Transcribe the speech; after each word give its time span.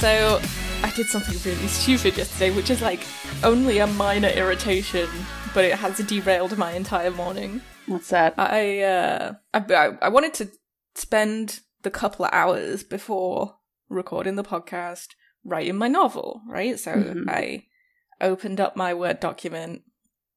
So 0.00 0.40
I 0.82 0.92
did 0.94 1.06
something 1.06 1.36
really 1.50 1.66
stupid 1.68 2.16
yesterday, 2.18 2.50
which 2.50 2.68
is 2.70 2.82
like 2.82 3.00
only 3.42 3.78
a 3.78 3.86
minor 3.86 4.28
irritation, 4.28 5.08
but 5.54 5.64
it 5.64 5.74
has 5.74 5.96
derailed 5.98 6.56
my 6.58 6.72
entire 6.72 7.10
morning. 7.10 7.62
What's 7.86 8.08
that? 8.10 8.34
I 8.36 8.82
uh, 8.82 9.32
I, 9.54 9.96
I- 10.02 10.08
wanted 10.10 10.34
to 10.34 10.50
spend 10.94 11.60
the 11.82 11.90
couple 11.90 12.26
of 12.26 12.32
hours 12.34 12.84
before 12.84 13.56
recording 13.88 14.36
the 14.36 14.44
podcast 14.44 15.08
writing 15.44 15.76
my 15.76 15.88
novel, 15.88 16.42
right? 16.48 16.78
So 16.78 16.92
Mhm. 16.92 17.24
I 17.28 17.64
opened 18.20 18.60
up 18.60 18.76
my 18.76 18.94
Word 18.94 19.20
document, 19.20 19.82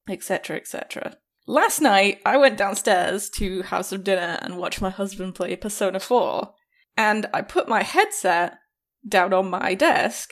etc., 0.08 0.58
etc. 0.58 1.18
Last 1.48 1.82
night, 1.82 2.20
I 2.26 2.38
went 2.38 2.58
downstairs 2.58 3.30
to 3.32 3.64
have 3.64 3.86
some 3.86 4.04
dinner 4.04 4.38
and 4.42 4.58
watch 4.58 4.82
my 4.82 4.90
husband 4.90 5.36
play 5.36 5.56
Persona 5.56 6.00
4, 6.00 6.54
and 6.96 7.26
I 7.34 7.42
put 7.42 7.68
my 7.68 7.84
headset 7.84 8.60
down 9.08 9.34
on 9.34 9.50
my 9.50 9.74
desk 9.74 10.30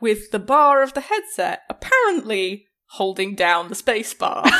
with 0.00 0.30
the 0.30 0.38
bar 0.38 0.82
of 0.82 0.94
the 0.94 1.00
headset 1.00 1.62
apparently 1.70 2.66
holding 2.86 3.34
down 3.34 3.68
the 3.68 3.74
space 3.74 4.12
bar. 4.12 4.44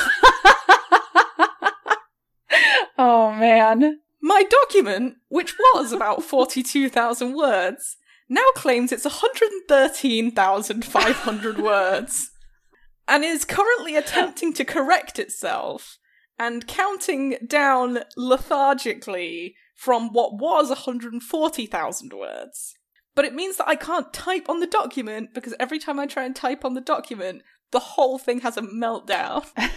oh 2.98 3.32
man. 3.32 4.00
My 4.24 4.44
document, 4.44 5.16
which 5.28 5.54
was 5.58 5.92
about 5.92 6.22
42,000 6.22 7.34
words, 7.34 7.96
now 8.32 8.46
claims 8.54 8.92
it's 8.92 9.04
113,500 9.04 11.58
words 11.58 12.30
and 13.06 13.24
is 13.24 13.44
currently 13.44 13.94
attempting 13.96 14.54
to 14.54 14.64
correct 14.64 15.18
itself 15.18 15.98
and 16.38 16.66
counting 16.66 17.36
down 17.46 17.98
lethargically 18.16 19.54
from 19.76 20.08
what 20.12 20.38
was 20.38 20.68
140,000 20.68 22.12
words. 22.12 22.74
But 23.14 23.26
it 23.26 23.34
means 23.34 23.58
that 23.58 23.68
I 23.68 23.74
can't 23.74 24.10
type 24.12 24.48
on 24.48 24.60
the 24.60 24.66
document 24.66 25.34
because 25.34 25.54
every 25.60 25.78
time 25.78 26.00
I 26.00 26.06
try 26.06 26.24
and 26.24 26.34
type 26.34 26.64
on 26.64 26.72
the 26.74 26.80
document, 26.80 27.42
the 27.70 27.80
whole 27.80 28.18
thing 28.18 28.40
has 28.40 28.56
a 28.56 28.62
meltdown. 28.62 29.46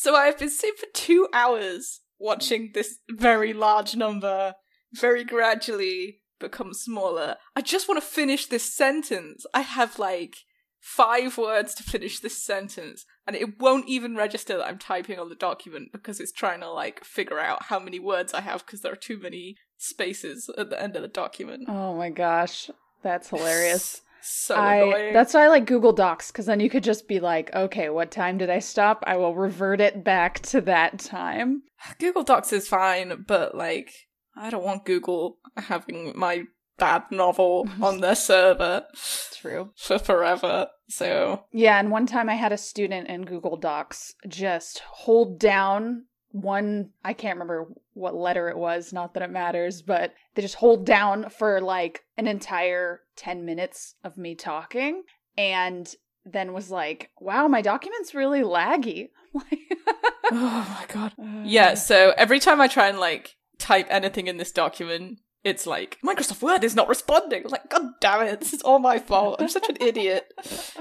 So 0.00 0.14
I've 0.14 0.38
been 0.38 0.48
sitting 0.48 0.76
for 0.78 0.86
two 0.94 1.28
hours 1.34 2.00
watching 2.18 2.70
this 2.72 2.98
very 3.10 3.52
large 3.52 3.96
number 3.96 4.54
very 4.92 5.24
gradually 5.24 6.17
become 6.38 6.72
smaller. 6.72 7.36
I 7.56 7.60
just 7.60 7.88
want 7.88 8.00
to 8.02 8.06
finish 8.06 8.46
this 8.46 8.74
sentence. 8.74 9.46
I 9.52 9.60
have 9.60 9.98
like 9.98 10.36
five 10.80 11.36
words 11.36 11.74
to 11.74 11.82
finish 11.82 12.20
this 12.20 12.42
sentence, 12.42 13.04
and 13.26 13.34
it 13.36 13.60
won't 13.60 13.88
even 13.88 14.16
register 14.16 14.56
that 14.56 14.66
I'm 14.66 14.78
typing 14.78 15.18
on 15.18 15.28
the 15.28 15.34
document 15.34 15.90
because 15.92 16.20
it's 16.20 16.32
trying 16.32 16.60
to 16.60 16.70
like 16.70 17.04
figure 17.04 17.38
out 17.40 17.64
how 17.64 17.78
many 17.78 17.98
words 17.98 18.32
I 18.34 18.42
have 18.42 18.64
because 18.64 18.80
there 18.82 18.92
are 18.92 18.96
too 18.96 19.18
many 19.18 19.56
spaces 19.76 20.50
at 20.56 20.70
the 20.70 20.80
end 20.80 20.96
of 20.96 21.02
the 21.02 21.08
document. 21.08 21.64
oh 21.68 21.96
my 21.96 22.10
gosh. 22.10 22.70
That's 23.02 23.30
hilarious. 23.30 24.02
So 24.20 24.56
I 24.56 24.76
annoying. 24.76 25.12
that's 25.12 25.34
why 25.34 25.44
I 25.44 25.48
like 25.48 25.66
Google 25.66 25.92
Docs 25.92 26.32
because 26.32 26.46
then 26.46 26.60
you 26.60 26.68
could 26.68 26.82
just 26.82 27.06
be 27.06 27.20
like, 27.20 27.54
okay, 27.54 27.88
what 27.88 28.10
time 28.10 28.38
did 28.38 28.50
I 28.50 28.58
stop? 28.58 29.04
I 29.06 29.16
will 29.16 29.34
revert 29.34 29.80
it 29.80 30.02
back 30.04 30.40
to 30.40 30.60
that 30.62 30.98
time. 30.98 31.62
Google 32.00 32.24
Docs 32.24 32.52
is 32.52 32.68
fine, 32.68 33.24
but 33.26 33.54
like, 33.54 33.92
I 34.38 34.50
don't 34.50 34.64
want 34.64 34.84
Google 34.84 35.38
having 35.56 36.12
my 36.16 36.44
bad 36.78 37.04
novel 37.10 37.68
on 37.82 38.00
their 38.00 38.14
server 38.14 38.86
True. 39.34 39.70
for 39.76 39.98
forever. 39.98 40.68
So, 40.88 41.44
Yeah, 41.52 41.78
and 41.78 41.90
one 41.90 42.06
time 42.06 42.28
I 42.28 42.34
had 42.34 42.52
a 42.52 42.58
student 42.58 43.08
in 43.08 43.24
Google 43.24 43.56
Docs 43.56 44.14
just 44.26 44.80
hold 44.80 45.38
down 45.38 46.04
one 46.30 46.90
I 47.04 47.14
can't 47.14 47.36
remember 47.36 47.68
what 47.94 48.14
letter 48.14 48.48
it 48.48 48.56
was, 48.58 48.92
not 48.92 49.14
that 49.14 49.22
it 49.22 49.30
matters, 49.30 49.82
but 49.82 50.12
they 50.34 50.42
just 50.42 50.56
hold 50.56 50.84
down 50.84 51.30
for 51.30 51.60
like 51.60 52.04
an 52.16 52.26
entire 52.26 53.00
10 53.16 53.44
minutes 53.44 53.94
of 54.04 54.18
me 54.18 54.34
talking 54.34 55.02
and 55.36 55.92
then 56.24 56.52
was 56.52 56.70
like, 56.70 57.10
"Wow, 57.18 57.48
my 57.48 57.62
document's 57.62 58.14
really 58.14 58.40
laggy." 58.42 59.08
Oh 60.30 60.76
my 60.78 60.84
god. 60.92 61.12
Uh, 61.18 61.42
yeah, 61.44 61.72
so 61.72 62.12
every 62.18 62.38
time 62.38 62.60
I 62.60 62.68
try 62.68 62.88
and 62.88 63.00
like 63.00 63.37
type 63.58 63.86
anything 63.90 64.26
in 64.26 64.36
this 64.36 64.52
document, 64.52 65.20
it's 65.44 65.66
like, 65.66 65.98
Microsoft 66.04 66.42
Word 66.42 66.64
is 66.64 66.74
not 66.74 66.88
responding. 66.88 67.44
I'm 67.44 67.50
like, 67.50 67.70
god 67.70 67.92
damn 68.00 68.26
it, 68.26 68.40
this 68.40 68.52
is 68.52 68.62
all 68.62 68.78
my 68.78 68.98
fault. 68.98 69.40
I'm 69.40 69.48
such 69.48 69.68
an 69.68 69.76
idiot. 69.80 70.32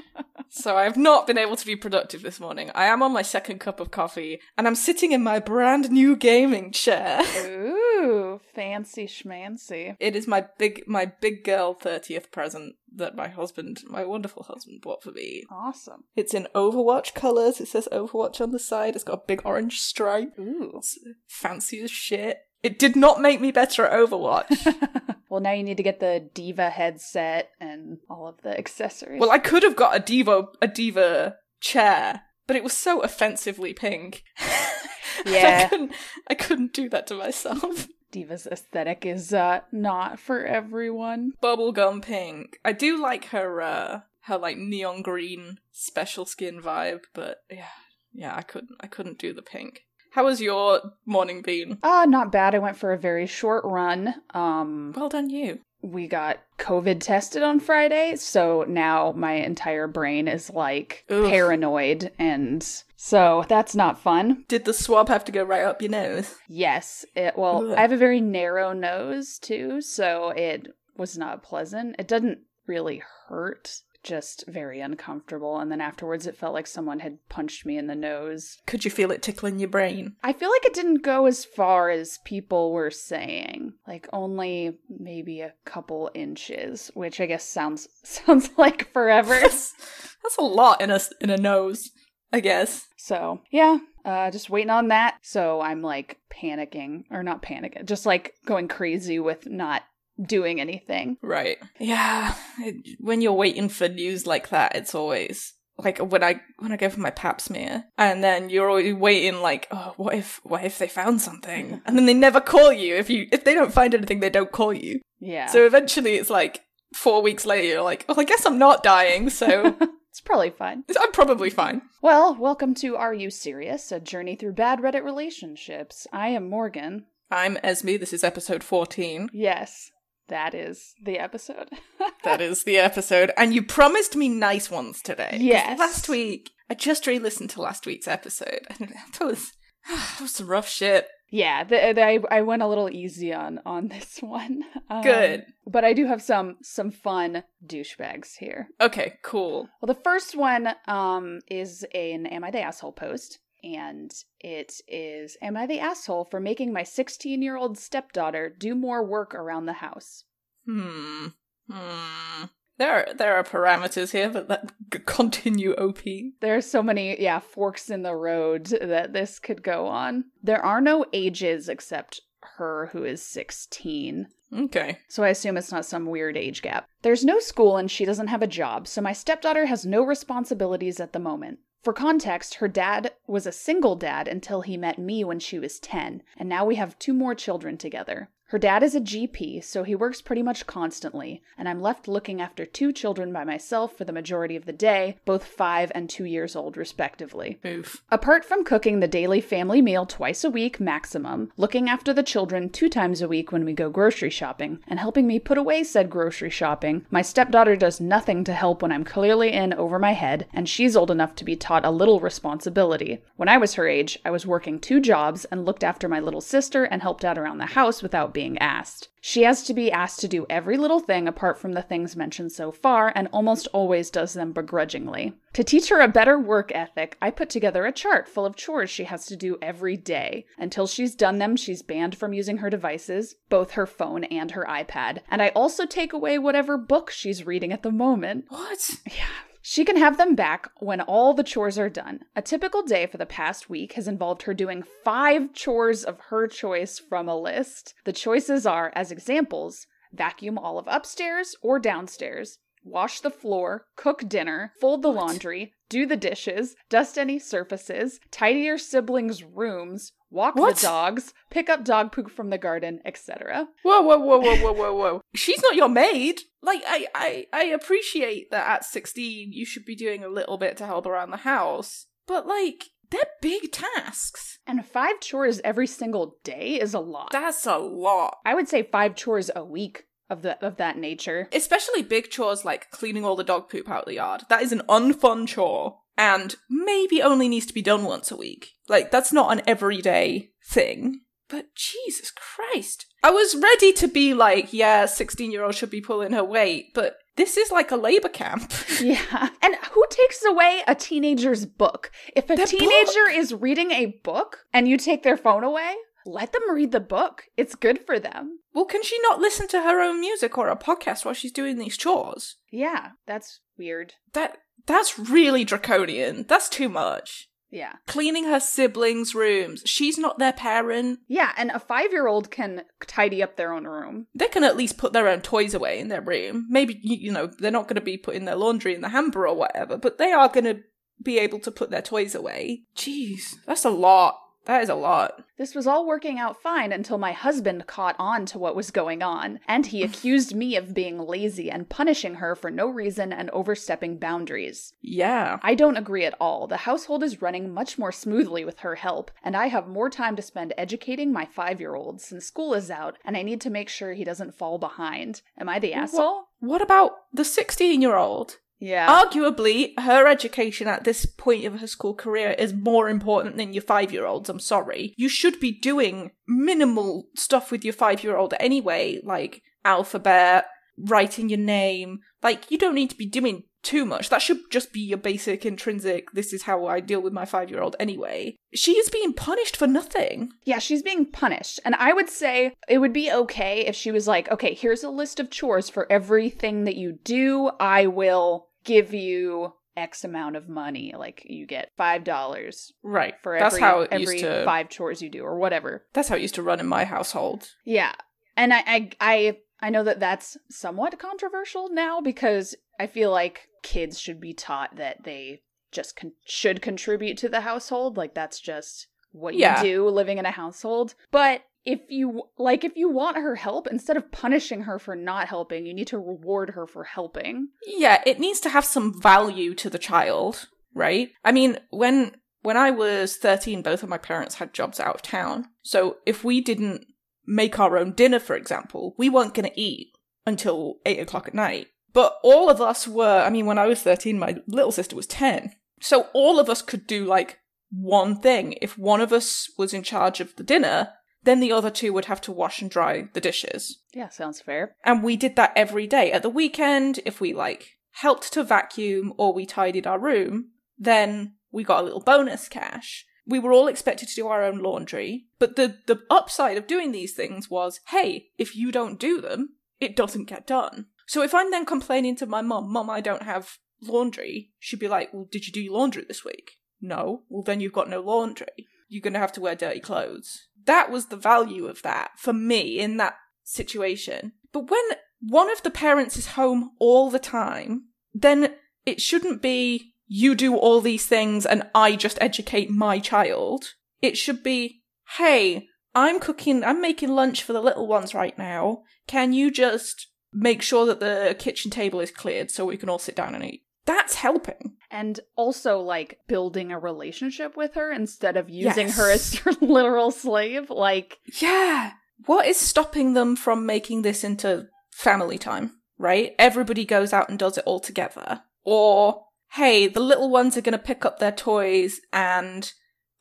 So 0.49 0.77
I 0.77 0.83
have 0.83 0.97
not 0.97 1.27
been 1.27 1.37
able 1.37 1.55
to 1.55 1.65
be 1.65 1.75
productive 1.75 2.21
this 2.21 2.39
morning. 2.39 2.71
I 2.73 2.85
am 2.85 3.03
on 3.03 3.11
my 3.11 3.21
second 3.21 3.59
cup 3.59 3.79
of 3.79 3.91
coffee, 3.91 4.39
and 4.57 4.65
I'm 4.65 4.75
sitting 4.75 5.11
in 5.11 5.21
my 5.21 5.39
brand 5.39 5.91
new 5.91 6.15
gaming 6.15 6.71
chair. 6.71 7.21
Ooh, 7.45 8.39
fancy 8.55 9.07
schmancy. 9.07 9.95
It 9.99 10.15
is 10.15 10.27
my 10.27 10.45
big 10.57 10.83
my 10.87 11.05
big 11.05 11.43
girl 11.43 11.75
30th 11.75 12.31
present 12.31 12.75
that 12.95 13.15
my 13.15 13.27
husband, 13.27 13.81
my 13.87 14.05
wonderful 14.05 14.43
husband, 14.43 14.81
bought 14.81 15.03
for 15.03 15.11
me. 15.11 15.43
Awesome. 15.51 16.05
It's 16.15 16.33
in 16.33 16.47
Overwatch 16.55 17.13
colours. 17.13 17.59
It 17.59 17.67
says 17.67 17.89
Overwatch 17.91 18.39
on 18.39 18.51
the 18.51 18.59
side. 18.59 18.95
It's 18.95 19.03
got 19.03 19.19
a 19.19 19.27
big 19.27 19.41
orange 19.43 19.81
stripe. 19.81 20.39
Ooh. 20.39 20.73
It's 20.77 20.97
fancy 21.27 21.81
as 21.81 21.91
shit. 21.91 22.39
It 22.63 22.79
did 22.79 22.95
not 22.95 23.21
make 23.21 23.39
me 23.39 23.51
better 23.51 23.85
at 23.85 23.91
Overwatch. 23.93 25.15
well, 25.29 25.39
now 25.41 25.51
you 25.51 25.63
need 25.63 25.77
to 25.77 25.83
get 25.83 25.99
the 25.99 26.29
D.Va 26.33 26.69
headset 26.71 27.51
and 27.59 27.99
all 28.09 28.27
of 28.27 28.41
the 28.41 28.57
accessories. 28.57 29.19
well, 29.21 29.31
I 29.31 29.39
could 29.39 29.63
have 29.63 29.75
got 29.75 29.95
a 29.95 29.99
D.Va 29.99 30.47
a 30.61 30.67
D.Va 30.67 31.35
chair, 31.61 32.21
but 32.47 32.55
it 32.55 32.63
was 32.63 32.73
so 32.73 33.01
offensively 33.01 33.73
pink. 33.73 34.23
I 34.39 35.23
Yeah. 35.25 35.67
couldn't, 35.69 35.91
I 36.29 36.33
couldn't 36.35 36.73
do 36.73 36.89
that 36.89 37.07
to 37.07 37.15
myself. 37.15 37.87
D.Va's 38.11 38.47
aesthetic 38.47 39.05
is 39.05 39.33
uh 39.33 39.61
not 39.71 40.19
for 40.19 40.45
everyone. 40.45 41.33
bubblegum 41.43 42.01
pink. 42.01 42.57
I 42.63 42.71
do 42.71 43.01
like 43.01 43.25
her 43.25 43.61
uh 43.61 43.99
her 44.21 44.37
like 44.37 44.57
neon 44.57 45.01
green 45.01 45.57
special 45.71 46.25
skin 46.25 46.61
vibe, 46.61 47.01
but 47.13 47.39
yeah, 47.51 47.67
yeah, 48.13 48.35
I 48.35 48.41
couldn't 48.43 48.77
I 48.79 48.87
couldn't 48.87 49.19
do 49.19 49.33
the 49.33 49.41
pink. 49.41 49.81
How 50.17 50.25
was 50.25 50.41
your 50.41 50.81
morning 51.05 51.43
been? 51.43 51.77
Uh 51.83 52.07
not 52.09 52.31
bad. 52.31 52.55
I 52.55 52.57
went 52.57 52.75
for 52.75 52.91
a 52.91 52.97
very 52.97 53.27
short 53.27 53.63
run. 53.63 54.15
Um 54.33 54.91
Well 54.95 55.09
done 55.09 55.29
you. 55.29 55.59
we 55.83 56.07
got 56.07 56.39
COVID 56.57 57.01
tested 57.01 57.43
on 57.43 57.59
Friday, 57.59 58.15
so 58.15 58.65
now 58.67 59.11
my 59.15 59.33
entire 59.33 59.87
brain 59.87 60.27
is 60.27 60.49
like 60.49 61.05
Ugh. 61.11 61.29
paranoid 61.29 62.11
and 62.17 62.63
so 62.95 63.45
that's 63.47 63.75
not 63.75 64.01
fun. 64.01 64.43
Did 64.47 64.65
the 64.65 64.73
swab 64.73 65.07
have 65.09 65.23
to 65.25 65.31
go 65.31 65.43
right 65.43 65.61
up 65.63 65.83
your 65.83 65.91
nose? 65.91 66.33
Yes, 66.47 67.05
it 67.15 67.37
well, 67.37 67.73
Ugh. 67.73 67.77
I 67.77 67.81
have 67.81 67.91
a 67.91 67.97
very 67.97 68.19
narrow 68.19 68.73
nose 68.73 69.37
too, 69.37 69.81
so 69.81 70.29
it 70.29 70.69
was 70.97 71.15
not 71.15 71.43
pleasant. 71.43 71.95
It 71.99 72.07
didn't 72.07 72.39
really 72.65 73.03
hurt, 73.27 73.81
just 74.03 74.45
very 74.47 74.79
uncomfortable. 74.79 75.59
And 75.59 75.71
then 75.71 75.81
afterwards, 75.81 76.27
it 76.27 76.37
felt 76.37 76.53
like 76.53 76.67
someone 76.67 76.99
had 76.99 77.17
punched 77.29 77.65
me 77.65 77.77
in 77.77 77.87
the 77.87 77.95
nose. 77.95 78.57
Could 78.65 78.85
you 78.85 78.91
feel 78.91 79.11
it 79.11 79.21
tickling 79.21 79.59
your 79.59 79.69
brain? 79.69 80.15
I 80.23 80.33
feel 80.33 80.49
like 80.49 80.65
it 80.65 80.73
didn't 80.73 81.03
go 81.03 81.25
as 81.25 81.45
far 81.45 81.89
as 81.89 82.19
people 82.25 82.71
were 82.71 82.91
saying, 82.91 83.73
like 83.87 84.07
only 84.13 84.77
maybe 84.89 85.41
a 85.41 85.53
couple 85.65 86.11
inches, 86.13 86.91
which 86.93 87.19
I 87.19 87.25
guess 87.25 87.43
sounds 87.43 87.87
sounds 88.03 88.49
like 88.57 88.91
forever. 88.93 89.39
That's, 89.39 89.73
that's 90.23 90.37
a 90.37 90.43
lot 90.43 90.81
in 90.81 90.91
a 90.91 90.99
in 91.21 91.29
a 91.29 91.37
nose, 91.37 91.91
I 92.31 92.39
guess. 92.39 92.87
So 92.97 93.41
yeah, 93.51 93.77
uh, 94.05 94.31
just 94.31 94.49
waiting 94.49 94.69
on 94.69 94.87
that. 94.89 95.17
So 95.21 95.61
I'm 95.61 95.81
like 95.81 96.17
panicking, 96.31 97.03
or 97.11 97.23
not 97.23 97.41
panicking, 97.41 97.85
just 97.85 98.05
like 98.05 98.33
going 98.45 98.67
crazy 98.67 99.19
with 99.19 99.47
not 99.47 99.83
doing 100.21 100.59
anything. 100.59 101.17
Right. 101.21 101.57
Yeah. 101.79 102.35
It, 102.59 102.97
when 102.99 103.21
you're 103.21 103.33
waiting 103.33 103.69
for 103.69 103.87
news 103.87 104.25
like 104.27 104.49
that, 104.49 104.75
it's 104.75 104.95
always 104.95 105.53
like 105.77 105.99
when 105.99 106.23
I 106.23 106.41
when 106.57 106.71
I 106.71 106.77
go 106.77 106.89
for 106.89 106.99
my 106.99 107.11
pap 107.11 107.39
smear, 107.39 107.85
and 107.97 108.23
then 108.23 108.49
you're 108.49 108.69
always 108.69 108.93
waiting 108.95 109.41
like, 109.41 109.67
oh, 109.71 109.93
what 109.97 110.15
if 110.15 110.39
what 110.43 110.63
if 110.63 110.77
they 110.79 110.87
found 110.87 111.21
something, 111.21 111.81
and 111.85 111.97
then 111.97 112.05
they 112.05 112.13
never 112.13 112.41
call 112.41 112.73
you 112.73 112.95
if 112.95 113.09
you 113.09 113.27
if 113.31 113.43
they 113.43 113.53
don't 113.53 113.73
find 113.73 113.93
anything, 113.93 114.19
they 114.19 114.29
don't 114.29 114.51
call 114.51 114.73
you. 114.73 115.01
Yeah. 115.19 115.47
So 115.47 115.65
eventually, 115.65 116.15
it's 116.15 116.29
like 116.29 116.61
four 116.93 117.21
weeks 117.21 117.45
later, 117.45 117.67
you're 117.67 117.81
like, 117.83 118.05
oh, 118.09 118.19
I 118.19 118.23
guess 118.23 118.45
I'm 118.45 118.57
not 118.57 118.83
dying, 118.83 119.29
so 119.29 119.75
it's 120.09 120.21
probably 120.21 120.49
fine. 120.49 120.83
I'm 120.99 121.11
probably 121.11 121.49
fine. 121.49 121.81
Well, 122.01 122.35
welcome 122.35 122.73
to 122.75 122.95
Are 122.95 123.13
You 123.13 123.29
Serious? 123.29 123.91
A 123.91 123.99
journey 123.99 124.35
through 124.35 124.53
bad 124.53 124.79
Reddit 124.79 125.03
relationships. 125.03 126.07
I 126.11 126.29
am 126.29 126.49
Morgan. 126.49 127.05
I'm 127.29 127.57
Esme. 127.61 127.97
This 127.97 128.13
is 128.13 128.23
episode 128.23 128.63
14. 128.63 129.29
Yes, 129.33 129.91
that 130.29 130.53
is 130.53 130.93
the 131.03 131.19
episode. 131.19 131.69
That 132.23 132.41
is 132.41 132.63
the 132.63 132.77
episode, 132.77 133.31
and 133.37 133.53
you 133.53 133.63
promised 133.63 134.15
me 134.15 134.27
nice 134.27 134.69
ones 134.69 135.01
today. 135.01 135.37
Yes. 135.39 135.79
Last 135.79 136.09
week, 136.09 136.49
I 136.69 136.73
just 136.73 137.07
re-listened 137.07 137.51
to 137.51 137.61
last 137.61 137.85
week's 137.85 138.07
episode, 138.07 138.67
and 138.69 138.89
that 139.13 139.25
was 139.25 139.53
that 139.89 140.17
was 140.21 140.31
some 140.33 140.47
rough 140.47 140.67
shit. 140.67 141.07
Yeah, 141.29 141.63
the, 141.63 141.93
the, 141.93 142.03
I 142.03 142.19
I 142.29 142.41
went 142.41 142.61
a 142.63 142.67
little 142.67 142.89
easy 142.89 143.33
on 143.33 143.59
on 143.65 143.87
this 143.95 144.17
one. 144.19 144.63
Um, 144.89 145.03
Good. 145.03 145.45
but 145.65 145.85
I 145.85 145.93
do 145.93 146.05
have 146.07 146.21
some 146.21 146.57
some 146.61 146.91
fun 146.91 147.43
douchebags 147.65 148.37
here. 148.39 148.67
Okay, 148.81 149.13
cool. 149.23 149.69
Well, 149.81 149.93
the 149.93 150.01
first 150.01 150.35
one 150.35 150.69
um 150.87 151.39
is 151.49 151.85
an 151.93 152.25
"Am 152.25 152.43
I 152.43 152.51
the 152.51 152.61
asshole?" 152.61 152.93
post, 152.93 153.39
and 153.75 154.13
it 154.39 154.79
is 154.87 155.37
"Am 155.41 155.57
I 155.57 155.65
the 155.65 155.79
asshole 155.79 156.25
for 156.25 156.39
making 156.39 156.71
my 156.71 156.83
16 156.83 157.41
year 157.41 157.57
old 157.57 157.77
stepdaughter 157.77 158.49
do 158.49 158.75
more 158.75 159.03
work 159.03 159.33
around 159.33 159.65
the 159.65 159.73
house?" 159.73 160.23
Hmm. 160.65 161.27
Hmm. 161.69 162.45
There 162.77 162.91
are 162.91 163.13
there 163.13 163.35
are 163.35 163.43
parameters 163.43 164.11
here, 164.11 164.29
but 164.29 164.47
that 164.49 164.71
continue 165.05 165.73
OP. 165.73 165.99
There 166.39 166.55
are 166.55 166.61
so 166.61 166.83
many, 166.83 167.19
yeah, 167.21 167.39
forks 167.39 167.89
in 167.89 168.03
the 168.03 168.15
road 168.15 168.65
that 168.65 169.13
this 169.13 169.39
could 169.39 169.63
go 169.63 169.87
on. 169.87 170.25
There 170.43 170.63
are 170.63 170.79
no 170.79 171.05
ages 171.11 171.69
except 171.69 172.21
her, 172.57 172.89
who 172.91 173.03
is 173.03 173.21
16. 173.21 174.27
Okay. 174.55 174.99
So 175.09 175.23
I 175.23 175.29
assume 175.29 175.57
it's 175.57 175.71
not 175.71 175.85
some 175.85 176.05
weird 176.05 176.37
age 176.37 176.61
gap. 176.61 176.87
There's 177.01 177.25
no 177.25 177.39
school 177.39 177.77
and 177.77 177.91
she 177.91 178.05
doesn't 178.05 178.27
have 178.27 178.41
a 178.41 178.47
job, 178.47 178.87
so 178.87 179.01
my 179.01 179.11
stepdaughter 179.11 179.65
has 179.65 179.85
no 179.85 180.03
responsibilities 180.03 180.99
at 180.99 181.13
the 181.13 181.19
moment. 181.19 181.59
For 181.87 181.93
context, 181.93 182.55
her 182.55 182.67
dad 182.67 183.13
was 183.27 183.47
a 183.47 183.51
single 183.53 183.95
dad 183.95 184.27
until 184.27 184.59
he 184.59 184.75
met 184.75 184.99
me 184.99 185.23
when 185.23 185.39
she 185.39 185.57
was 185.57 185.79
10, 185.79 186.21
and 186.35 186.49
now 186.49 186.65
we 186.65 186.75
have 186.75 186.99
two 186.99 187.13
more 187.13 187.33
children 187.33 187.77
together. 187.77 188.27
Her 188.49 188.57
dad 188.57 188.81
is 188.81 188.95
a 188.95 189.01
GP, 189.01 189.61
so 189.61 189.83
he 189.83 189.93
works 189.93 190.21
pretty 190.21 190.41
much 190.41 190.65
constantly, 190.65 191.41
and 191.57 191.67
I'm 191.67 191.81
left 191.81 192.07
looking 192.07 192.39
after 192.39 192.65
two 192.65 192.93
children 192.93 193.33
by 193.33 193.43
myself 193.43 193.97
for 193.97 194.05
the 194.05 194.13
majority 194.13 194.55
of 194.55 194.63
the 194.63 194.71
day, 194.71 195.17
both 195.25 195.43
five 195.43 195.91
and 195.93 196.09
two 196.09 196.23
years 196.23 196.55
old, 196.55 196.77
respectively. 196.77 197.59
Oof. 197.65 198.03
Apart 198.09 198.45
from 198.45 198.63
cooking 198.63 199.01
the 199.01 199.07
daily 199.07 199.41
family 199.41 199.81
meal 199.81 200.05
twice 200.05 200.45
a 200.45 200.49
week 200.49 200.79
maximum, 200.79 201.51
looking 201.57 201.89
after 201.89 202.13
the 202.13 202.23
children 202.23 202.69
two 202.69 202.87
times 202.87 203.21
a 203.21 203.27
week 203.27 203.51
when 203.51 203.65
we 203.65 203.73
go 203.73 203.89
grocery 203.89 204.29
shopping, 204.29 204.79
and 204.87 204.97
helping 204.97 205.27
me 205.27 205.39
put 205.39 205.57
away 205.57 205.83
said 205.83 206.09
grocery 206.09 206.49
shopping, 206.49 207.05
my 207.11 207.21
stepdaughter 207.21 207.75
does 207.75 207.99
nothing 207.99 208.45
to 208.45 208.53
help 208.53 208.81
when 208.81 208.93
I'm 208.93 209.03
clearly 209.03 209.51
in 209.51 209.73
over 209.73 209.99
my 209.99 210.13
head, 210.13 210.47
and 210.53 210.69
she's 210.69 210.95
old 210.95 211.11
enough 211.11 211.35
to 211.35 211.43
be 211.43 211.57
taught 211.57 211.83
a 211.83 211.91
little 211.91 212.21
responsibility. 212.21 213.19
When 213.35 213.49
I 213.49 213.57
was 213.57 213.73
her 213.73 213.89
age, 213.89 214.17
I 214.23 214.31
was 214.31 214.47
working 214.47 214.79
two 214.79 215.01
jobs 215.01 215.43
and 215.43 215.65
looked 215.65 215.83
after 215.83 216.07
my 216.07 216.21
little 216.21 216.39
sister 216.39 216.85
and 216.85 217.01
helped 217.01 217.25
out 217.25 217.37
around 217.37 217.57
the 217.57 217.65
house 217.65 218.01
without 218.01 218.36
being 218.37 218.59
asked. 218.59 219.09
She 219.19 219.41
has 219.41 219.63
to 219.63 219.73
be 219.73 219.91
asked 219.91 220.19
to 220.19 220.27
do 220.27 220.45
every 220.47 220.77
little 220.77 220.99
thing 220.99 221.27
apart 221.27 221.57
from 221.57 221.73
the 221.73 221.81
things 221.81 222.15
mentioned 222.15 222.51
so 222.51 222.71
far, 222.71 223.11
and 223.15 223.27
almost 223.33 223.67
always 223.73 224.11
does 224.11 224.35
them 224.35 224.51
begrudgingly. 224.51 225.33
To 225.53 225.63
teach 225.63 225.89
her 225.89 226.01
a 226.01 226.07
better 226.07 226.37
work 226.37 226.71
ethic, 226.75 227.17
I 227.19 227.31
put 227.31 227.49
together 227.49 227.87
a 227.87 227.91
chart 227.91 228.29
full 228.29 228.45
of 228.45 228.55
chores 228.55 228.91
she 228.91 229.05
has 229.05 229.25
to 229.25 229.35
do 229.35 229.57
every 229.59 229.97
day. 229.97 230.45
Until 230.59 230.85
she's 230.85 231.15
done 231.15 231.39
them, 231.39 231.55
she's 231.55 231.81
banned 231.81 232.15
from 232.15 232.31
using 232.31 232.57
her 232.57 232.69
devices, 232.69 233.33
both 233.49 233.71
her 233.71 233.87
phone 233.87 234.23
and 234.25 234.51
her 234.51 234.67
iPad, 234.69 235.21
and 235.31 235.41
I 235.41 235.47
also 235.55 235.87
take 235.87 236.13
away 236.13 236.37
whatever 236.37 236.77
book 236.77 237.09
she's 237.09 237.43
reading 237.43 237.73
at 237.73 237.81
the 237.81 237.91
moment. 237.91 238.45
What? 238.49 238.97
Yeah. 239.07 239.46
She 239.69 239.83
can 239.83 239.97
have 239.97 240.15
them 240.15 240.33
back 240.33 240.71
when 240.77 241.01
all 241.01 241.33
the 241.33 241.43
chores 241.43 241.77
are 241.77 241.89
done. 241.89 242.21
A 242.37 242.41
typical 242.41 242.83
day 242.83 243.05
for 243.05 243.17
the 243.17 243.25
past 243.25 243.69
week 243.69 243.93
has 243.93 244.07
involved 244.07 244.43
her 244.43 244.53
doing 244.53 244.81
five 245.03 245.51
chores 245.51 246.05
of 246.05 246.21
her 246.29 246.47
choice 246.47 246.97
from 246.99 247.27
a 247.27 247.37
list. 247.37 247.93
The 248.05 248.13
choices 248.13 248.65
are, 248.65 248.93
as 248.95 249.11
examples, 249.11 249.85
vacuum 250.13 250.57
all 250.57 250.79
of 250.79 250.85
upstairs 250.87 251.53
or 251.61 251.79
downstairs, 251.79 252.59
wash 252.81 253.19
the 253.19 253.29
floor, 253.29 253.87
cook 253.97 254.29
dinner, 254.29 254.71
fold 254.79 255.01
the 255.01 255.09
laundry, 255.09 255.73
do 255.89 256.05
the 256.05 256.15
dishes, 256.15 256.77
dust 256.89 257.17
any 257.17 257.37
surfaces, 257.37 258.21
tidy 258.31 258.61
your 258.61 258.77
siblings' 258.77 259.43
rooms, 259.43 260.13
walk 260.29 260.55
What? 260.55 260.77
the 260.77 260.81
dogs, 260.81 261.33
pick 261.49 261.69
up 261.69 261.83
dog 261.83 262.13
poop 262.13 262.31
from 262.31 262.49
the 262.49 262.57
garden, 262.57 263.01
etc. 263.03 263.67
Whoa, 263.83 264.01
whoa, 264.01 264.17
whoa, 264.17 264.39
whoa, 264.39 264.55
whoa, 264.61 264.73
whoa, 264.73 264.95
whoa. 264.95 265.21
She's 265.35 265.61
not 265.61 265.75
your 265.75 265.89
maid. 265.89 266.39
Like, 266.67 266.83
I, 266.85 267.07
I, 267.15 267.47
I 267.53 267.63
appreciate 267.67 268.51
that 268.51 268.67
at 268.67 268.83
16 268.83 269.53
you 269.53 269.65
should 269.65 269.85
be 269.85 269.95
doing 269.95 270.25
a 270.25 270.27
little 270.27 270.57
bit 270.57 270.75
to 270.77 270.85
help 270.85 271.05
around 271.05 271.31
the 271.31 271.37
house. 271.37 272.07
But, 272.27 272.45
like, 272.45 272.89
they're 273.09 273.21
big 273.41 273.71
tasks. 273.71 274.59
And 274.67 274.85
five 274.85 275.21
chores 275.21 275.61
every 275.63 275.87
single 275.87 276.39
day 276.43 276.77
is 276.77 276.93
a 276.93 276.99
lot. 276.99 277.29
That's 277.31 277.65
a 277.65 277.77
lot. 277.77 278.39
I 278.45 278.53
would 278.53 278.67
say 278.67 278.83
five 278.83 279.15
chores 279.15 279.49
a 279.55 279.63
week 279.63 280.07
of 280.29 280.41
the 280.41 280.61
of 280.61 280.75
that 280.75 280.97
nature. 280.97 281.47
Especially 281.53 282.03
big 282.03 282.29
chores 282.29 282.65
like 282.65 282.91
cleaning 282.91 283.23
all 283.23 283.37
the 283.37 283.45
dog 283.45 283.69
poop 283.69 283.89
out 283.89 284.01
of 284.01 284.07
the 284.07 284.15
yard. 284.15 284.41
That 284.49 284.61
is 284.61 284.73
an 284.73 284.81
unfun 284.89 285.47
chore. 285.47 285.99
And 286.17 286.55
maybe 286.69 287.21
only 287.21 287.47
needs 287.47 287.67
to 287.67 287.73
be 287.73 287.81
done 287.81 288.03
once 288.03 288.29
a 288.29 288.35
week. 288.35 288.71
Like, 288.89 289.09
that's 289.09 289.31
not 289.31 289.53
an 289.53 289.61
everyday 289.65 290.51
thing. 290.67 291.21
But 291.49 291.73
Jesus 291.75 292.31
Christ. 292.31 293.05
I 293.23 293.31
was 293.31 293.55
ready 293.55 293.93
to 293.93 294.07
be 294.07 294.33
like, 294.33 294.73
yeah, 294.73 295.05
16 295.05 295.51
year 295.51 295.63
old 295.63 295.75
should 295.75 295.89
be 295.89 296.01
pulling 296.01 296.33
her 296.33 296.43
weight, 296.43 296.93
but 296.93 297.17
this 297.35 297.55
is 297.57 297.71
like 297.71 297.91
a 297.91 297.95
labor 297.97 298.29
camp. 298.29 298.71
Yeah. 298.99 299.49
And 299.61 299.75
who 299.91 300.03
takes 300.09 300.43
away 300.43 300.81
a 300.87 300.95
teenager's 300.95 301.65
book? 301.67 302.11
If 302.35 302.49
a 302.49 302.55
Their 302.55 302.65
teenager 302.65 303.29
is 303.29 303.53
reading 303.53 303.91
a 303.91 304.19
book 304.23 304.65
and 304.73 304.87
you 304.87 304.97
take 304.97 305.21
their 305.21 305.37
phone 305.37 305.63
away, 305.63 305.93
let 306.25 306.51
them 306.51 306.69
read 306.71 306.91
the 306.91 306.99
book. 306.99 307.43
It's 307.55 307.75
good 307.75 307.99
for 308.05 308.19
them. 308.19 308.59
well, 308.73 308.85
can 308.85 309.03
she 309.03 309.17
not 309.21 309.39
listen 309.39 309.67
to 309.69 309.83
her 309.83 310.01
own 310.01 310.19
music 310.19 310.57
or 310.57 310.67
a 310.67 310.75
podcast 310.75 311.25
while 311.25 311.33
she's 311.35 311.51
doing 311.51 311.77
these 311.77 311.95
chores? 311.95 312.55
Yeah, 312.71 313.11
that's 313.27 313.59
weird. 313.77 314.15
That 314.33 314.57
that's 314.87 315.19
really 315.19 315.63
draconian. 315.63 316.45
That's 316.47 316.69
too 316.69 316.89
much. 316.89 317.49
Yeah. 317.69 317.93
Cleaning 318.05 318.45
her 318.45 318.59
siblings' 318.59 319.35
rooms. 319.35 319.83
She's 319.85 320.17
not 320.17 320.39
their 320.39 320.53
parent. 320.53 321.19
Yeah, 321.27 321.51
and 321.57 321.71
a 321.71 321.79
five 321.79 322.11
year 322.11 322.27
old 322.27 322.49
can 322.51 322.83
tidy 323.05 323.43
up 323.43 323.55
their 323.55 323.73
own 323.73 323.85
room. 323.85 324.27
They 324.33 324.47
can 324.47 324.63
at 324.63 324.77
least 324.77 324.97
put 324.97 325.13
their 325.13 325.27
own 325.27 325.41
toys 325.41 325.73
away 325.73 325.99
in 325.99 326.07
their 326.07 326.21
room. 326.21 326.67
Maybe 326.69 326.99
you, 327.01 327.17
you 327.17 327.31
know 327.31 327.47
they're 327.47 327.71
not 327.71 327.87
going 327.87 327.95
to 327.95 328.01
be 328.01 328.17
putting 328.17 328.45
their 328.45 328.55
laundry 328.55 328.95
in 328.95 329.01
the 329.01 329.09
hamper 329.09 329.47
or 329.47 329.55
whatever, 329.55 329.97
but 329.97 330.17
they 330.17 330.31
are 330.31 330.49
going 330.49 330.65
to 330.65 330.81
be 331.21 331.39
able 331.39 331.59
to 331.59 331.71
put 331.71 331.89
their 331.89 332.01
toys 332.01 332.35
away. 332.35 332.83
Jeez, 332.95 333.55
that's 333.65 333.85
a 333.85 333.89
lot. 333.89 334.39
That 334.67 334.83
is 334.83 334.89
a 334.89 334.95
lot. 334.95 335.45
This 335.57 335.73
was 335.73 335.87
all 335.87 336.05
working 336.05 336.37
out 336.37 336.61
fine 336.61 336.91
until 336.91 337.17
my 337.17 337.31
husband 337.31 337.87
caught 337.87 338.17
on 338.19 338.45
to 338.47 338.59
what 338.59 338.75
was 338.75 338.91
going 338.91 339.23
on, 339.23 339.61
and 339.65 339.85
he 339.85 340.03
accused 340.03 340.53
me 340.53 340.75
of 340.75 340.93
being 340.93 341.17
lazy 341.17 341.71
and 341.71 341.87
punishing 341.87 342.35
her 342.35 342.53
for 342.53 342.69
no 342.69 342.87
reason 342.87 343.31
and 343.31 343.49
overstepping 343.51 344.17
boundaries. 344.17 344.93
Yeah. 345.01 345.57
I 345.63 345.73
don't 345.73 345.95
agree 345.95 346.25
at 346.25 346.35
all. 346.39 346.67
The 346.67 346.77
household 346.77 347.23
is 347.23 347.41
running 347.41 347.73
much 347.73 347.97
more 347.97 348.11
smoothly 348.11 348.65
with 348.65 348.79
her 348.79 348.95
help, 348.95 349.31
and 349.41 349.55
I 349.55 349.67
have 349.67 349.87
more 349.87 350.09
time 350.09 350.35
to 350.35 350.41
spend 350.41 350.73
educating 350.77 351.31
my 351.31 351.45
five 351.45 351.79
year 351.79 351.95
old 351.95 352.19
since 352.19 352.45
school 352.45 352.73
is 352.73 352.91
out, 352.91 353.17
and 353.23 353.37
I 353.37 353.43
need 353.43 353.61
to 353.61 353.69
make 353.69 353.87
sure 353.87 354.13
he 354.13 354.25
doesn't 354.25 354.53
fall 354.53 354.77
behind. 354.77 355.43
Am 355.57 355.69
I 355.69 355.79
the 355.79 355.93
asshole? 355.93 356.49
What 356.59 356.81
about 356.81 357.13
the 357.33 357.45
16 357.45 358.01
year 358.01 358.17
old? 358.17 358.57
Yeah. 358.79 359.07
Arguably, 359.07 359.99
her 359.99 360.27
education 360.27 360.87
at 360.87 361.03
this 361.03 361.25
point 361.25 361.65
of 361.65 361.79
her 361.79 361.87
school 361.87 362.13
career 362.13 362.51
is 362.51 362.73
more 362.73 363.09
important 363.09 363.57
than 363.57 363.73
your 363.73 363.81
five 363.81 364.11
year 364.11 364.25
olds. 364.25 364.49
I'm 364.49 364.59
sorry. 364.59 365.13
You 365.17 365.29
should 365.29 365.59
be 365.59 365.71
doing 365.71 366.31
minimal 366.47 367.27
stuff 367.35 367.71
with 367.71 367.83
your 367.83 367.93
five 367.93 368.23
year 368.23 368.37
old 368.37 368.53
anyway, 368.59 369.19
like 369.23 369.63
alphabet, 369.83 370.65
writing 370.97 371.49
your 371.49 371.59
name. 371.59 372.19
Like, 372.43 372.69
you 372.69 372.77
don't 372.77 372.95
need 372.95 373.09
to 373.09 373.17
be 373.17 373.25
doing 373.25 373.63
too 373.83 374.05
much. 374.05 374.29
That 374.29 374.41
should 374.41 374.59
just 374.71 374.91
be 374.91 374.99
your 374.99 375.17
basic 375.17 375.65
intrinsic, 375.65 376.31
this 376.31 376.51
is 376.53 376.63
how 376.63 376.85
I 376.87 376.99
deal 376.99 377.21
with 377.21 377.33
my 377.33 377.45
five 377.45 377.69
year 377.69 377.81
old 377.81 377.95
anyway. 377.99 378.55
She 378.73 378.93
is 378.97 379.09
being 379.09 379.33
punished 379.33 379.77
for 379.77 379.87
nothing. 379.87 380.51
Yeah, 380.65 380.79
she's 380.79 381.01
being 381.03 381.25
punished. 381.25 381.79
And 381.85 381.95
I 381.95 382.13
would 382.13 382.29
say 382.29 382.73
it 382.89 382.97
would 382.97 383.13
be 383.13 383.31
okay 383.31 383.85
if 383.85 383.95
she 383.95 384.11
was 384.11 384.27
like, 384.27 384.51
okay, 384.51 384.73
here's 384.73 385.03
a 385.03 385.09
list 385.09 385.39
of 385.39 385.49
chores 385.49 385.89
for 385.89 386.11
everything 386.11 386.83
that 386.83 386.95
you 386.95 387.13
do. 387.23 387.71
I 387.79 388.07
will 388.07 388.67
give 388.83 389.13
you 389.13 389.73
X 389.95 390.23
amount 390.23 390.55
of 390.55 390.69
money. 390.69 391.13
Like 391.17 391.43
you 391.45 391.65
get 391.65 391.89
$5 391.99 392.91
Right. 393.03 393.33
for 393.41 393.57
That's 393.57 393.75
every, 393.75 393.81
how 393.81 394.01
it 394.01 394.09
every 394.11 394.33
used 394.35 394.39
to. 394.45 394.63
five 394.65 394.89
chores 394.89 395.21
you 395.21 395.29
do 395.29 395.41
or 395.43 395.57
whatever. 395.57 396.05
That's 396.13 396.29
how 396.29 396.35
it 396.35 396.41
used 396.41 396.55
to 396.55 396.61
run 396.63 396.79
in 396.79 396.87
my 396.87 397.05
household. 397.05 397.69
Yeah. 397.85 398.13
And 398.55 398.73
I, 398.73 398.83
I, 398.85 399.09
I, 399.21 399.57
I 399.79 399.89
know 399.89 400.03
that 400.03 400.19
that's 400.19 400.57
somewhat 400.69 401.19
controversial 401.19 401.89
now 401.89 402.19
because 402.21 402.75
I 402.99 403.07
feel 403.07 403.31
like 403.31 403.67
kids 403.83 404.19
should 404.19 404.39
be 404.41 404.53
taught 404.53 404.95
that 404.95 405.23
they 405.23 405.61
just 405.91 406.15
con- 406.15 406.33
should 406.45 406.81
contribute 406.81 407.37
to 407.37 407.49
the 407.49 407.61
household. 407.61 408.17
Like 408.17 408.33
that's 408.33 408.59
just 408.59 409.07
what 409.31 409.55
Yeah. 409.55 409.81
you 409.83 409.89
do 409.95 410.09
living 410.09 410.37
in 410.39 410.45
a 410.45 410.51
household. 410.51 411.13
But 411.31 411.61
if 411.85 412.01
you 412.09 412.43
like 412.57 412.83
if 412.83 412.97
you 412.97 413.07
want 413.09 413.37
her 413.37 413.55
help 413.55 413.87
instead 413.87 414.17
of 414.17 414.31
punishing 414.31 414.81
her 414.81 414.99
for 414.99 415.15
not 415.15 415.47
helping, 415.47 415.85
you 415.85 415.93
need 415.93 416.07
to 416.07 416.17
reward 416.17 416.71
her 416.71 416.85
for 416.87 417.03
helping. 417.05 417.69
Yeah, 417.85 418.21
it 418.25 418.39
needs 418.39 418.59
to 418.61 418.69
have 418.69 418.83
some 418.83 419.21
value 419.21 419.73
to 419.75 419.89
the 419.89 419.99
child, 419.99 420.67
right? 420.93 421.29
I 421.45 421.51
mean, 421.51 421.79
when 421.91 422.33
when 422.63 422.75
I 422.75 422.91
was 422.91 423.37
13, 423.37 423.81
both 423.83 424.03
of 424.03 424.09
my 424.09 424.17
parents 424.17 424.55
had 424.55 424.73
jobs 424.73 424.99
out 424.99 425.15
of 425.15 425.21
town. 425.21 425.69
So 425.83 426.17
if 426.25 426.43
we 426.43 426.59
didn't 426.59 427.05
make 427.47 427.79
our 427.79 427.97
own 427.97 428.11
dinner, 428.11 428.39
for 428.39 428.55
example, 428.55 429.15
we 429.17 429.29
weren't 429.29 429.53
going 429.53 429.69
to 429.69 429.79
eat 429.79 430.17
until 430.45 430.97
8 431.05 431.19
o'clock 431.19 431.47
at 431.47 431.53
night. 431.53 431.87
But 432.13 432.37
all 432.43 432.69
of 432.69 432.81
us 432.81 433.07
were, 433.07 433.43
I 433.43 433.49
mean, 433.49 433.65
when 433.65 433.77
I 433.77 433.87
was 433.87 434.01
13, 434.01 434.37
my 434.37 434.57
little 434.67 434.91
sister 434.91 435.15
was 435.15 435.27
10. 435.27 435.71
So 436.01 436.27
all 436.33 436.59
of 436.59 436.69
us 436.69 436.81
could 436.81 437.07
do 437.07 437.25
like 437.25 437.59
one 437.91 438.39
thing. 438.39 438.75
If 438.81 438.97
one 438.97 439.21
of 439.21 439.31
us 439.31 439.69
was 439.77 439.93
in 439.93 440.03
charge 440.03 440.39
of 440.39 440.55
the 440.55 440.63
dinner, 440.63 441.13
then 441.43 441.59
the 441.59 441.71
other 441.71 441.89
two 441.89 442.11
would 442.13 442.25
have 442.25 442.41
to 442.41 442.51
wash 442.51 442.81
and 442.81 442.91
dry 442.91 443.29
the 443.33 443.41
dishes. 443.41 443.99
Yeah, 444.13 444.29
sounds 444.29 444.61
fair. 444.61 444.95
And 445.03 445.23
we 445.23 445.37
did 445.37 445.55
that 445.55 445.73
every 445.75 446.07
day. 446.07 446.31
At 446.31 446.41
the 446.41 446.49
weekend, 446.49 447.19
if 447.25 447.39
we 447.39 447.53
like 447.53 447.97
helped 448.11 448.51
to 448.53 448.63
vacuum 448.63 449.33
or 449.37 449.53
we 449.53 449.65
tidied 449.65 450.07
our 450.07 450.19
room, 450.19 450.71
then 450.97 451.53
we 451.71 451.83
got 451.83 452.01
a 452.01 452.03
little 452.03 452.19
bonus 452.19 452.67
cash. 452.67 453.25
We 453.47 453.59
were 453.59 453.71
all 453.71 453.87
expected 453.87 454.27
to 454.29 454.35
do 454.35 454.47
our 454.47 454.63
own 454.63 454.79
laundry, 454.79 455.45
but 455.57 455.75
the 455.75 455.97
the 456.05 456.21
upside 456.29 456.77
of 456.77 456.85
doing 456.85 457.11
these 457.11 457.33
things 457.33 457.69
was, 457.69 458.01
hey, 458.07 458.49
if 458.57 458.75
you 458.75 458.91
don't 458.91 459.19
do 459.19 459.41
them, 459.41 459.75
it 459.99 460.15
doesn't 460.15 460.45
get 460.49 460.67
done. 460.67 461.07
So 461.27 461.43
if 461.43 461.53
I'm 461.53 461.71
then 461.71 461.85
complaining 461.85 462.35
to 462.37 462.45
my 462.45 462.61
mum, 462.61 462.91
mum, 462.91 463.09
I 463.09 463.21
don't 463.21 463.43
have 463.43 463.77
laundry, 464.01 464.71
she'd 464.79 464.99
be 464.99 465.07
like, 465.07 465.33
well, 465.33 465.47
did 465.51 465.65
you 465.65 465.73
do 465.73 465.81
your 465.81 465.93
laundry 465.93 466.23
this 466.27 466.45
week? 466.45 466.73
No. 467.01 467.43
Well, 467.49 467.63
then 467.63 467.79
you've 467.79 467.93
got 467.93 468.09
no 468.09 468.21
laundry. 468.21 468.87
You're 469.09 469.21
going 469.21 469.33
to 469.33 469.39
have 469.39 469.53
to 469.53 469.61
wear 469.61 469.75
dirty 469.75 469.99
clothes. 469.99 470.67
That 470.85 471.11
was 471.11 471.27
the 471.27 471.37
value 471.37 471.87
of 471.87 472.01
that 472.03 472.31
for 472.37 472.53
me 472.53 472.99
in 472.99 473.17
that 473.17 473.35
situation. 473.63 474.53
But 474.71 474.89
when 474.89 475.03
one 475.39 475.71
of 475.71 475.83
the 475.83 475.91
parents 475.91 476.37
is 476.37 476.47
home 476.47 476.91
all 476.99 477.29
the 477.29 477.39
time, 477.39 478.05
then 478.33 478.75
it 479.05 479.21
shouldn't 479.21 479.61
be 479.61 480.13
you 480.27 480.55
do 480.55 480.75
all 480.75 481.01
these 481.01 481.25
things 481.25 481.65
and 481.65 481.83
I 481.95 482.15
just 482.15 482.37
educate 482.41 482.89
my 482.89 483.19
child. 483.19 483.93
It 484.21 484.37
should 484.37 484.63
be, 484.63 485.01
hey, 485.37 485.87
I'm 486.15 486.39
cooking, 486.39 486.83
I'm 486.83 487.01
making 487.01 487.29
lunch 487.29 487.63
for 487.63 487.73
the 487.73 487.81
little 487.81 488.07
ones 488.07 488.33
right 488.33 488.57
now. 488.57 489.03
Can 489.27 489.53
you 489.53 489.71
just 489.71 490.27
make 490.53 490.81
sure 490.81 491.05
that 491.05 491.19
the 491.19 491.55
kitchen 491.57 491.91
table 491.91 492.19
is 492.19 492.31
cleared 492.31 492.71
so 492.71 492.85
we 492.85 492.97
can 492.97 493.09
all 493.09 493.19
sit 493.19 493.35
down 493.35 493.55
and 493.55 493.63
eat? 493.63 493.83
That's 494.05 494.35
helping. 494.35 494.95
And 495.11 495.39
also, 495.55 495.99
like, 495.99 496.39
building 496.47 496.91
a 496.91 496.99
relationship 496.99 497.75
with 497.77 497.93
her 497.95 498.11
instead 498.11 498.55
of 498.57 498.69
using 498.69 499.07
Yes. 499.07 499.17
her 499.17 499.31
as 499.31 499.65
your 499.65 499.73
literal 499.81 500.31
slave. 500.31 500.89
Like, 500.89 501.37
Yeah. 501.61 502.11
What 502.45 502.67
is 502.67 502.77
stopping 502.77 503.33
them 503.33 503.55
from 503.55 503.85
making 503.85 504.21
this 504.21 504.43
into 504.43 504.87
family 505.11 505.57
time, 505.57 505.91
right? 506.17 506.53
Everybody 506.59 507.03
goes 507.03 507.33
out 507.33 507.49
and 507.49 507.57
does 507.59 507.77
it 507.77 507.83
all 507.85 507.99
together. 507.99 508.61
Or, 508.85 509.43
hey, 509.73 510.07
the 510.07 510.19
little 510.19 510.49
ones 510.49 510.77
are 510.77 510.81
going 510.81 510.93
to 510.93 510.97
pick 510.97 511.25
up 511.25 511.39
their 511.39 511.51
toys 511.51 512.19
and 512.31 512.91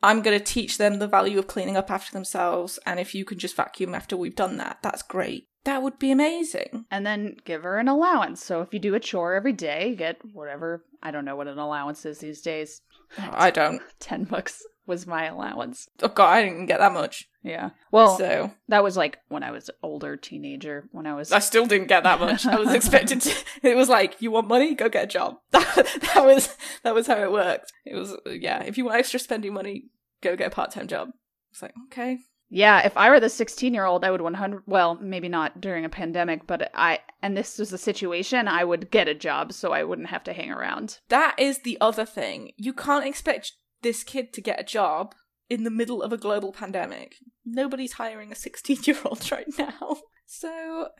I'm 0.02 0.22
going 0.22 0.38
to 0.38 0.44
teach 0.44 0.78
them 0.78 0.98
the 0.98 1.08
value 1.08 1.38
of 1.38 1.46
cleaning 1.46 1.76
up 1.76 1.90
after 1.90 2.12
themselves. 2.12 2.78
And 2.86 3.00
if 3.00 3.14
you 3.14 3.24
can 3.24 3.38
just 3.38 3.56
vacuum 3.56 3.94
after 3.94 4.16
we've 4.16 4.36
done 4.36 4.56
that, 4.58 4.78
that's 4.82 5.02
great. 5.02 5.48
That 5.64 5.82
would 5.82 5.98
be 5.98 6.12
amazing. 6.12 6.84
and 6.92 7.04
then 7.04 7.36
give 7.44 7.64
her 7.64 7.78
an 7.78 7.88
allowance. 7.88 8.44
So 8.44 8.60
if 8.60 8.72
you 8.72 8.78
do 8.78 8.94
a 8.94 9.00
chore 9.00 9.34
every 9.34 9.52
day, 9.52 9.88
you 9.90 9.96
get 9.96 10.18
whatever. 10.32 10.84
I 11.02 11.10
don't 11.10 11.24
know 11.24 11.34
what 11.34 11.48
an 11.48 11.58
allowance 11.58 12.06
is 12.06 12.18
these 12.18 12.40
days. 12.40 12.82
I 13.18 13.50
don't. 13.50 13.82
10 14.00 14.24
bucks 14.24 14.62
was 14.86 15.06
my 15.06 15.24
allowance. 15.26 15.88
Oh, 16.02 16.08
God, 16.08 16.28
I 16.28 16.42
didn't 16.44 16.66
get 16.66 16.78
that 16.80 16.92
much. 16.92 17.28
Yeah. 17.42 17.70
Well, 17.92 18.18
So, 18.18 18.52
that 18.68 18.82
was 18.82 18.96
like 18.96 19.18
when 19.28 19.42
I 19.42 19.50
was 19.50 19.70
older 19.82 20.16
teenager, 20.16 20.88
when 20.92 21.06
I 21.06 21.14
was. 21.14 21.30
I 21.32 21.38
still 21.38 21.66
didn't 21.66 21.88
get 21.88 22.02
that 22.04 22.18
much. 22.20 22.46
I 22.46 22.56
was 22.56 22.72
expected 22.74 23.20
to. 23.22 23.34
It 23.62 23.76
was 23.76 23.88
like, 23.88 24.20
you 24.20 24.30
want 24.30 24.48
money? 24.48 24.74
Go 24.74 24.88
get 24.88 25.04
a 25.04 25.06
job. 25.06 25.36
That, 25.52 26.00
that 26.14 26.24
was 26.24 26.56
that 26.82 26.94
was 26.94 27.06
how 27.06 27.18
it 27.22 27.30
worked. 27.30 27.72
It 27.84 27.94
was 27.94 28.16
yeah. 28.26 28.62
If 28.62 28.78
you 28.78 28.84
want 28.86 28.96
extra 28.98 29.20
spending 29.20 29.52
money, 29.54 29.84
go 30.22 30.34
get 30.36 30.48
a 30.48 30.50
part 30.50 30.70
time 30.70 30.86
job. 30.88 31.10
It's 31.52 31.62
like 31.62 31.74
okay, 31.86 32.18
Yeah, 32.48 32.84
if 32.84 32.96
I 32.96 33.10
were 33.10 33.20
the 33.20 33.28
16 33.28 33.72
year 33.74 33.84
old, 33.84 34.04
I 34.04 34.10
would 34.10 34.20
100. 34.22 34.62
Well, 34.66 34.96
maybe 35.00 35.28
not 35.28 35.60
during 35.60 35.84
a 35.84 35.88
pandemic, 35.90 36.46
but 36.46 36.70
I. 36.74 37.00
And 37.22 37.36
this 37.36 37.58
was 37.58 37.72
a 37.72 37.78
situation, 37.78 38.48
I 38.48 38.64
would 38.64 38.90
get 38.90 39.08
a 39.08 39.14
job 39.14 39.52
so 39.52 39.72
I 39.72 39.84
wouldn't 39.84 40.08
have 40.08 40.24
to 40.24 40.32
hang 40.32 40.50
around. 40.50 40.98
that 41.08 41.34
is 41.38 41.60
the 41.62 41.78
other 41.80 42.04
thing. 42.06 42.52
You 42.56 42.72
can't 42.72 43.06
expect 43.06 43.52
this 43.82 44.04
kid 44.04 44.32
to 44.34 44.40
get 44.40 44.60
a 44.60 44.64
job 44.64 45.14
in 45.48 45.64
the 45.64 45.70
middle 45.70 46.02
of 46.02 46.12
a 46.12 46.18
global 46.18 46.52
pandemic. 46.52 47.16
Nobody's 47.44 47.94
hiring 47.94 48.32
a 48.32 48.34
sixteen 48.34 48.78
year 48.84 48.98
old 49.04 49.30
right 49.32 49.46
now. 49.58 49.98
So 50.26 50.88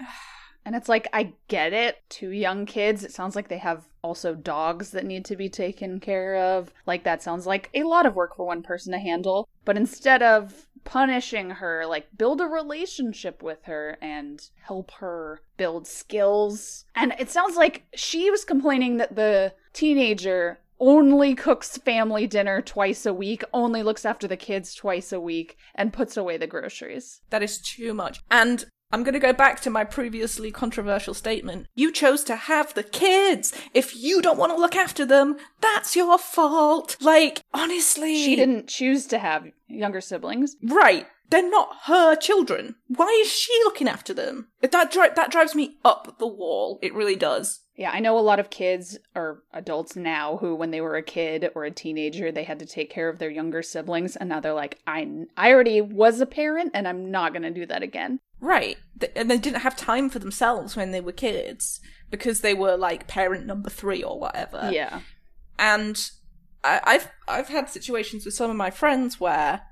And 0.67 0.75
it's 0.75 0.89
like, 0.89 1.07
I 1.13 1.33
get 1.47 1.73
it. 1.73 2.03
Two 2.09 2.31
young 2.31 2.67
kids, 2.67 3.05
it 3.05 3.13
sounds 3.13 3.37
like 3.37 3.47
they 3.47 3.59
have 3.59 3.87
also 4.03 4.35
dogs 4.35 4.91
that 4.91 5.07
need 5.07 5.25
to 5.27 5.37
be 5.37 5.49
taken 5.49 6.01
care 6.01 6.35
of. 6.35 6.73
Like, 6.87 7.05
that 7.05 7.23
sounds 7.23 7.47
like 7.47 7.71
a 7.73 7.85
lot 7.85 8.05
of 8.05 8.17
work 8.17 8.35
for 8.35 8.45
one 8.45 8.65
person 8.65 8.93
to 8.93 8.99
handle. 8.99 9.49
But 9.65 9.77
instead 9.77 10.25
of 10.25 10.67
punishing 10.83 11.51
her, 11.51 11.87
like, 11.87 12.09
build 12.19 12.41
a 12.41 12.47
relationship 12.47 13.45
with 13.45 13.63
her 13.67 13.97
and 14.03 14.43
help 14.61 14.91
her 14.95 15.41
build 15.57 15.87
skills. 15.87 16.85
And 16.97 17.15
it 17.17 17.31
sounds 17.31 17.55
like 17.55 17.85
she 17.95 18.29
was 18.29 18.45
complaining 18.45 18.97
that 18.97 19.15
the 19.15 19.55
teenager 19.73 20.59
only 20.79 21.35
cooks 21.35 21.79
family 21.79 22.27
dinner 22.27 22.61
twice 22.61 23.07
a 23.07 23.15
week, 23.15 23.45
only 23.53 23.83
looks 23.83 24.05
after 24.05 24.27
the 24.27 24.37
kids 24.37 24.75
twice 24.75 25.13
a 25.13 25.21
week, 25.21 25.57
and 25.75 25.93
puts 25.93 26.17
away 26.17 26.37
the 26.37 26.47
groceries. 26.47 27.21
That 27.31 27.43
is 27.43 27.59
too 27.59 27.95
much. 27.95 28.21
And 28.31 28.67
I'm 28.93 29.03
going 29.03 29.15
to 29.15 29.21
go 29.21 29.33
back 29.33 29.61
to 29.63 29.71
my 29.71 29.85
previously 29.85 30.53
controversial 30.53 31.15
statement. 31.15 31.67
You 31.75 31.91
chose 31.91 32.23
to 32.25 32.37
have 32.37 32.75
the 32.75 32.85
kids. 32.85 33.53
If 33.75 33.97
you 33.97 34.23
don't 34.23 34.39
want 34.39 34.53
to 34.53 34.61
look 34.61 34.77
after 34.77 35.05
them, 35.05 35.37
that's 35.61 35.97
your 35.97 36.19
fault. 36.19 36.97
Like, 37.01 37.43
honestly. 37.53 38.17
She 38.17 38.37
didn't 38.37 38.69
choose 38.69 39.07
to 39.07 39.19
have 39.19 39.47
younger 39.67 40.01
siblings. 40.01 40.57
Right. 40.63 41.07
They're 41.31 41.51
not 41.51 41.77
her 41.87 42.15
children. 42.15 42.77
Why 42.87 43.09
is 43.25 43.33
she 43.33 43.53
looking 43.65 43.89
after 43.89 44.15
them? 44.15 44.49
That 44.61 44.93
dri- 44.93 45.09
that 45.17 45.33
drives 45.33 45.57
me 45.57 45.79
up 45.85 46.19
the 46.21 46.27
wall. 46.29 46.79
It 46.83 46.95
really 46.95 47.17
does. 47.17 47.63
Yeah, 47.77 47.91
I 47.91 48.01
know 48.01 48.19
a 48.19 48.21
lot 48.21 48.41
of 48.41 48.49
kids 48.49 48.99
or 49.15 49.43
adults 49.53 49.97
now 49.97 50.39
who, 50.39 50.55
when 50.55 50.71
they 50.71 50.81
were 50.81 50.97
a 50.97 51.03
kid 51.03 51.51
or 51.55 51.65
a 51.65 51.71
teenager, 51.71 52.33
they 52.33 52.45
had 52.45 52.59
to 52.61 52.67
take 52.67 52.91
care 52.91 53.09
of 53.09 53.19
their 53.19 53.31
younger 53.31 53.63
siblings, 53.63 54.17
and 54.17 54.29
now 54.29 54.41
they're 54.41 54.55
like, 54.55 54.79
I, 54.87 55.27
I 55.37 55.53
already 55.53 55.81
was 55.83 56.21
a 56.21 56.27
parent, 56.27 56.71
and 56.75 56.89
I'm 56.89 57.11
not 57.11 57.33
gonna 57.33 57.51
do 57.51 57.67
that 57.67 57.83
again. 57.83 58.21
Right. 58.41 58.79
And 59.15 59.31
they 59.31 59.39
didn't 59.39 59.61
have 59.61 59.77
time 59.77 60.09
for 60.09 60.19
themselves 60.19 60.77
when 60.77 60.91
they 60.91 61.01
were 61.01 61.13
kids 61.13 61.81
because 62.11 62.41
they 62.41 62.55
were 62.55 62.77
like 62.77 63.09
parent 63.09 63.47
number 63.47 63.71
three 63.71 64.03
or 64.03 64.19
whatever. 64.19 64.71
yeah, 64.73 65.01
and 65.59 66.11
I, 66.65 66.81
I've 66.85 67.11
I've 67.29 67.49
had 67.49 67.69
situations 67.69 68.25
with 68.25 68.35
some 68.35 68.51
of 68.51 68.57
my 68.57 68.71
friends 68.71 69.21
where 69.21 69.63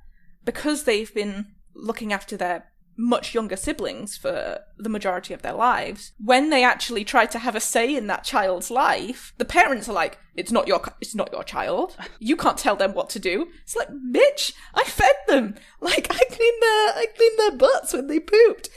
because 0.44 0.84
they've 0.84 1.12
been 1.12 1.46
looking 1.74 2.12
after 2.12 2.36
their 2.36 2.70
much 2.96 3.34
younger 3.34 3.56
siblings 3.56 4.16
for 4.16 4.60
the 4.76 4.88
majority 4.88 5.34
of 5.34 5.42
their 5.42 5.52
lives 5.52 6.12
when 6.18 6.50
they 6.50 6.62
actually 6.62 7.04
try 7.04 7.26
to 7.26 7.38
have 7.38 7.54
a 7.54 7.60
say 7.60 7.94
in 7.94 8.06
that 8.06 8.24
child's 8.24 8.70
life 8.70 9.32
the 9.38 9.44
parents 9.44 9.88
are 9.88 9.94
like 9.94 10.18
it's 10.36 10.52
not 10.52 10.68
your 10.68 10.82
it's 11.00 11.14
not 11.14 11.32
your 11.32 11.44
child 11.44 11.96
you 12.18 12.36
can't 12.36 12.58
tell 12.58 12.76
them 12.76 12.94
what 12.94 13.10
to 13.10 13.18
do 13.18 13.48
it's 13.62 13.76
like 13.76 13.88
bitch 14.12 14.52
i 14.74 14.84
fed 14.84 15.16
them 15.26 15.54
like 15.80 16.06
i 16.10 16.24
cleaned 16.24 16.62
their 16.62 16.94
i 16.94 17.06
cleaned 17.16 17.38
their 17.38 17.56
butts 17.56 17.92
when 17.92 18.06
they 18.06 18.20
pooped 18.20 18.68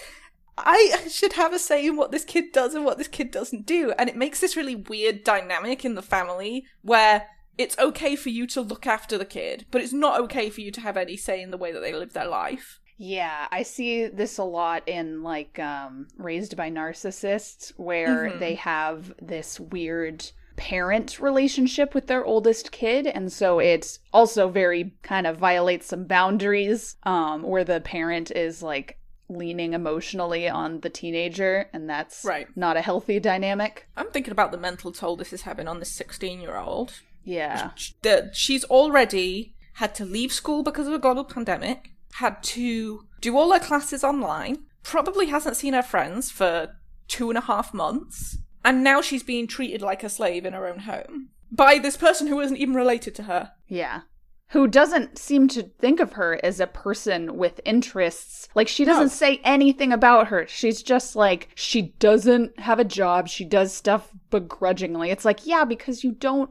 I 0.58 1.08
should 1.10 1.34
have 1.34 1.54
a 1.54 1.60
say 1.60 1.86
in 1.86 1.98
what 1.98 2.12
this 2.12 2.26
kid 2.26 2.52
does 2.52 2.74
and 2.74 2.84
what 2.84 2.98
this 2.98 3.08
kid 3.08 3.30
doesn't 3.30 3.68
do. 3.68 3.92
And 3.92 4.10
it 4.10 4.16
makes 4.16 4.40
this 4.40 4.58
really 4.58 4.76
weird 4.76 5.24
dynamic 5.24 5.86
in 5.86 5.94
the 5.94 6.02
family 6.02 6.66
where 6.82 7.28
it's 7.58 7.78
okay 7.78 8.16
for 8.16 8.30
you 8.30 8.48
to 8.48 8.62
look 8.62 8.88
after 8.88 9.18
the 9.18 9.26
kid, 9.26 9.66
but 9.72 9.82
it's 9.82 9.94
not 9.94 10.20
okay 10.22 10.50
for 10.50 10.62
you 10.62 10.72
to 10.72 10.82
have 10.82 10.98
any 10.98 11.18
say 11.18 11.42
in 11.42 11.52
the 11.52 11.58
way 11.58 11.72
that 11.72 11.82
they 11.82 11.94
live 11.94 12.14
their 12.14 12.28
life. 12.28 12.80
Yeah. 12.98 13.48
I 13.52 13.64
see 13.64 14.08
this 14.08 14.38
a 14.38 14.44
lot 14.44 14.88
in 14.88 15.24
like 15.24 15.60
um, 15.60 16.08
Raised 16.18 16.56
by 16.58 16.70
Narcissists, 16.70 17.72
where 17.78 18.30
Mhm. 18.30 18.40
they 18.40 18.56
have 18.56 19.14
this 19.22 19.60
weird 19.60 20.26
parent 20.56 21.20
relationship 21.20 21.94
with 21.94 22.08
their 22.08 22.26
oldest 22.26 22.72
kid 22.72 23.06
and 23.06 23.32
so 23.32 23.60
it's 23.60 24.00
also 24.12 24.50
very 24.50 24.92
kind 25.04 25.28
of 25.28 25.38
violates 25.38 25.86
some 25.86 26.04
boundaries 26.06 26.96
um 27.04 27.44
where 27.44 27.64
the 27.64 27.80
parent 27.80 28.32
is 28.32 28.64
like 28.64 28.98
leaning 29.30 29.74
emotionally 29.74 30.50
on 30.50 30.80
the 30.80 30.90
teenager 30.90 31.70
and 31.74 31.88
that's 31.88 32.26
Right. 32.26 32.48
not 32.58 32.76
a 32.76 32.82
healthy 32.82 33.20
dynamic 33.20 33.88
I'm 33.96 34.10
thinking 34.10 34.32
about 34.32 34.52
the 34.52 34.58
mental 34.58 34.92
toll 34.92 35.16
this 35.16 35.32
is 35.32 35.44
having 35.44 35.68
on 35.68 35.78
this 35.78 35.92
16 35.92 36.42
year 36.42 36.58
old. 36.58 37.02
yeah 37.24 37.70
That 38.02 38.36
she's 38.36 38.64
already 38.64 39.54
had 39.74 39.94
to 39.94 40.06
leave 40.06 40.32
school 40.34 40.64
because 40.64 40.88
of 40.88 40.94
a 40.94 40.98
global 40.98 41.24
pandemic, 41.24 41.92
had 42.16 42.42
to 42.44 43.06
do 43.22 43.38
all 43.38 43.52
her 43.52 43.60
classes 43.60 44.04
online, 44.04 44.60
probably 44.84 45.28
hasn't 45.28 45.58
seen 45.58 45.74
her 45.74 45.84
friends 45.84 46.32
for 46.32 46.70
two 47.08 47.30
and 47.30 47.38
a 47.38 47.42
half 47.42 47.74
months, 47.74 48.38
and 48.66 48.84
now 48.84 49.02
she's 49.02 49.24
being 49.24 49.48
treated 49.48 49.82
like 49.82 50.04
a 50.04 50.10
slave 50.10 50.46
in 50.46 50.54
her 50.54 50.68
own 50.68 50.80
home 50.80 51.30
by 51.52 51.78
this 51.80 51.96
person 51.98 52.28
who 52.28 52.40
isn't 52.42 52.58
even 52.58 52.76
related 52.76 53.16
to 53.16 53.24
her. 53.24 53.52
yeah. 53.68 54.02
Who 54.52 54.66
doesn't 54.66 55.18
seem 55.18 55.50
to 55.50 55.64
think 55.64 56.00
of 56.00 56.14
her 56.14 56.40
as 56.42 56.62
a 56.62 56.68
person 56.68 57.36
with 57.36 57.60
interests. 57.66 58.48
Like 58.56 58.70
she 58.70 58.86
doesn't 58.86 59.04
No. 59.08 59.10
say 59.10 59.42
anything 59.44 59.92
about 59.92 60.28
her. 60.28 60.48
She's 60.48 60.82
just 60.82 61.18
like 61.18 61.50
she 61.54 61.94
doesn't 62.00 62.58
have 62.58 62.80
a 62.80 62.86
job. 62.86 63.28
She 63.28 63.44
does 63.44 63.74
stuff 63.74 64.10
begrudgingly. 64.30 65.10
It's 65.12 65.26
like 65.26 65.46
yeah 65.46 65.66
because 65.66 66.06
you 66.06 66.14
don't 66.14 66.50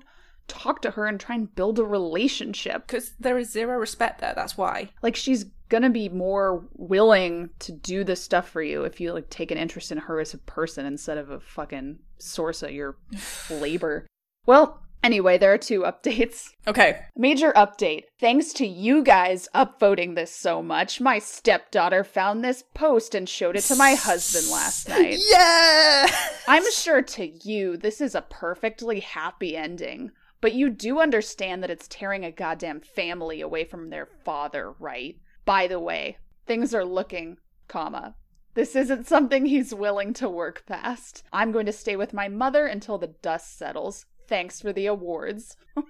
talk 0.49 0.83
to 0.83 0.93
her 0.93 1.07
and 1.07 1.19
try 1.19 1.35
and 1.35 1.55
build 1.55 1.79
a 1.79 1.85
relationship 1.85 2.87
Because 2.87 3.13
there 3.19 3.39
is 3.39 3.51
zero 3.51 3.79
respect 3.79 4.21
there, 4.21 4.33
that's 4.35 4.57
why. 4.57 4.91
like 5.03 5.17
she's 5.17 5.47
gonna 5.69 5.91
be 5.91 6.09
more 6.09 6.65
willing 6.75 7.51
to 7.59 7.73
do 7.73 8.05
this 8.05 8.23
stuff 8.23 8.49
for 8.49 8.63
you 8.63 8.85
if 8.85 9.01
you 9.01 9.13
like 9.13 9.29
take 9.31 9.51
an 9.51 9.59
interest 9.59 9.91
in 9.91 9.99
her 9.99 10.21
as 10.21 10.33
a 10.35 10.39
person 10.39 10.87
instead 10.87 11.19
of 11.19 11.31
a 11.31 11.41
fucking 11.41 11.99
source 12.19 12.63
of 12.63 12.71
your 12.71 12.97
labor 13.51 14.07
well 14.47 14.81
Anyway, 15.05 15.39
there 15.39 15.53
are 15.53 15.59
two 15.59 15.83
updates. 15.83 16.49
Okay. 16.67 16.99
Major 17.17 17.53
update. 17.53 18.05
Thanks 18.19 18.53
to 18.55 18.67
you 18.67 19.05
guys 19.05 19.49
upvoting 19.55 20.17
this 20.17 20.35
so 20.35 20.61
much, 20.63 21.01
my 21.01 21.21
stepdaughter 21.21 22.03
found 22.03 22.43
this 22.43 22.65
post 22.75 23.15
and 23.15 23.29
showed 23.29 23.55
it 23.55 23.61
to 23.65 23.77
my 23.77 23.95
husband 23.95 24.51
last 24.51 24.89
night. 24.89 25.19
Yeah. 25.31 26.09
I'm 26.49 26.65
sure 26.73 27.03
to 27.03 27.27
you, 27.49 27.77
this 27.77 28.01
is 28.01 28.17
a 28.17 28.23
perfectly 28.23 28.99
happy 28.99 29.57
ending. 29.57 30.11
But 30.41 30.53
you 30.55 30.71
do 30.71 31.01
understand 31.01 31.63
that 31.63 31.71
it's 31.71 31.89
tearing 31.89 32.25
a 32.25 32.31
goddamn 32.31 32.81
family 32.81 33.41
away 33.41 33.65
from 33.65 33.91
their 33.91 34.07
father, 34.25 34.73
right? 34.79 35.17
By 35.45 35.67
the 35.67 35.81
way, 35.81 36.19
things 36.47 36.75
are 36.75 36.85
looking, 36.85 37.39
comma. 37.69 38.15
This 38.55 38.75
isn't 38.77 39.07
something 39.07 39.47
he's 39.47 39.75
willing 39.75 40.13
to 40.15 40.29
work 40.29 40.65
past. 40.67 41.23
I'm 41.33 41.53
going 41.53 41.67
to 41.67 41.73
stay 41.73 41.97
with 41.97 42.13
my 42.15 42.29
mother 42.29 42.67
until 42.67 42.97
the 42.99 43.09
dust 43.23 43.59
settles. 43.59 44.07
Thanks 44.29 44.61
for 44.61 44.73
the 44.73 44.87
awards. 44.87 45.57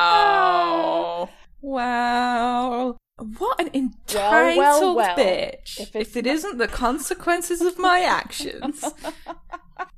Wow. 0.00 1.28
wow. 1.60 2.96
What 3.38 3.60
an 3.60 3.70
entitled 3.74 4.58
well, 4.58 4.94
well. 4.94 5.16
bitch. 5.16 5.80
If 5.80 5.96
If, 5.96 6.16
it 6.16 6.24
not- 6.26 6.34
isn't 6.34 6.58
the 6.58 6.68
consequences 6.68 7.60
of 7.60 7.78
my 7.78 8.00
actions. 8.04 8.84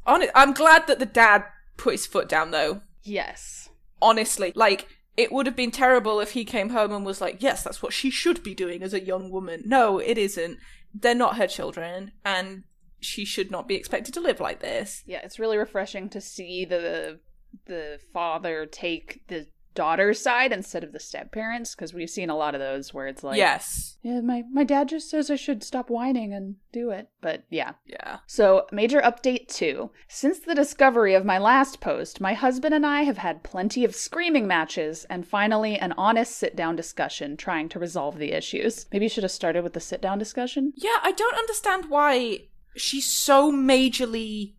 On 0.07 0.23
it, 0.23 0.31
I'm 0.35 0.52
glad 0.52 0.87
that 0.87 0.99
the 0.99 1.07
dad 1.07 1.45
put 1.81 1.95
his 1.95 2.07
foot 2.07 2.29
down 2.29 2.51
though. 2.51 2.83
yes. 3.03 3.69
Honestly, 4.03 4.51
like 4.55 4.89
it 5.17 5.31
would 5.31 5.45
have 5.45 5.57
been 5.57 5.71
terrible 5.71 6.21
if 6.21 6.31
he 6.33 6.45
came 6.45 6.71
home 6.71 6.91
and 6.93 7.05
was 7.05 7.21
like, 7.21 7.43
"Yes, 7.43 7.63
that's 7.63 7.83
what 7.83 7.93
she 7.93 8.11
should 8.11 8.43
be 8.43 8.55
doing 8.55 8.83
as 8.83 8.95
a 8.95 9.05
young 9.05 9.31
woman." 9.31 9.63
No, 9.67 9.99
it 9.99 10.17
isn't. 10.17 10.57
They're 10.95 11.15
not 11.15 11.37
her 11.37 11.47
children 11.47 12.13
and 12.25 12.63
she 13.01 13.25
should 13.27 13.51
not 13.51 13.69
be 13.69 13.75
expected 13.75 14.15
to 14.15 14.21
live 14.21 14.41
like 14.41 14.61
this. 14.61 15.03
Yeah, 15.07 15.21
it's 15.23 15.39
really 15.39 15.59
refreshing 15.59 16.09
to 16.11 16.21
see 16.21 16.65
the 16.65 17.21
the 17.67 17.99
father 18.13 18.65
take 18.65 19.27
the 19.29 19.47
daughter's 19.75 20.21
side 20.21 20.53
instead 20.53 20.83
of 20.85 20.93
the 20.93 20.99
step 21.00 21.31
parents 21.33 21.75
because 21.75 21.95
we've 21.95 22.11
seen 22.11 22.29
a 22.31 22.37
lot 22.37 22.55
of 22.55 22.61
those 22.61 22.93
where 22.93 23.07
it's 23.07 23.23
like 23.23 23.37
yes. 23.37 23.97
yeah 24.03 24.21
my, 24.21 24.43
my 24.53 24.65
dad 24.65 24.89
just 24.89 25.09
says 25.09 25.31
i 25.31 25.37
should 25.37 25.62
stop 25.62 25.89
whining 25.89 26.33
and 26.33 26.57
do 26.73 26.91
it 26.91 27.09
but 27.21 27.45
yeah 27.50 27.73
Yeah. 27.87 28.19
so 28.27 28.67
major 28.73 29.00
update 29.00 29.49
two 29.49 29.91
since 30.09 30.39
the 30.41 30.55
discovery 30.55 31.15
of 31.15 31.25
my 31.25 31.39
last 31.39 31.81
post 31.81 32.21
my 32.21 32.35
husband 32.35 32.75
and 32.75 32.85
i 32.85 33.03
have 33.03 33.19
had 33.19 33.43
plenty 33.43 33.85
of 33.85 33.95
screaming 33.95 34.47
matches 34.47 35.05
and 35.09 35.27
finally 35.27 35.77
an 35.79 35.93
honest 35.97 36.37
sit 36.37 36.57
down 36.57 36.77
discussion 36.77 37.37
trying 37.37 37.69
to 37.71 37.79
resolve 37.79 38.19
the 38.19 38.33
issues 38.33 38.87
maybe 38.93 39.05
you 39.07 39.09
should 39.09 39.23
have 39.25 39.31
started 39.31 39.62
with 39.62 39.73
the 39.73 39.81
sit 39.81 40.00
down 40.03 40.19
discussion 40.19 40.73
Yeah, 40.77 40.99
I 41.03 41.12
don't 41.12 41.35
understand 41.37 41.87
why 41.89 42.41
she's 42.77 43.07
so 43.07 43.50
majorly. 43.53 44.55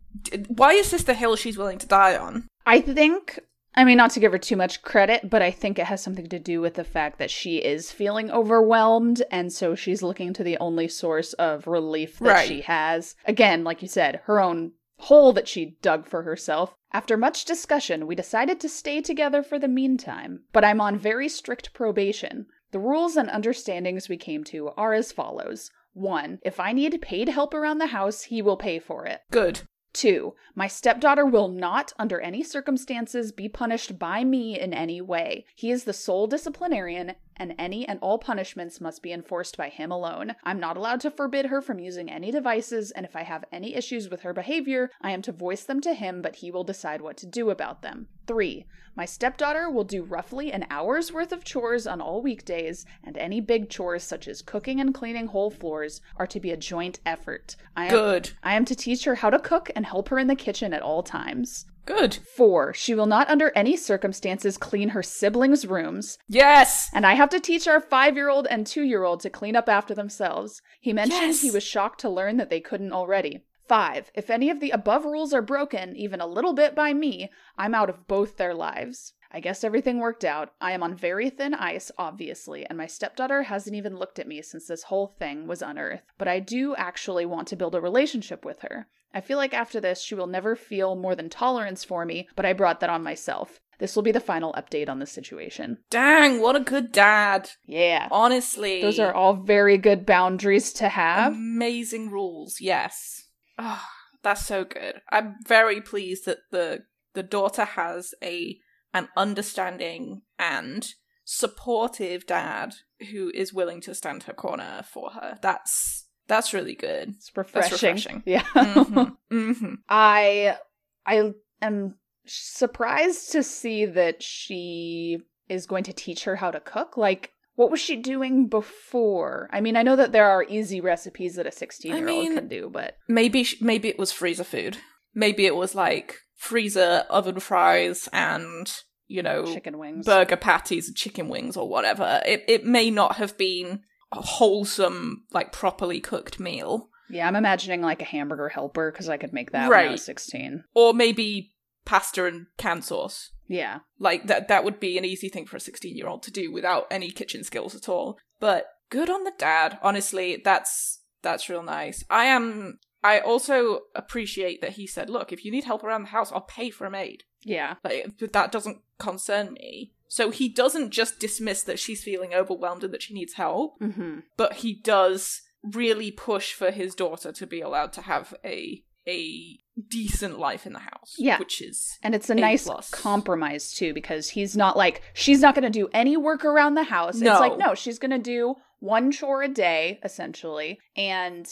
Why 0.48 0.74
is 0.74 0.92
this 0.92 1.04
the 1.04 1.14
hill 1.14 1.36
she's 1.36 1.58
willing 1.58 1.78
to 1.80 1.88
die 1.88 2.18
on? 2.18 2.48
I 2.66 2.82
think, 2.82 3.40
I 3.74 3.86
mean, 3.86 3.98
not 3.98 4.12
to 4.12 4.20
give 4.20 4.34
her 4.34 4.38
too 4.38 4.58
much 4.58 4.82
credit, 4.82 5.30
but 5.30 5.42
I 5.42 5.50
think 5.52 5.80
it 5.80 5.86
has 5.86 6.04
something 6.04 6.28
to 6.28 6.40
do 6.40 6.60
with 6.60 6.74
the 6.74 6.84
fact 6.84 7.20
that 7.20 7.32
she 7.32 7.58
is 7.58 7.92
feeling 7.92 8.30
overwhelmed, 8.30 9.24
and 9.32 9.52
so 9.52 9.76
she's 9.76 10.04
looking 10.04 10.34
to 10.34 10.44
the 10.44 10.58
only 10.58 10.88
source 10.90 11.34
of 11.34 11.68
relief 11.68 12.20
that 12.20 12.26
Right. 12.30 12.48
she 12.48 12.62
has. 12.62 13.16
Again, 13.26 13.64
like 13.64 13.82
you 13.82 13.88
said, 13.88 14.22
her 14.26 14.42
own 14.42 14.74
hole 14.98 15.32
that 15.34 15.48
she 15.48 15.78
dug 15.82 16.06
for 16.06 16.24
herself. 16.24 16.76
After 16.94 17.16
much 17.16 17.46
discussion, 17.46 18.06
we 18.08 18.16
decided 18.16 18.60
to 18.60 18.70
stay 18.70 19.02
together 19.02 19.42
for 19.42 19.58
the 19.58 19.70
meantime, 19.70 20.44
but 20.52 20.66
I'm 20.66 20.82
on 20.82 20.98
very 20.98 21.30
strict 21.30 21.74
probation. 21.74 22.48
The 22.72 22.80
rules 22.80 23.16
and 23.16 23.30
understandings 23.30 24.10
we 24.10 24.18
came 24.18 24.44
to 24.46 24.70
are 24.78 24.94
as 24.94 25.12
follows. 25.12 25.72
1. 25.94 26.40
If 26.44 26.60
I 26.60 26.72
need 26.72 27.02
paid 27.02 27.30
help 27.30 27.54
around 27.54 27.78
the 27.80 27.88
house, 27.88 28.24
he 28.24 28.42
will 28.42 28.58
pay 28.58 28.80
for 28.80 29.06
it. 29.06 29.22
Good. 29.32 29.62
Two, 29.94 30.36
my 30.56 30.68
stepdaughter 30.68 31.26
will 31.26 31.50
not, 31.50 31.92
under 32.00 32.20
any 32.22 32.44
circumstances, 32.44 33.32
be 33.32 33.50
punished 33.50 34.00
by 34.00 34.24
me 34.24 34.60
in 34.60 34.74
any 34.74 35.02
way. 35.02 35.46
He 35.56 35.70
is 35.70 35.84
the 35.84 35.94
sole 35.94 36.28
disciplinarian, 36.28 37.16
and 37.38 37.56
any 37.58 37.88
and 37.88 38.00
all 38.02 38.18
punishments 38.18 38.82
must 38.82 39.02
be 39.02 39.12
enforced 39.12 39.58
by 39.58 39.70
him 39.70 39.92
alone. 39.92 40.36
I'm 40.44 40.60
not 40.60 40.78
allowed 40.78 41.02
to 41.02 41.12
forbid 41.12 41.48
her 41.48 41.62
from 41.62 41.80
using 41.80 42.10
any 42.12 42.32
devices, 42.32 42.92
and 42.92 43.06
if 43.06 43.16
I 43.16 43.24
have 43.24 43.46
any 43.52 43.76
issues 43.76 44.10
with 44.10 44.22
her 44.22 44.34
behavior, 44.34 44.92
I 45.02 45.12
am 45.12 45.22
to 45.24 45.32
voice 45.32 45.64
them 45.64 45.82
to 45.82 45.94
him, 45.94 46.22
but 46.22 46.38
he 46.38 46.52
will 46.52 46.64
decide 46.64 47.02
what 47.02 47.18
to 47.18 47.26
do 47.26 47.50
about 47.50 47.82
them. 47.82 48.08
Three, 48.28 48.66
my 48.96 49.06
stepdaughter 49.06 49.70
will 49.70 49.84
do 49.84 50.04
roughly 50.04 50.52
an 50.52 50.66
hour's 50.70 51.12
worth 51.12 51.32
of 51.32 51.44
chores 51.44 51.88
on 51.88 52.02
all 52.02 52.22
weekdays, 52.22 52.86
and 53.04 53.18
any 53.18 53.42
big 53.42 53.70
chores 53.70 54.04
such 54.04 54.28
as 54.28 54.42
cooking 54.42 54.80
and 54.80 54.94
cleaning 54.94 55.28
whole 55.28 55.50
floors 55.50 56.02
are 56.18 56.28
to 56.28 56.40
be 56.40 56.52
a 56.52 56.58
joint 56.58 57.00
effort. 57.06 57.56
I 57.76 57.86
am 57.86 57.92
Good. 57.92 58.32
I 58.44 58.56
am 58.56 58.66
to 58.66 58.76
teach 58.76 59.06
her 59.06 59.16
how 59.16 59.30
to 59.30 59.40
cook 59.40 59.72
and 59.76 59.86
help 59.86 60.10
her 60.10 60.20
in 60.20 60.28
the 60.28 60.36
kitchen 60.36 60.74
at 60.74 60.82
all 60.82 61.04
times. 61.04 61.66
Good. 61.86 62.16
Four, 62.36 62.74
she 62.74 62.94
will 62.94 63.06
not 63.06 63.30
under 63.30 63.52
any 63.56 63.76
circumstances 63.76 64.58
clean 64.58 64.90
her 64.90 65.04
siblings' 65.04 65.66
rooms, 65.66 66.18
Yes. 66.28 66.90
and 66.94 67.06
I 67.06 67.16
have 67.16 67.30
to 67.30 67.40
teach 67.40 67.68
our 67.68 67.80
five 67.82 68.16
year 68.16 68.30
old 68.30 68.48
and 68.48 68.66
two 68.68 68.84
year 68.84 69.04
old 69.04 69.20
to 69.22 69.30
clean 69.30 69.56
up 69.56 69.68
after 69.68 69.94
themselves. 69.96 70.62
He 70.80 70.94
mentioned 70.94 71.22
Yes. 71.22 71.42
he 71.42 71.52
was 71.52 71.64
shocked 71.64 72.00
to 72.02 72.10
learn 72.10 72.38
that 72.38 72.50
they 72.50 72.60
couldn't 72.62 72.94
already. 72.94 73.44
Five, 73.68 74.12
if 74.14 74.30
any 74.30 74.50
of 74.50 74.60
the 74.60 74.72
above 74.72 75.06
rules 75.06 75.34
are 75.34 75.42
broken, 75.42 75.96
even 75.96 76.20
a 76.20 76.28
little 76.28 76.54
bit 76.54 76.76
by 76.76 76.94
me, 76.94 77.30
I'm 77.58 77.74
out 77.74 77.90
of 77.90 78.08
both 78.08 78.38
their 78.38 78.54
lives. 78.54 79.14
I 79.32 79.40
guess 79.40 79.64
everything 79.64 80.00
worked 80.00 80.26
out. 80.26 80.52
I 80.60 80.74
am 80.74 80.84
on 80.84 80.94
very 80.94 81.30
thin 81.30 81.54
ice, 81.54 81.90
obviously, 81.98 82.66
and 82.66 82.78
my 82.78 82.86
stepdaughter 82.86 83.44
hasn't 83.44 83.76
even 83.78 83.96
looked 83.96 84.20
at 84.20 84.28
me 84.28 84.42
since 84.42 84.68
this 84.68 84.84
whole 84.84 85.08
thing 85.08 85.48
was 85.48 85.62
unearthed. 85.62 86.04
But 86.18 86.28
I 86.28 86.40
do 86.42 86.76
actually 86.76 87.26
want 87.26 87.48
to 87.48 87.56
build 87.56 87.74
a 87.74 87.80
relationship 87.80 88.44
with 88.44 88.60
her. 88.60 88.88
I 89.14 89.22
feel 89.22 89.38
like 89.38 89.54
after 89.54 89.80
this, 89.82 90.02
she 90.02 90.16
will 90.16 90.28
never 90.28 90.56
feel 90.56 90.96
more 90.96 91.16
than 91.16 91.30
tolerance 91.30 91.84
for 91.84 92.06
me, 92.06 92.28
but 92.36 92.46
I 92.46 92.54
brought 92.54 92.80
that 92.80 92.90
on 92.90 93.04
myself. 93.04 93.60
This 93.80 93.96
will 93.96 94.04
be 94.04 94.12
the 94.12 94.20
final 94.20 94.54
update 94.54 94.90
on 94.90 95.00
the 95.00 95.08
situation. 95.08 95.80
Dang, 95.90 96.40
what 96.40 96.56
a 96.56 96.60
good 96.60 96.92
dad. 96.92 97.50
Yeah. 97.66 98.08
Honestly. 98.12 98.80
Those 98.80 99.00
are 99.00 99.14
all 99.14 99.34
very 99.34 99.78
good 99.80 100.06
boundaries 100.06 100.72
to 100.74 100.88
have. 100.90 101.34
amazing 101.34 102.12
rules. 102.12 102.62
Yes. 102.62 103.24
Oh, 103.58 103.84
that's 104.22 104.46
so 104.46 104.64
good. 104.66 105.02
I'm 105.10 105.38
very 105.48 105.82
pleased 105.82 106.26
that 106.26 106.38
the 106.52 106.84
the 107.14 107.24
daughter 107.24 107.66
has 107.66 108.14
a 108.24 108.60
an 108.94 109.10
understanding 109.18 110.22
and 110.38 110.94
supportive 111.26 112.28
dad 112.28 112.76
who 113.12 113.32
is 113.34 113.54
willing 113.54 113.82
to 113.82 113.96
stand 113.96 114.24
her 114.24 114.34
corner 114.34 114.84
for 114.88 115.12
her. 115.12 115.38
That's 115.42 116.06
that's 116.32 116.54
really 116.54 116.76
good. 116.76 117.10
It's 117.18 117.32
refreshing. 117.36 117.72
refreshing. 117.74 118.24
Yeah. 118.26 118.44
Mhm. 118.56 119.18
Mhm. 119.32 119.76
I 119.90 120.58
I 121.06 121.34
am 121.62 121.96
surprised 122.26 123.32
to 123.34 123.44
see 123.44 123.86
that 123.86 124.24
she 124.24 125.20
is 125.50 125.66
going 125.68 125.84
to 125.84 125.94
teach 125.94 126.24
her 126.24 126.36
how 126.38 126.52
to 126.52 126.60
cook. 126.60 126.96
Like 126.98 127.32
what 127.56 127.70
was 127.70 127.82
she 127.82 127.98
doing 127.98 128.48
before? 128.48 129.50
I 129.52 129.60
mean, 129.62 129.76
I 129.76 129.84
know 129.84 129.98
that 129.98 130.14
there 130.14 130.30
are 130.30 130.44
easy 130.44 130.80
recipes 130.80 131.36
that 131.36 131.46
a 131.46 131.50
16-year-old 131.50 132.06
mean- 132.06 132.34
can 132.36 132.48
do, 132.48 132.70
but 132.72 132.96
Maybe 133.10 133.44
sh- 133.44 133.62
maybe 133.62 133.90
it 133.90 134.00
was 134.00 134.12
freezer 134.12 134.46
food. 134.46 134.78
Maybe 135.14 135.46
it 135.46 135.56
was 135.56 135.76
like 135.76 136.16
freezer 136.36 137.04
oven 137.10 137.40
fries 137.40 138.08
and 138.14 138.72
you 139.08 139.22
know 139.22 139.46
chicken 139.46 139.78
wings. 139.78 140.06
burger 140.06 140.38
patties 140.38 140.88
and 140.88 140.96
chicken 140.96 141.28
wings 141.28 141.58
or 141.58 141.68
whatever. 141.68 142.22
It 142.26 142.46
it 142.48 142.66
may 142.66 142.90
not 142.90 143.18
have 143.18 143.38
been 143.38 143.82
wholesome, 144.12 145.24
like 145.32 145.52
properly 145.52 146.00
cooked 146.00 146.40
meal. 146.40 146.90
yeah, 147.10 147.28
I'm 147.28 147.36
imagining 147.36 147.82
like 147.82 148.02
a 148.02 148.06
hamburger 148.06 148.50
helper 148.50 148.92
cuz 148.92 149.10
I 149.10 149.18
could 149.18 149.34
make 149.34 149.52
that 149.52 149.70
when 149.70 149.88
I 149.88 149.92
was 149.92 150.04
16. 150.04 150.64
Or 150.74 150.94
maybe 150.94 151.52
pasta 151.86 152.26
and 152.26 152.48
canned 152.58 152.86
sauce. 152.86 153.32
Yeah. 153.48 153.80
Like 154.00 154.28
that 154.28 154.48
that 154.48 154.64
would 154.64 154.80
be 154.80 154.98
an 154.98 155.06
easy 155.06 155.30
thing 155.30 155.46
for 155.46 155.58
a 155.58 155.60
16 155.60 155.96
year 155.98 156.08
old 156.08 156.24
to 156.24 156.32
do 156.32 156.52
without 156.52 156.88
any 156.90 157.12
kitchen 157.12 157.44
skills 157.44 157.76
at 157.76 157.90
all. 157.90 158.18
But 158.40 158.68
good 158.90 159.10
on 159.10 159.24
the 159.24 159.34
dad. 159.38 159.78
Honestly, 159.82 160.42
that's 160.44 161.02
that's 161.22 161.50
real 161.50 161.64
nice. 161.64 162.04
I 162.10 162.26
am 162.26 162.80
I 163.04 163.20
also 163.20 163.82
appreciate 163.96 164.62
that 164.62 164.74
he 164.74 164.86
said, 164.86 165.10
"Look, 165.10 165.34
if 165.34 165.44
you 165.44 165.52
need 165.52 165.64
help 165.64 165.84
around 165.84 166.04
the 166.04 166.10
house, 166.10 166.32
I'll 166.32 166.42
pay 166.42 166.70
for 166.70 166.86
a 166.86 166.92
maid." 166.92 167.24
Yeah. 167.44 167.76
Like 167.84 168.14
but 168.20 168.32
that 168.34 168.52
doesn't 168.52 168.82
concern 169.00 169.54
me. 169.54 169.94
So 170.14 170.30
he 170.30 170.50
doesn't 170.50 170.92
just 170.92 171.20
dismiss 171.20 171.64
that 171.64 171.80
she's 171.80 172.04
feeling 172.04 172.34
overwhelmed 172.34 172.84
and 172.84 172.94
that 172.94 173.02
she 173.02 173.14
needs 173.14 173.36
help, 173.36 173.80
Mhm. 173.80 174.24
but 174.36 174.56
he 174.56 174.74
does 174.74 175.42
really 175.64 176.12
push 176.12 176.52
for 176.54 176.70
his 176.72 176.94
daughter 176.96 177.32
to 177.32 177.48
be 177.48 177.62
allowed 177.62 177.94
to 177.94 178.02
have 178.02 178.34
a 178.44 178.84
a 179.08 179.58
decent 179.90 180.38
life 180.38 180.68
in 180.68 180.74
the 180.74 180.80
house. 180.80 181.16
Yeah. 181.18 181.40
Which 181.40 181.62
is 181.62 181.98
And 182.04 182.14
it's 182.14 182.30
a 182.30 182.34
A 182.34 182.36
nice 182.36 182.66
plus. 182.66 182.92
compromise 182.92 183.74
too, 183.74 183.94
because 183.94 184.30
he's 184.30 184.56
not 184.58 184.76
like 184.76 185.02
she's 185.14 185.40
not 185.40 185.56
going 185.56 185.64
to 185.64 185.80
do 185.80 185.88
any 185.94 186.18
work 186.18 186.44
around 186.44 186.76
the 186.76 186.84
house. 186.84 187.16
No. 187.16 187.32
It's 187.32 187.40
like 187.40 187.58
no, 187.58 187.74
she's 187.74 187.98
going 187.98 188.12
to 188.12 188.20
do 188.20 188.56
one 188.80 189.12
chore 189.14 189.42
a 189.44 189.48
day 189.48 190.00
essentially, 190.04 190.78
and 190.98 191.48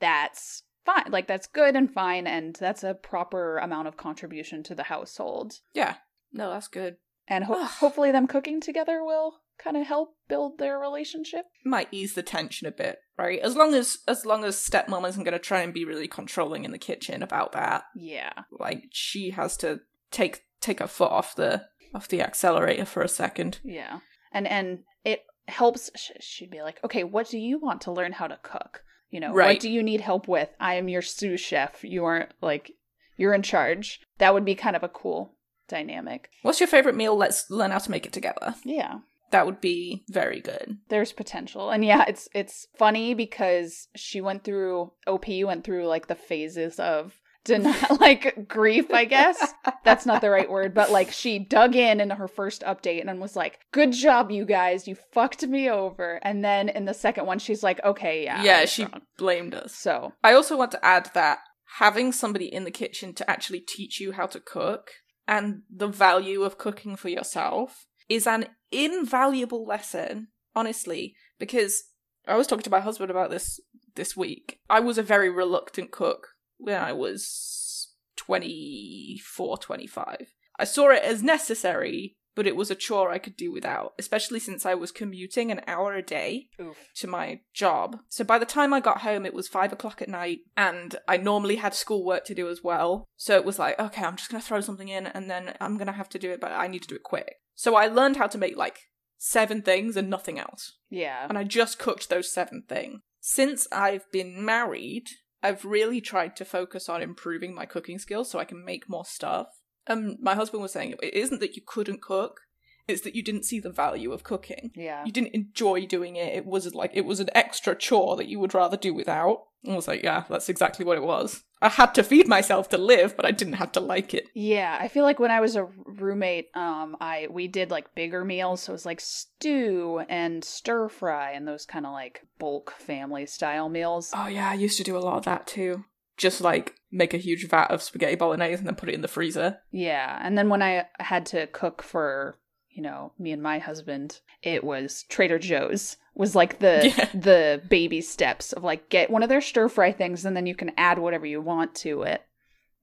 that's 0.00 0.64
fine. 0.84 1.10
Like 1.10 1.28
that's 1.28 1.46
good 1.46 1.76
and 1.76 1.90
fine, 1.92 2.26
and 2.26 2.56
that's 2.56 2.82
a 2.82 2.94
proper 2.94 3.58
amount 3.58 3.86
of 3.88 3.96
contribution 3.96 4.62
to 4.64 4.74
the 4.74 4.84
household. 4.84 5.60
Yeah. 5.74 5.94
No, 6.32 6.50
that's 6.50 6.68
good. 6.68 6.96
And 7.30 7.44
ho- 7.44 7.64
hopefully, 7.64 8.10
them 8.12 8.26
cooking 8.26 8.60
together 8.60 9.02
will 9.02 9.36
kind 9.58 9.76
of 9.76 9.86
help 9.86 10.16
build 10.28 10.58
their 10.58 10.78
relationship. 10.78 11.44
Might 11.64 11.88
ease 11.92 12.14
the 12.14 12.22
tension 12.22 12.66
a 12.66 12.70
bit, 12.72 12.98
right? 13.18 13.38
As 13.40 13.54
long 13.56 13.72
as 13.74 13.98
as 14.08 14.26
long 14.26 14.44
as 14.44 14.56
stepmom 14.56 15.08
isn't 15.08 15.22
going 15.24 15.32
to 15.32 15.38
try 15.38 15.60
and 15.60 15.72
be 15.72 15.84
really 15.84 16.08
controlling 16.08 16.64
in 16.64 16.72
the 16.72 16.78
kitchen 16.78 17.22
about 17.22 17.52
that, 17.52 17.84
Yeah, 17.94 18.32
like 18.50 18.84
she 18.90 19.30
has 19.30 19.56
to 19.58 19.80
take 20.10 20.42
take 20.60 20.80
her 20.80 20.86
foot 20.86 21.10
off 21.12 21.34
the 21.36 21.66
off 21.94 22.08
the 22.08 22.20
accelerator 22.20 22.84
for 22.84 23.02
a 23.02 23.08
second. 23.08 23.60
Yeah. 23.64 24.00
And 24.32 24.46
and 24.48 24.80
it 25.04 25.22
helps 25.48 25.90
sh- 25.96 26.10
she'd 26.20 26.50
be 26.50 26.62
like, 26.62 26.82
"Okay, 26.84 27.04
what 27.04 27.28
do 27.28 27.38
you 27.38 27.58
want 27.58 27.80
to 27.82 27.92
learn 27.92 28.12
how 28.12 28.26
to 28.26 28.38
cook? 28.42 28.82
You 29.10 29.20
know, 29.20 29.32
Right. 29.32 29.54
what 29.56 29.60
do 29.60 29.68
you 29.70 29.82
need 29.82 30.00
help 30.00 30.26
with? 30.28 30.50
I 30.60 30.74
am 30.74 30.88
your 30.88 31.02
sous 31.02 31.40
chef. 31.40 31.82
You 31.84 32.04
aren't 32.04 32.32
like 32.40 32.72
you're 33.16 33.34
in 33.34 33.42
charge." 33.42 34.00
That 34.18 34.34
would 34.34 34.44
be 34.44 34.54
kind 34.54 34.76
of 34.76 34.82
a 34.82 34.88
cool 34.88 35.36
dynamic. 35.70 36.28
What's 36.42 36.60
your 36.60 36.66
favorite 36.66 36.96
meal? 36.96 37.16
Let's 37.16 37.50
learn 37.50 37.70
how 37.70 37.78
to 37.78 37.90
make 37.90 38.04
it 38.04 38.12
together. 38.12 38.54
Yeah. 38.64 38.98
That 39.30 39.46
would 39.46 39.60
be 39.60 40.04
very 40.08 40.40
good. 40.40 40.78
There's 40.88 41.12
potential. 41.12 41.70
And 41.70 41.84
yeah, 41.84 42.04
it's 42.08 42.28
it's 42.34 42.66
funny 42.76 43.14
because 43.14 43.88
she 43.94 44.20
went 44.20 44.44
through 44.44 44.92
OP 45.06 45.26
went 45.28 45.64
through 45.64 45.86
like 45.86 46.08
the 46.08 46.16
phases 46.16 46.80
of 46.80 47.14
denial 47.44 47.96
like 48.00 48.48
grief, 48.48 48.92
I 48.92 49.04
guess. 49.04 49.54
That's 49.84 50.04
not 50.04 50.20
the 50.20 50.30
right 50.30 50.50
word, 50.50 50.74
but 50.74 50.90
like 50.90 51.12
she 51.12 51.38
dug 51.38 51.76
in 51.76 52.00
in 52.00 52.10
her 52.10 52.28
first 52.28 52.62
update 52.62 53.08
and 53.08 53.20
was 53.20 53.36
like, 53.36 53.60
"Good 53.72 53.92
job, 53.92 54.30
you 54.30 54.44
guys. 54.44 54.88
You 54.88 54.96
fucked 55.12 55.46
me 55.46 55.70
over." 55.70 56.18
And 56.22 56.44
then 56.44 56.68
in 56.68 56.84
the 56.84 56.94
second 56.94 57.26
one, 57.26 57.38
she's 57.38 57.62
like, 57.62 57.82
"Okay, 57.84 58.24
yeah, 58.24 58.42
yeah, 58.42 58.64
she 58.64 58.82
wrong." 58.82 59.02
blamed 59.16 59.54
us. 59.54 59.74
So 59.74 60.12
I 60.24 60.32
also 60.32 60.56
want 60.56 60.72
to 60.72 60.84
add 60.84 61.10
that 61.14 61.38
having 61.78 62.12
somebody 62.12 62.52
in 62.52 62.64
the 62.64 62.70
kitchen 62.70 63.14
to 63.14 63.30
actually 63.30 63.60
teach 63.60 64.00
you 64.00 64.12
how 64.12 64.26
to 64.26 64.40
cook 64.40 64.90
and 65.26 65.62
the 65.70 65.88
value 65.88 66.42
of 66.42 66.58
cooking 66.58 66.96
for 66.96 67.08
yourself 67.08 67.86
is 68.08 68.26
an 68.26 68.46
invaluable 68.72 69.64
lesson, 69.64 70.28
honestly, 70.54 71.14
because 71.38 71.84
I 72.26 72.36
was 72.36 72.46
talking 72.46 72.64
to 72.64 72.70
my 72.70 72.80
husband 72.80 73.10
about 73.10 73.30
this 73.30 73.60
this 73.94 74.16
week. 74.16 74.60
I 74.68 74.80
was 74.80 74.98
a 74.98 75.02
very 75.02 75.30
reluctant 75.30 75.90
cook 75.90 76.28
when 76.58 76.80
I 76.80 76.92
was 76.92 77.94
24, 78.16 79.58
25. 79.58 80.34
I 80.58 80.64
saw 80.64 80.90
it 80.90 81.02
as 81.02 81.22
necessary, 81.22 82.16
but 82.34 82.46
it 82.46 82.56
was 82.56 82.70
a 82.70 82.74
chore 82.74 83.10
I 83.10 83.18
could 83.18 83.36
do 83.36 83.52
without, 83.52 83.92
especially 83.98 84.40
since 84.40 84.64
I 84.64 84.74
was 84.74 84.92
commuting 84.92 85.50
an 85.50 85.60
hour 85.66 85.94
a 85.94 86.02
day 86.02 86.46
oof. 86.60 86.76
to 86.96 87.06
my 87.06 87.40
job. 87.52 87.98
So 88.08 88.24
by 88.24 88.38
the 88.38 88.46
time 88.46 88.72
I 88.72 88.80
got 88.80 89.00
home, 89.02 89.26
it 89.26 89.34
was 89.34 89.48
five 89.48 89.72
o'clock 89.72 90.00
at 90.00 90.08
night, 90.08 90.38
and 90.56 90.96
I 91.08 91.16
normally 91.16 91.56
had 91.56 91.74
schoolwork 91.74 92.24
to 92.26 92.34
do 92.34 92.48
as 92.48 92.62
well. 92.62 93.06
So 93.16 93.36
it 93.36 93.44
was 93.44 93.58
like, 93.58 93.78
okay, 93.78 94.04
I'm 94.04 94.16
just 94.16 94.30
gonna 94.30 94.42
throw 94.42 94.60
something 94.60 94.88
in, 94.88 95.06
and 95.06 95.28
then 95.30 95.54
I'm 95.60 95.76
gonna 95.76 95.92
have 95.92 96.08
to 96.10 96.18
do 96.18 96.30
it, 96.30 96.40
but 96.40 96.52
I 96.52 96.66
need 96.68 96.82
to 96.82 96.88
do 96.88 96.94
it 96.96 97.02
quick. 97.02 97.36
So 97.54 97.74
I 97.74 97.86
learned 97.88 98.16
how 98.16 98.26
to 98.28 98.38
make 98.38 98.56
like 98.56 98.78
seven 99.18 99.60
things 99.62 99.96
and 99.96 100.08
nothing 100.08 100.38
else, 100.38 100.78
Yeah. 100.88 101.26
and 101.28 101.36
I 101.36 101.44
just 101.44 101.78
cooked 101.78 102.08
those 102.08 102.32
seven 102.32 102.62
things. 102.68 103.00
Since 103.20 103.68
I've 103.70 104.10
been 104.10 104.42
married, 104.44 105.08
I've 105.42 105.64
really 105.64 106.00
tried 106.00 106.36
to 106.36 106.44
focus 106.44 106.88
on 106.88 107.02
improving 107.02 107.54
my 107.54 107.66
cooking 107.66 107.98
skills 107.98 108.30
so 108.30 108.38
I 108.38 108.44
can 108.46 108.64
make 108.64 108.88
more 108.88 109.04
stuff. 109.04 109.48
Um, 109.90 110.16
my 110.20 110.34
husband 110.34 110.62
was 110.62 110.72
saying 110.72 110.94
it 111.02 111.14
isn't 111.14 111.40
that 111.40 111.56
you 111.56 111.62
couldn't 111.66 112.00
cook; 112.00 112.40
it's 112.88 113.02
that 113.02 113.14
you 113.14 113.22
didn't 113.22 113.44
see 113.44 113.60
the 113.60 113.70
value 113.70 114.12
of 114.12 114.24
cooking 114.24 114.70
Yeah. 114.74 115.04
you 115.04 115.12
didn't 115.12 115.34
enjoy 115.34 115.86
doing 115.86 116.16
it. 116.16 116.34
It 116.34 116.46
was 116.46 116.74
like 116.74 116.92
it 116.94 117.04
was 117.04 117.20
an 117.20 117.28
extra 117.34 117.74
chore 117.74 118.16
that 118.16 118.28
you 118.28 118.38
would 118.40 118.54
rather 118.54 118.76
do 118.76 118.94
without. 118.94 119.42
I 119.68 119.74
was 119.74 119.86
like, 119.86 120.02
yeah, 120.02 120.24
that's 120.30 120.48
exactly 120.48 120.86
what 120.86 120.96
it 120.96 121.02
was. 121.02 121.44
I 121.60 121.68
had 121.68 121.94
to 121.96 122.02
feed 122.02 122.26
myself 122.26 122.70
to 122.70 122.78
live, 122.78 123.14
but 123.14 123.26
I 123.26 123.30
didn't 123.30 123.54
have 123.54 123.72
to 123.72 123.80
like 123.80 124.14
it. 124.14 124.28
Yeah, 124.34 124.78
I 124.80 124.88
feel 124.88 125.04
like 125.04 125.18
when 125.18 125.30
I 125.30 125.40
was 125.40 125.54
a 125.54 125.68
roommate, 125.84 126.46
um, 126.54 126.96
I 126.98 127.26
we 127.30 127.46
did 127.48 127.70
like 127.70 127.94
bigger 127.94 128.24
meals, 128.24 128.62
so 128.62 128.72
it 128.72 128.76
was 128.80 128.86
like 128.86 129.00
stew 129.00 130.02
and 130.08 130.42
stir 130.42 130.88
fry 130.88 131.32
and 131.32 131.46
those 131.46 131.66
kind 131.66 131.84
of 131.84 131.92
like 131.92 132.22
bulk 132.38 132.74
family 132.78 133.26
style 133.26 133.68
meals. 133.68 134.10
Oh 134.14 134.28
yeah, 134.28 134.48
I 134.50 134.54
used 134.54 134.78
to 134.78 134.84
do 134.84 134.96
a 134.96 135.04
lot 135.04 135.18
of 135.18 135.24
that 135.26 135.46
too. 135.46 135.84
Just 136.20 136.40
like 136.42 136.74
make 136.92 137.14
a 137.14 137.18
huge 137.18 137.48
vat 137.48 137.70
of 137.70 137.82
spaghetti 137.82 138.14
bolognese 138.14 138.58
and 138.58 138.66
then 138.66 138.74
put 138.74 138.88
it 138.90 138.94
in 138.94 139.00
the 139.00 139.08
freezer. 139.08 139.58
Yeah, 139.72 140.18
and 140.22 140.36
then 140.36 140.48
when 140.50 140.60
I 140.62 140.84
had 140.98 141.24
to 141.26 141.46
cook 141.46 141.82
for 141.82 142.36
you 142.70 142.82
know 142.82 143.12
me 143.18 143.32
and 143.32 143.42
my 143.42 143.58
husband, 143.58 144.20
it 144.42 144.62
was 144.62 145.04
Trader 145.08 145.38
Joe's 145.38 145.96
was 146.14 146.34
like 146.36 146.58
the 146.58 146.92
Yeah. 146.96 147.08
the 147.14 147.62
baby 147.70 148.00
steps 148.02 148.52
of 148.52 148.62
like 148.62 148.90
get 148.90 149.08
one 149.10 149.22
of 149.22 149.28
their 149.30 149.40
stir 149.40 149.68
fry 149.70 149.92
things 149.92 150.24
and 150.26 150.36
then 150.36 150.44
you 150.46 150.54
can 150.54 150.72
add 150.76 150.98
whatever 150.98 151.24
you 151.24 151.40
want 151.40 151.74
to 151.76 152.02
it. 152.02 152.20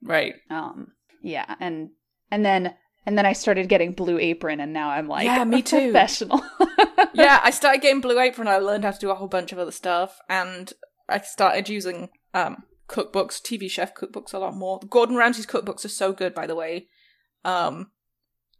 Right. 0.01 0.33
Um, 0.49 0.93
yeah, 1.21 1.55
and 1.59 1.91
and 2.31 2.43
then 2.43 2.73
and 3.05 3.17
then 3.17 3.25
I 3.27 3.33
started 3.33 3.69
getting 3.69 3.93
Blue 3.93 4.17
Apron, 4.17 4.59
and 4.59 4.73
now 4.73 4.89
I'm 4.89 5.07
like 5.07 5.25
Yeah, 5.25 5.43
me 5.43 5.61
too. 5.71 5.91
professional. 5.91 6.41
yeah, 7.13 7.39
I 7.43 7.51
started 7.51 7.81
getting 7.81 8.01
Blue 8.01 8.19
Apron. 8.19 8.47
I 8.47 8.57
learned 8.57 8.83
how 8.83 8.91
to 8.91 8.99
do 8.99 9.11
a 9.11 9.15
whole 9.15 9.27
bunch 9.29 9.51
of 9.51 9.59
other 9.59 9.71
stuff, 9.71 10.19
and 10.27 10.73
I 11.07 11.19
started 11.21 11.69
using 11.69 12.09
um 12.33 12.63
cookbooks, 12.87 13.41
TV 13.41 13.69
chef 13.69 13.93
cookbooks, 13.93 14.33
a 14.33 14.39
lot 14.39 14.55
more. 14.55 14.79
Gordon 14.89 15.15
Ramsay's 15.15 15.45
cookbooks 15.45 15.85
are 15.85 15.89
so 15.89 16.13
good, 16.13 16.33
by 16.33 16.47
the 16.47 16.55
way. 16.55 16.87
Um, 17.43 17.91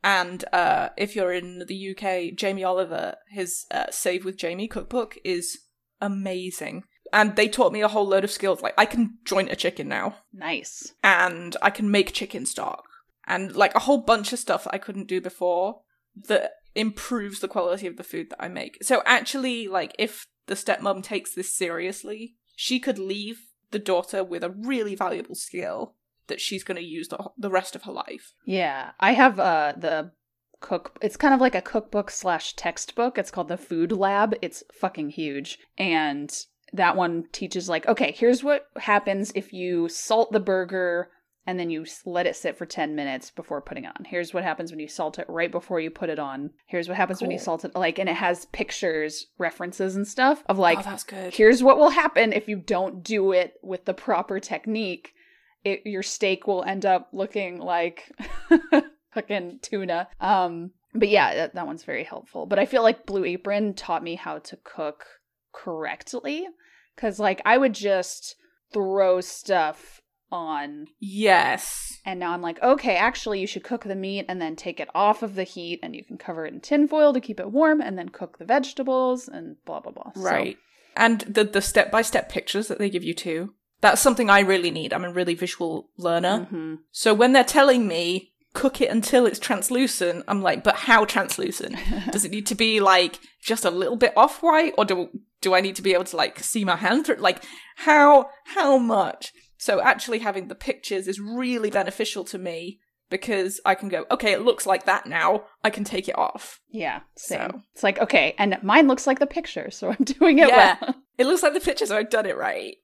and 0.03 0.45
uh, 0.53 0.89
if 0.97 1.15
you're 1.15 1.33
in 1.33 1.63
the 1.67 1.91
UK, 1.91 2.35
Jamie 2.35 2.63
Oliver, 2.63 3.15
his 3.29 3.65
uh, 3.71 3.85
Save 3.89 4.25
with 4.25 4.37
Jamie 4.37 4.67
cookbook 4.67 5.17
is 5.23 5.57
amazing, 5.99 6.83
and 7.11 7.35
they 7.35 7.47
taught 7.47 7.73
me 7.73 7.81
a 7.81 7.87
whole 7.87 8.07
load 8.07 8.23
of 8.23 8.31
skills. 8.31 8.61
Like 8.61 8.75
I 8.77 8.85
can 8.85 9.17
joint 9.25 9.51
a 9.51 9.55
chicken 9.55 9.87
now, 9.87 10.17
nice. 10.31 10.93
and 11.03 11.57
I 11.61 11.71
can 11.71 11.89
make 11.89 12.13
chicken 12.13 12.45
stock, 12.45 12.85
and 13.25 13.55
like 13.55 13.75
a 13.75 13.79
whole 13.79 13.97
bunch 13.97 14.31
of 14.31 14.39
stuff 14.39 14.65
that 14.65 14.73
I 14.73 14.77
couldn't 14.77 15.07
do 15.07 15.19
before 15.19 15.81
that 16.27 16.51
improves 16.75 17.39
the 17.39 17.47
quality 17.47 17.87
of 17.87 17.97
the 17.97 18.03
food 18.03 18.29
that 18.29 18.41
I 18.41 18.47
make. 18.47 18.83
So 18.83 19.01
actually, 19.05 19.67
like 19.67 19.95
if 19.97 20.27
the 20.45 20.55
stepmom 20.55 21.03
takes 21.03 21.33
this 21.33 21.53
seriously, 21.53 22.35
she 22.55 22.79
could 22.79 22.99
leave 22.99 23.46
the 23.71 23.79
daughter 23.79 24.23
with 24.23 24.43
a 24.43 24.49
really 24.49 24.95
valuable 24.95 25.35
skill 25.35 25.93
that 26.27 26.41
she's 26.41 26.63
going 26.63 26.77
to 26.77 26.83
use 26.83 27.07
the, 27.07 27.31
the 27.37 27.49
rest 27.49 27.75
of 27.75 27.83
her 27.83 27.91
life. 27.91 28.33
Yeah, 28.45 28.91
I 28.99 29.13
have 29.13 29.39
uh 29.39 29.73
the 29.77 30.11
cook. 30.59 30.97
It's 31.01 31.17
kind 31.17 31.33
of 31.33 31.41
like 31.41 31.55
a 31.55 31.61
cookbook 31.61 32.11
slash 32.11 32.53
textbook. 32.55 33.17
It's 33.17 33.31
called 33.31 33.47
the 33.47 33.57
Food 33.57 33.91
Lab. 33.91 34.35
It's 34.41 34.63
fucking 34.73 35.11
huge, 35.11 35.59
and 35.77 36.35
that 36.73 36.95
one 36.97 37.25
teaches 37.31 37.69
like, 37.69 37.87
okay, 37.87 38.11
here's 38.11 38.43
what 38.43 38.67
happens 38.77 39.31
if 39.35 39.53
you 39.53 39.87
salt 39.87 40.31
the 40.31 40.39
burger 40.39 41.09
and 41.47 41.57
then 41.57 41.69
you 41.69 41.85
let 42.05 42.27
it 42.27 42.35
sit 42.35 42.57
for 42.57 42.65
10 42.65 42.93
minutes 42.93 43.31
before 43.31 43.61
putting 43.61 43.85
it 43.85 43.93
on. 43.97 44.05
Here's 44.05 44.33
what 44.33 44.43
happens 44.43 44.69
when 44.69 44.81
you 44.81 44.87
salt 44.89 45.17
it 45.17 45.25
right 45.29 45.49
before 45.49 45.79
you 45.79 45.89
put 45.89 46.09
it 46.09 46.19
on. 46.19 46.51
Here's 46.67 46.89
what 46.89 46.97
happens 46.97 47.21
when 47.21 47.31
you 47.31 47.39
salt 47.39 47.63
it 47.63 47.73
like 47.73 47.97
and 47.97 48.09
it 48.09 48.17
has 48.17 48.45
pictures, 48.47 49.27
references 49.37 49.95
and 49.95 50.05
stuff 50.05 50.43
of 50.47 50.59
like 50.59 50.79
oh, 50.79 50.83
that's 50.83 51.05
good. 51.05 51.33
here's 51.33 51.63
what 51.63 51.77
will 51.77 51.89
happen 51.89 52.33
if 52.33 52.49
you 52.49 52.57
don't 52.57 53.01
do 53.01 53.31
it 53.31 53.53
with 53.63 53.85
the 53.85 53.93
proper 53.93 54.41
technique. 54.41 55.13
It, 55.63 55.81
your 55.85 56.03
steak 56.03 56.45
will 56.45 56.63
end 56.63 56.85
up 56.85 57.09
looking 57.13 57.59
like 57.59 58.11
fucking 59.13 59.59
tuna. 59.61 60.09
Um, 60.19 60.71
but 60.93 61.09
yeah, 61.09 61.33
that, 61.33 61.55
that 61.55 61.65
one's 61.65 61.83
very 61.83 62.03
helpful. 62.03 62.45
But 62.45 62.59
I 62.59 62.65
feel 62.65 62.83
like 62.83 63.05
Blue 63.05 63.23
Apron 63.23 63.73
taught 63.73 64.03
me 64.03 64.15
how 64.15 64.39
to 64.39 64.57
cook 64.63 65.05
correctly 65.53 66.47
because, 66.95 67.19
like, 67.19 67.41
I 67.45 67.57
would 67.57 67.73
just 67.73 68.35
throw 68.71 69.21
stuff 69.21 70.01
on 70.31 70.87
Yes. 70.99 71.99
and 72.05 72.19
now 72.19 72.31
I'm 72.33 72.41
like, 72.41 72.61
okay, 72.61 72.95
actually, 72.95 73.39
you 73.39 73.47
should 73.47 73.63
cook 73.63 73.83
the 73.83 73.95
meat 73.95 74.25
and 74.27 74.41
then 74.41 74.55
take 74.55 74.79
it 74.79 74.89
off 74.95 75.23
of 75.23 75.35
the 75.35 75.43
heat, 75.43 75.79
and 75.83 75.95
you 75.95 76.03
can 76.03 76.17
cover 76.17 76.45
it 76.45 76.53
in 76.53 76.59
tinfoil 76.61 77.13
to 77.13 77.21
keep 77.21 77.39
it 77.39 77.51
warm, 77.51 77.81
and 77.81 77.97
then 77.97 78.09
cook 78.09 78.37
the 78.37 78.45
vegetables 78.45 79.27
and 79.27 79.55
blah 79.65 79.79
blah 79.79 79.91
blah. 79.91 80.11
So- 80.15 80.21
Right. 80.21 80.57
And 80.95 81.21
the 81.21 81.43
the 81.43 81.61
step 81.61 81.91
by 81.91 82.01
step 82.01 82.29
pictures 82.29 82.67
that 82.67 82.79
they 82.79 82.89
give 82.89 83.03
you 83.03 83.13
too. 83.13 83.53
That's 83.81 84.01
something 84.01 84.29
I 84.29 84.39
really 84.39 84.71
need. 84.71 84.91
I'm 84.91 85.05
a 85.05 85.13
really 85.13 85.35
visual 85.35 85.89
learner. 85.97 86.47
Mhm. 86.51 86.79
So 86.91 87.13
when 87.13 87.33
they're 87.33 87.43
telling 87.43 87.87
me 87.87 88.31
cook 88.53 88.81
it 88.81 88.89
until 88.89 89.27
it's 89.27 89.37
translucent, 89.37 90.23
I'm 90.27 90.41
like, 90.41 90.63
but 90.63 90.75
how 90.75 91.05
translucent? 91.05 91.75
Does 92.11 92.25
it 92.25 92.31
need 92.31 92.47
to 92.47 92.55
be 92.55 92.79
like 92.79 93.19
just 93.39 93.65
a 93.65 93.69
little 93.69 93.95
bit 93.97 94.13
off 94.17 94.41
white, 94.41 94.73
or 94.79 94.85
do 94.85 95.09
do 95.41 95.53
I 95.53 95.61
need 95.61 95.75
to 95.75 95.83
be 95.83 95.93
able 95.93 96.05
to 96.05 96.17
like 96.17 96.39
see 96.39 96.65
my 96.65 96.75
hand 96.75 97.05
through? 97.05 97.17
Like 97.17 97.43
how 97.75 98.29
how 98.45 98.79
much? 98.79 99.31
So 99.57 99.81
actually 99.81 100.19
having 100.19 100.47
the 100.47 100.55
pictures 100.55 101.07
is 101.07 101.19
really 101.19 101.69
beneficial 101.69 102.23
to 102.25 102.37
me 102.37 102.79
because 103.09 103.59
I 103.65 103.73
can 103.75 103.89
go, 103.89 104.05
okay, 104.11 104.33
it 104.33 104.41
looks 104.41 104.65
like 104.65 104.85
that 104.85 105.05
now. 105.07 105.43
I 105.63 105.69
can 105.69 105.83
take 105.83 106.07
it 106.09 106.17
off. 106.17 106.59
Yeah, 106.69 106.99
same. 107.15 107.49
So- 107.51 107.61
It's 107.73 107.83
like 107.83 107.99
okay, 107.99 108.35
and 108.37 108.57
mine 108.63 108.87
looks 108.87 109.07
like 109.07 109.19
the 109.19 109.25
picture, 109.27 109.71
so 109.71 109.89
I'm 109.97 110.03
doing 110.03 110.39
it 110.39 110.49
Yeah. 110.49 110.77
well. 110.81 110.95
It 111.17 111.25
looks 111.25 111.41
like 111.43 111.53
the 111.53 111.59
pictures. 111.59 111.89
I've 111.91 112.09
done 112.09 112.25
it 112.25 112.37
right. 112.37 112.75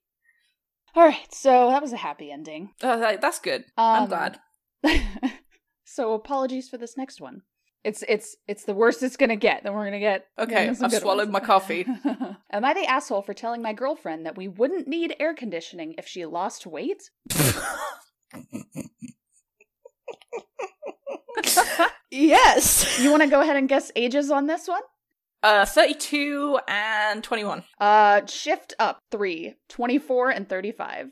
All 0.96 1.04
right, 1.04 1.34
so 1.34 1.70
that 1.70 1.82
was 1.82 1.92
a 1.94 1.98
happy 1.98 2.32
ending. 2.32 2.72
Uh, 2.82 3.18
that's 3.18 3.40
good. 3.40 3.66
I'm 3.78 4.04
Um, 4.04 4.10
glad. 4.10 4.40
so 5.86 6.14
apologies 6.14 6.70
for 6.70 6.78
this 6.78 6.96
next 6.98 7.20
one. 7.22 7.42
It's 7.84 8.04
it's 8.08 8.38
it's 8.48 8.64
the 8.64 8.74
worst 8.74 9.04
it's 9.04 9.18
gonna 9.18 9.36
get. 9.36 9.64
Then 9.64 9.74
we're 9.74 9.84
gonna 9.86 10.00
get 10.00 10.28
Okay, 10.40 10.70
I've 10.70 10.78
swallowed 10.94 11.30
ones. 11.30 11.32
my 11.32 11.40
coffee. 11.42 11.86
Am 12.52 12.64
I 12.64 12.74
the 12.74 12.86
asshole 12.86 13.22
for 13.24 13.34
telling 13.34 13.62
my 13.62 13.74
girlfriend 13.74 14.26
that 14.26 14.38
we 14.38 14.48
wouldn't 14.48 14.88
need 14.88 15.16
air 15.20 15.34
conditioning 15.34 15.96
if 15.98 16.08
she 16.08 16.26
lost 16.26 16.66
weight? 16.66 17.10
yes. 22.12 23.00
You 23.00 23.12
want 23.12 23.24
to 23.24 23.30
go 23.30 23.42
ahead 23.42 23.56
and 23.56 23.68
guess 23.68 23.92
ages 23.96 24.32
on 24.32 24.48
this 24.48 24.68
one? 24.68 24.82
Uh, 25.42 25.66
32 25.66 26.60
and 26.68 27.24
21. 27.24 27.64
Uh, 27.80 28.26
shift 28.26 28.74
up 28.80 29.00
three, 29.12 29.56
24 29.70 30.30
and 30.30 30.48
35. 30.48 31.12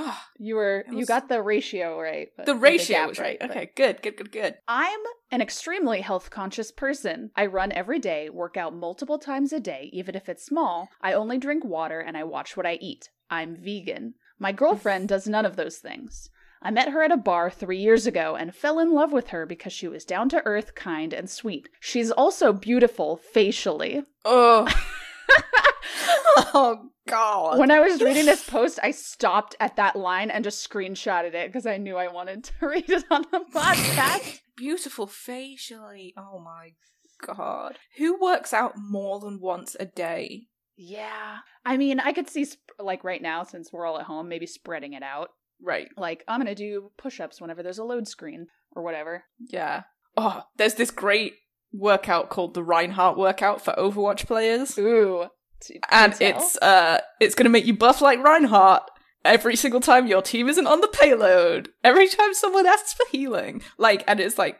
Oh, 0.00 0.18
You 0.38 0.54
were 0.54 0.84
It 0.86 0.92
you 0.94 1.04
got 1.04 1.28
the 1.28 1.42
ratio 1.42 2.00
right. 2.00 2.28
the 2.46 2.54
ratio 2.54 2.96
gap 2.98 3.08
was 3.08 3.18
right. 3.18 3.36
but- 3.40 3.50
Okay, 3.50 3.70
good, 3.74 4.00
good, 4.00 4.16
good, 4.16 4.30
good. 4.30 4.54
I'm 4.68 5.00
an 5.32 5.40
extremely 5.42 6.02
health 6.02 6.30
conscious 6.30 6.70
person. 6.70 7.30
I 7.34 7.46
run 7.46 7.72
every 7.72 7.98
day, 7.98 8.30
work 8.30 8.56
out 8.56 8.74
multiple 8.74 9.18
times 9.18 9.52
a 9.52 9.58
day, 9.60 9.90
even 9.92 10.14
if 10.14 10.28
it's 10.28 10.44
small. 10.46 10.88
I 11.00 11.12
only 11.14 11.38
drink 11.38 11.64
water 11.64 11.98
and 12.00 12.16
I 12.16 12.22
watch 12.24 12.56
what 12.56 12.66
I 12.66 12.74
eat. 12.80 13.08
I'm 13.28 13.56
vegan. 13.56 14.14
My 14.38 14.52
girlfriend 14.52 15.08
does 15.08 15.26
none 15.26 15.44
of 15.44 15.56
those 15.56 15.78
things. 15.78 16.30
I 16.62 16.70
met 16.70 16.90
her 16.90 17.02
at 17.02 17.12
a 17.12 17.16
bar 17.16 17.50
three 17.50 17.78
years 17.78 18.06
ago 18.06 18.34
and 18.36 18.54
fell 18.54 18.78
in 18.78 18.92
love 18.92 19.12
with 19.12 19.28
her 19.28 19.46
because 19.46 19.72
she 19.72 19.88
was 19.88 20.04
down 20.04 20.28
to 20.30 20.42
earth, 20.44 20.74
kind, 20.74 21.12
and 21.12 21.28
sweet. 21.28 21.68
She's 21.80 22.10
also 22.10 22.52
beautiful 22.52 23.16
facially. 23.16 24.04
Oh. 24.24 24.68
oh 26.54 26.90
God. 27.08 27.58
When 27.58 27.70
I 27.70 27.80
was 27.80 28.02
reading 28.02 28.26
this 28.26 28.48
post, 28.48 28.78
I 28.82 28.90
stopped 28.90 29.54
at 29.60 29.76
that 29.76 29.96
line 29.96 30.30
and 30.30 30.44
just 30.44 30.68
screenshotted 30.68 31.34
it 31.34 31.48
because 31.48 31.66
I 31.66 31.78
knew 31.78 31.96
I 31.96 32.08
wanted 32.08 32.44
to 32.44 32.52
read 32.66 32.88
it 32.88 33.04
on 33.10 33.24
the 33.30 33.44
podcast. 33.52 34.40
Beautiful 34.56 35.06
facially. 35.06 36.14
Oh 36.16 36.38
my 36.38 36.72
God. 37.24 37.78
Who 37.96 38.20
works 38.20 38.52
out 38.52 38.74
more 38.76 39.20
than 39.20 39.40
once 39.40 39.76
a 39.78 39.86
day? 39.86 40.46
Yeah. 40.76 41.38
I 41.64 41.76
mean, 41.76 42.00
I 42.00 42.12
could 42.12 42.28
see, 42.28 42.44
sp- 42.46 42.78
like, 42.78 43.02
right 43.02 43.22
now, 43.22 43.42
since 43.42 43.72
we're 43.72 43.86
all 43.86 43.98
at 43.98 44.06
home, 44.06 44.28
maybe 44.28 44.46
spreading 44.46 44.92
it 44.92 45.02
out. 45.02 45.30
Right. 45.60 45.88
Like, 45.96 46.22
I'm 46.28 46.40
going 46.40 46.46
to 46.46 46.54
do 46.54 46.92
push 46.96 47.18
ups 47.18 47.40
whenever 47.40 47.62
there's 47.62 47.78
a 47.78 47.84
load 47.84 48.06
screen 48.06 48.46
or 48.76 48.82
whatever. 48.84 49.24
Yeah. 49.40 49.82
Oh, 50.16 50.42
there's 50.56 50.74
this 50.74 50.92
great 50.92 51.34
workout 51.72 52.30
called 52.30 52.54
the 52.54 52.62
Reinhardt 52.62 53.18
workout 53.18 53.64
for 53.64 53.72
Overwatch 53.74 54.26
players. 54.26 54.78
Ooh. 54.78 55.26
And 55.90 56.12
detail. 56.12 56.36
it's 56.36 56.56
uh 56.58 57.00
it's 57.20 57.34
gonna 57.34 57.50
make 57.50 57.66
you 57.66 57.76
buff 57.76 58.00
like 58.00 58.22
Reinhardt 58.22 58.84
every 59.24 59.56
single 59.56 59.80
time 59.80 60.06
your 60.06 60.22
team 60.22 60.48
isn't 60.48 60.66
on 60.66 60.80
the 60.80 60.88
payload. 60.88 61.70
Every 61.84 62.08
time 62.08 62.34
someone 62.34 62.66
asks 62.66 62.92
for 62.92 63.04
healing, 63.10 63.62
like, 63.76 64.04
and 64.06 64.20
it's 64.20 64.38
like 64.38 64.58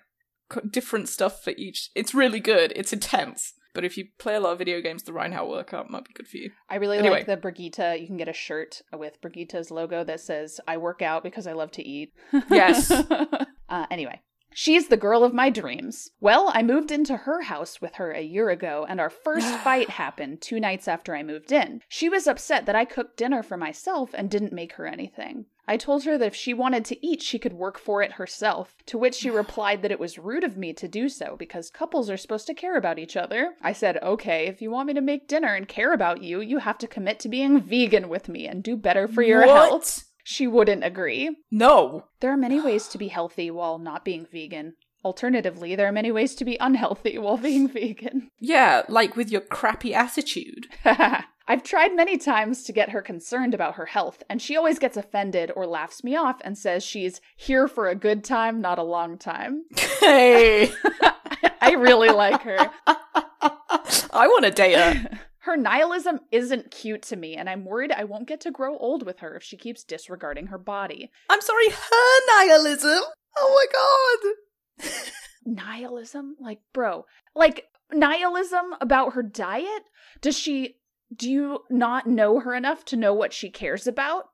different 0.71 1.09
stuff 1.09 1.43
for 1.43 1.53
each. 1.57 1.91
It's 1.95 2.15
really 2.15 2.41
good. 2.41 2.73
It's 2.77 2.93
intense. 2.93 3.55
But 3.75 3.85
if 3.85 3.97
you 3.97 4.07
play 4.19 4.35
a 4.35 4.41
lot 4.41 4.53
of 4.53 4.59
video 4.59 4.81
games, 4.81 5.05
the 5.05 5.13
Reinhardt 5.13 5.49
workout 5.49 5.89
might 5.91 6.05
be 6.05 6.13
good 6.13 6.27
for 6.27 6.39
you. 6.39 6.51
I 6.69 6.77
really 6.77 6.99
Anyway. 6.99 7.19
like 7.19 7.27
the 7.27 7.37
Brigitte. 7.37 8.01
You 8.01 8.07
can 8.07 8.17
get 8.17 8.27
a 8.29 8.33
shirt 8.33 8.83
with 8.93 9.21
Brigitte's 9.21 9.71
logo 9.71 10.03
that 10.05 10.21
says, 10.21 10.59
I 10.67 10.79
work 10.79 11.01
out 11.01 11.23
because 11.23 11.47
I 11.47 11.53
love 11.53 11.71
to 11.73 11.83
eat. 11.87 12.13
Yes. 12.51 12.91
uh, 13.69 13.87
anyway. 13.91 14.21
She's 14.53 14.89
the 14.89 14.97
girl 14.97 15.23
of 15.25 15.33
my 15.35 15.51
dreams. 15.51 16.11
Well, 16.21 16.51
I 16.53 16.63
moved 16.63 16.91
into 16.91 17.17
her 17.19 17.43
house 17.43 17.81
with 17.81 17.95
her 17.97 18.11
a 18.13 18.23
year 18.23 18.51
ago, 18.51 18.87
and 18.89 19.01
our 19.01 19.11
first 19.11 19.47
fight 19.65 19.91
happened 19.91 20.41
two 20.41 20.59
nights 20.59 20.89
after 20.89 21.15
I 21.15 21.23
moved 21.23 21.53
in. 21.53 21.83
She 21.89 22.09
was 22.09 22.27
upset 22.27 22.67
that 22.67 22.77
I 22.77 22.85
cooked 22.85 23.17
dinner 23.17 23.43
for 23.43 23.57
myself 23.57 24.11
and 24.15 24.31
didn't 24.31 24.53
make 24.53 24.73
her 24.75 24.87
anything. 24.87 25.47
I 25.71 25.77
told 25.77 26.05
her 26.05 26.17
that 26.17 26.27
if 26.29 26.35
she 26.35 26.55
wanted 26.55 26.87
to 26.87 27.07
eat, 27.07 27.21
she 27.21 27.39
could 27.39 27.53
work 27.53 27.79
for 27.79 28.03
it 28.03 28.13
herself, 28.13 28.75
to 28.87 28.97
which 28.97 29.15
she 29.15 29.29
replied 29.43 29.83
that 29.83 29.93
it 29.93 30.01
was 30.01 30.19
rude 30.19 30.43
of 30.45 30.57
me 30.57 30.73
to 30.73 30.89
do 30.89 31.09
so 31.09 31.37
because 31.39 31.71
couples 31.71 32.09
are 32.09 32.17
supposed 32.17 32.47
to 32.47 32.55
care 32.55 32.77
about 32.77 32.99
each 32.99 33.17
other. 33.17 33.55
I 33.63 33.73
said, 33.75 33.99
okay, 34.03 34.47
if 34.47 34.63
you 34.63 34.71
want 34.71 34.89
me 34.89 34.95
to 34.95 35.01
make 35.03 35.29
dinner 35.29 35.55
and 35.55 35.69
care 35.69 35.93
about 35.93 36.23
you, 36.23 36.41
you 36.41 36.59
have 36.59 36.79
to 36.79 36.89
commit 36.89 37.21
to 37.21 37.29
being 37.29 37.61
vegan 37.61 38.09
with 38.09 38.29
me 38.29 38.47
and 38.47 38.63
do 38.63 38.77
better 38.77 39.07
for 39.07 39.23
your 39.23 39.47
What? 39.47 39.69
health. 39.69 40.05
She 40.31 40.47
wouldn't 40.47 40.85
agree. 40.85 41.39
No. 41.51 42.05
There 42.21 42.31
are 42.31 42.37
many 42.37 42.61
ways 42.61 42.87
to 42.89 42.99
be 42.99 43.09
healthy 43.09 43.51
while 43.51 43.79
not 43.79 44.05
being 44.05 44.27
vegan. 44.31 44.75
Alternatively, 45.03 45.75
there 45.75 45.89
are 45.89 45.93
many 45.93 46.13
ways 46.13 46.35
to 46.35 46.45
be 46.45 46.59
unhealthy 46.61 47.17
while 47.19 47.39
being 47.39 47.67
vegan. 47.67 48.31
Yeah, 48.39 48.83
like 48.91 49.17
with 49.17 49.31
your 49.31 49.41
crappy 49.41 49.95
attitude. 49.95 50.67
I've 50.85 51.63
tried 51.63 51.97
many 51.97 52.19
times 52.19 52.63
to 52.65 52.75
get 52.75 52.91
her 52.91 53.01
concerned 53.01 53.55
about 53.55 53.77
her 53.77 53.87
health, 53.87 54.23
and 54.29 54.43
she 54.43 54.55
always 54.55 54.79
gets 54.79 54.99
offended 54.99 55.51
or 55.57 55.67
laughs 55.67 56.05
me 56.05 56.15
off 56.15 56.43
and 56.45 56.59
says 56.59 56.85
she's 56.85 57.23
here 57.35 57.67
for 57.67 57.89
a 57.89 57.95
good 57.95 58.23
time, 58.23 58.61
not 58.61 58.79
a 58.79 58.83
long 58.83 59.17
time. 59.17 59.65
Hey. 59.99 60.71
I 61.63 61.73
really 61.73 62.11
like 62.11 62.43
her. 62.43 62.71
I 62.87 64.29
want 64.29 64.45
to 64.45 64.51
date 64.51 64.77
her. 64.77 65.21
Her 65.41 65.57
nihilism 65.57 66.21
isn't 66.33 66.71
cute 66.71 67.03
to 67.03 67.17
me, 67.17 67.37
and 67.37 67.49
I'm 67.49 67.65
worried 67.65 67.93
I 67.93 68.05
won't 68.05 68.29
get 68.29 68.41
to 68.43 68.51
grow 68.51 68.77
old 68.79 69.05
with 69.07 69.21
her 69.21 69.37
if 69.37 69.43
she 69.43 69.57
keeps 69.57 69.85
disregarding 69.85 70.49
her 70.49 70.59
body. 70.59 71.11
I'm 71.31 71.41
sorry, 71.41 71.69
her 71.71 72.27
nihilism. 72.39 73.03
Oh 73.39 73.67
my 74.81 74.91
god. 74.91 74.93
nihilism 75.49 76.37
like 76.41 76.61
bro 76.73 77.05
like 77.35 77.67
nihilism 77.93 78.75
about 78.81 79.15
her 79.15 79.23
diet 79.23 79.83
does 80.21 80.39
she 80.39 80.77
do 81.15 81.31
you 81.31 81.61
not 81.71 82.07
know 82.07 82.41
her 82.41 82.55
enough 82.55 82.85
to 82.85 82.97
know 82.97 83.15
what 83.15 83.33
she 83.33 83.49
cares 83.49 83.87
about 83.87 84.25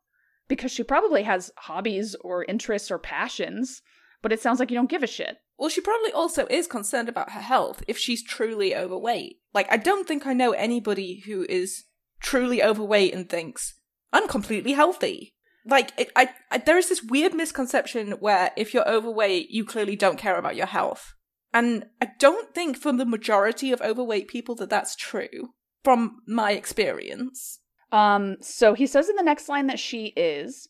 because 0.49 0.73
she 0.73 0.83
probably 0.83 1.23
has 1.23 1.53
hobbies 1.57 2.17
or 2.23 2.45
interests 2.45 2.90
or 2.90 2.99
passions 2.99 3.81
but 4.23 4.33
it 4.33 4.40
sounds 4.40 4.59
like 4.59 4.71
you 4.71 4.77
don't 4.77 4.90
give 4.90 5.05
a 5.05 5.07
shit 5.07 5.37
Well, 5.59 5.69
she 5.69 5.81
probably 5.81 6.12
also 6.12 6.47
is 6.51 6.67
concerned 6.67 7.09
about 7.09 7.31
her 7.31 7.40
health 7.40 7.83
if 7.87 7.97
she's 7.97 8.23
truly 8.23 8.75
overweight. 8.75 9.37
Like, 9.53 9.71
I 9.71 9.77
don't 9.77 10.07
think 10.07 10.27
I 10.27 10.33
know 10.33 10.53
anybody 10.53 11.23
who 11.27 11.47
is 11.49 11.85
truly 12.21 12.62
overweight 12.62 13.14
and 13.14 13.29
thinks, 13.29 13.75
I'm 14.12 14.29
completely 14.29 14.73
healthy. 14.73 15.35
Like, 15.67 15.93
it, 15.99 16.11
I, 16.17 16.31
I, 16.51 16.59
there 16.59 16.77
is 16.77 16.88
this 16.88 17.03
weird 17.03 17.35
misconception 17.35 18.12
where 18.12 18.51
if 18.57 18.75
you're 18.75 18.88
overweight, 18.88 19.51
you 19.51 19.64
clearly 19.64 19.97
don't 19.97 20.19
care 20.19 20.37
about 20.37 20.57
your 20.57 20.67
health. 20.67 21.14
And 21.53 21.87
I 22.03 22.09
don't 22.19 22.53
think 22.53 22.77
for 22.77 22.93
the 22.93 23.07
majority 23.07 23.71
of 23.71 23.81
overweight 23.81 24.29
people 24.29 24.57
that 24.57 24.71
that's 24.71 24.97
true, 24.97 25.55
from 25.85 26.21
my 26.27 26.53
experience. 26.53 27.61
um 27.93 28.37
so 28.40 28.75
he 28.75 28.87
says 28.87 29.09
in 29.09 29.17
the 29.17 29.23
next 29.23 29.49
line 29.49 29.69
that 29.69 29.79
she 29.79 30.07
is 30.17 30.69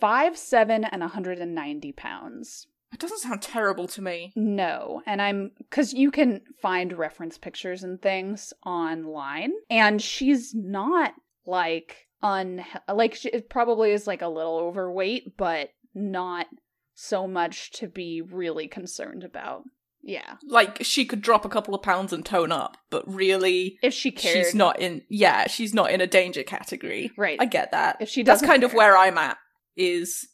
five 0.00 0.36
seven 0.36 0.84
and 0.84 1.00
190 1.00 1.92
pounds 1.92 2.66
It 2.92 3.00
doesn't 3.00 3.18
sound 3.18 3.42
terrible 3.42 3.88
to 3.88 4.02
me. 4.02 4.32
No, 4.36 5.02
and 5.06 5.20
I'm 5.20 5.50
because 5.58 5.92
you 5.92 6.10
can 6.10 6.42
find 6.62 6.92
reference 6.92 7.36
pictures 7.36 7.82
and 7.82 8.00
things 8.00 8.52
online, 8.64 9.52
and 9.68 10.00
she's 10.00 10.54
not 10.54 11.12
like 11.44 12.06
un 12.22 12.64
like 12.88 13.14
she 13.14 13.28
it 13.30 13.50
probably 13.50 13.90
is 13.92 14.06
like 14.06 14.22
a 14.22 14.28
little 14.28 14.58
overweight, 14.58 15.36
but 15.36 15.70
not 15.94 16.46
so 16.94 17.26
much 17.26 17.72
to 17.72 17.88
be 17.88 18.22
really 18.22 18.68
concerned 18.68 19.24
about. 19.24 19.64
Yeah, 20.02 20.36
Like, 20.46 20.84
she 20.84 21.04
could 21.04 21.20
drop 21.20 21.44
a 21.44 21.48
couple 21.48 21.74
of 21.74 21.82
pounds 21.82 22.12
and 22.12 22.24
tone 22.24 22.52
up, 22.52 22.76
but 22.90 23.02
really, 23.12 23.76
if 23.82 23.92
she 23.92 24.12
cared, 24.12 24.46
she's 24.46 24.54
not 24.54 24.78
in, 24.78 25.02
yeah, 25.08 25.48
she's 25.48 25.74
not 25.74 25.90
in 25.90 26.00
a 26.00 26.06
danger 26.06 26.44
category. 26.44 27.10
right. 27.16 27.36
I 27.40 27.44
get 27.46 27.72
that. 27.72 27.96
if 28.00 28.08
she 28.08 28.22
doesn't, 28.22 28.46
kind 28.46 28.62
of 28.62 28.72
where 28.72 28.96
I'm 28.96 29.18
at. 29.18 29.36
Is 29.76 30.28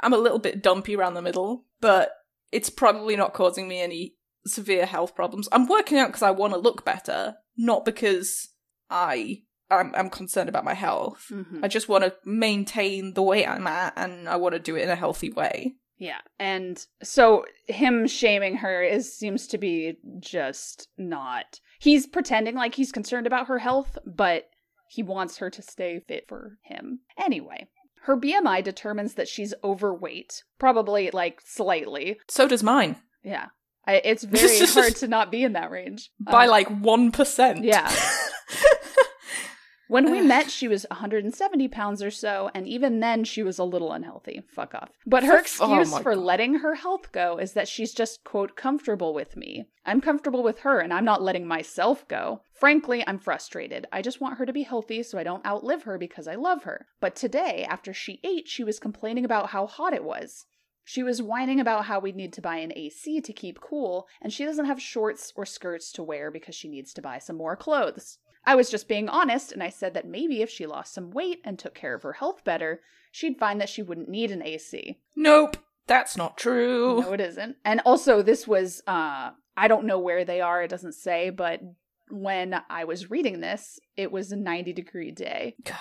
I'm 0.00 0.12
a 0.12 0.18
little 0.18 0.38
bit 0.38 0.62
dumpy 0.62 0.94
around 0.96 1.14
the 1.14 1.22
middle, 1.22 1.64
but 1.80 2.10
it's 2.52 2.70
probably 2.70 3.16
not 3.16 3.34
causing 3.34 3.66
me 3.68 3.80
any 3.80 4.14
severe 4.46 4.86
health 4.86 5.14
problems. 5.14 5.48
I'm 5.52 5.66
working 5.66 5.98
out 5.98 6.08
because 6.08 6.22
I 6.22 6.30
want 6.30 6.52
to 6.52 6.58
look 6.58 6.84
better, 6.84 7.36
not 7.56 7.84
because 7.84 8.48
I 8.90 9.42
I'm, 9.68 9.92
I'm 9.96 10.10
concerned 10.10 10.48
about 10.48 10.64
my 10.64 10.74
health. 10.74 11.26
Mhm. 11.30 11.64
I 11.64 11.68
just 11.68 11.88
want 11.88 12.04
to 12.04 12.14
maintain 12.24 13.14
the 13.14 13.22
weight 13.22 13.46
I'm 13.48 13.66
at, 13.66 13.94
and 13.96 14.28
I 14.28 14.36
want 14.36 14.52
to 14.54 14.60
do 14.60 14.76
it 14.76 14.82
in 14.82 14.90
a 14.90 14.94
healthy 14.96 15.32
way. 15.32 15.74
Yeah, 15.98 16.20
and 16.38 16.84
so 17.02 17.46
him 17.66 18.06
shaming 18.06 18.56
her 18.58 18.82
is 18.82 19.16
seems 19.16 19.46
to 19.48 19.58
be 19.58 19.96
just 20.20 20.88
not. 20.98 21.58
He's 21.80 22.06
pretending 22.06 22.54
like 22.54 22.74
he's 22.74 22.92
concerned 22.92 23.26
about 23.26 23.48
her 23.48 23.58
health, 23.58 23.98
but 24.06 24.44
he 24.88 25.02
wants 25.02 25.38
her 25.38 25.50
to 25.50 25.62
stay 25.62 26.00
fit 26.06 26.26
for 26.28 26.58
him. 26.62 27.00
Anyway, 27.18 27.66
her 28.06 28.16
BMI 28.16 28.62
determines 28.62 29.14
that 29.14 29.26
she's 29.28 29.52
overweight, 29.64 30.44
probably 30.58 31.10
like 31.12 31.40
slightly. 31.44 32.18
So 32.28 32.46
does 32.48 32.62
mine 32.62 32.96
Yeah. 33.24 33.46
I, 33.86 34.00
it's 34.04 34.24
very 34.24 34.58
hard 34.66 34.96
to 34.96 35.08
not 35.08 35.30
be 35.30 35.42
in 35.44 35.52
that 35.54 35.70
range. 35.70 36.10
by 36.20 36.44
Um, 36.44 36.50
like 36.50 36.68
one 36.68 37.10
percent. 37.12 37.64
yeah. 37.64 37.92
When 39.88 40.10
we 40.10 40.20
met, 40.20 40.50
she 40.50 40.66
was 40.66 40.84
170 40.90 41.68
pounds 41.68 42.02
or 42.02 42.10
so, 42.10 42.50
and 42.54 42.66
even 42.66 42.98
then 43.00 43.22
she 43.22 43.42
was 43.44 43.58
a 43.58 43.64
little 43.64 43.92
unhealthy. 43.92 44.42
Fuck 44.48 44.74
off. 44.74 44.90
But 45.06 45.22
her 45.22 45.36
oh 45.36 45.40
excuse 45.40 45.96
for 45.98 46.14
God. 46.14 46.24
letting 46.24 46.54
her 46.56 46.74
health 46.74 47.12
go 47.12 47.38
is 47.38 47.52
that 47.52 47.68
she's 47.68 47.94
just, 47.94 48.24
quote, 48.24 48.56
comfortable 48.56 49.14
with 49.14 49.36
me. 49.36 49.66
I'm 49.84 50.00
comfortable 50.00 50.42
with 50.42 50.60
her, 50.60 50.80
and 50.80 50.92
I'm 50.92 51.04
not 51.04 51.22
letting 51.22 51.46
myself 51.46 52.06
go. 52.08 52.40
Frankly, 52.52 53.04
I'm 53.06 53.18
frustrated. 53.18 53.86
I 53.92 54.02
just 54.02 54.20
want 54.20 54.38
her 54.38 54.46
to 54.46 54.52
be 54.52 54.62
healthy 54.64 55.04
so 55.04 55.18
I 55.18 55.22
don't 55.22 55.46
outlive 55.46 55.84
her 55.84 55.98
because 55.98 56.26
I 56.26 56.34
love 56.34 56.64
her. 56.64 56.86
But 57.00 57.14
today, 57.14 57.64
after 57.68 57.92
she 57.92 58.20
ate, 58.24 58.48
she 58.48 58.64
was 58.64 58.80
complaining 58.80 59.24
about 59.24 59.50
how 59.50 59.66
hot 59.66 59.94
it 59.94 60.02
was. 60.02 60.46
She 60.88 61.02
was 61.02 61.20
whining 61.20 61.60
about 61.60 61.86
how 61.86 61.98
we'd 61.98 62.14
need 62.16 62.32
to 62.34 62.40
buy 62.40 62.58
an 62.58 62.72
AC 62.74 63.20
to 63.20 63.32
keep 63.32 63.60
cool, 63.60 64.06
and 64.22 64.32
she 64.32 64.44
doesn't 64.44 64.66
have 64.66 64.80
shorts 64.80 65.32
or 65.36 65.44
skirts 65.44 65.90
to 65.92 66.02
wear 66.02 66.30
because 66.30 66.54
she 66.54 66.68
needs 66.68 66.92
to 66.94 67.02
buy 67.02 67.18
some 67.18 67.36
more 67.36 67.56
clothes. 67.56 68.18
I 68.46 68.54
was 68.54 68.70
just 68.70 68.88
being 68.88 69.08
honest, 69.08 69.52
and 69.52 69.62
I 69.62 69.70
said 69.70 69.94
that 69.94 70.06
maybe 70.06 70.40
if 70.40 70.48
she 70.48 70.66
lost 70.66 70.94
some 70.94 71.10
weight 71.10 71.40
and 71.44 71.58
took 71.58 71.74
care 71.74 71.94
of 71.94 72.02
her 72.02 72.14
health 72.14 72.44
better, 72.44 72.80
she'd 73.10 73.38
find 73.38 73.60
that 73.60 73.68
she 73.68 73.82
wouldn't 73.82 74.08
need 74.08 74.30
an 74.30 74.42
AC. 74.42 75.00
Nope, 75.16 75.56
that's 75.86 76.16
not 76.16 76.38
true. 76.38 77.00
No, 77.00 77.12
it 77.12 77.20
isn't. 77.20 77.56
And 77.64 77.80
also, 77.84 78.22
this 78.22 78.46
was, 78.46 78.82
uh, 78.86 79.30
I 79.56 79.68
don't 79.68 79.86
know 79.86 79.98
where 79.98 80.24
they 80.24 80.40
are, 80.40 80.62
it 80.62 80.70
doesn't 80.70 80.94
say, 80.94 81.30
but 81.30 81.60
when 82.08 82.60
I 82.70 82.84
was 82.84 83.10
reading 83.10 83.40
this, 83.40 83.80
it 83.96 84.12
was 84.12 84.30
a 84.30 84.36
90 84.36 84.72
degree 84.72 85.10
day. 85.10 85.56
God. 85.64 85.76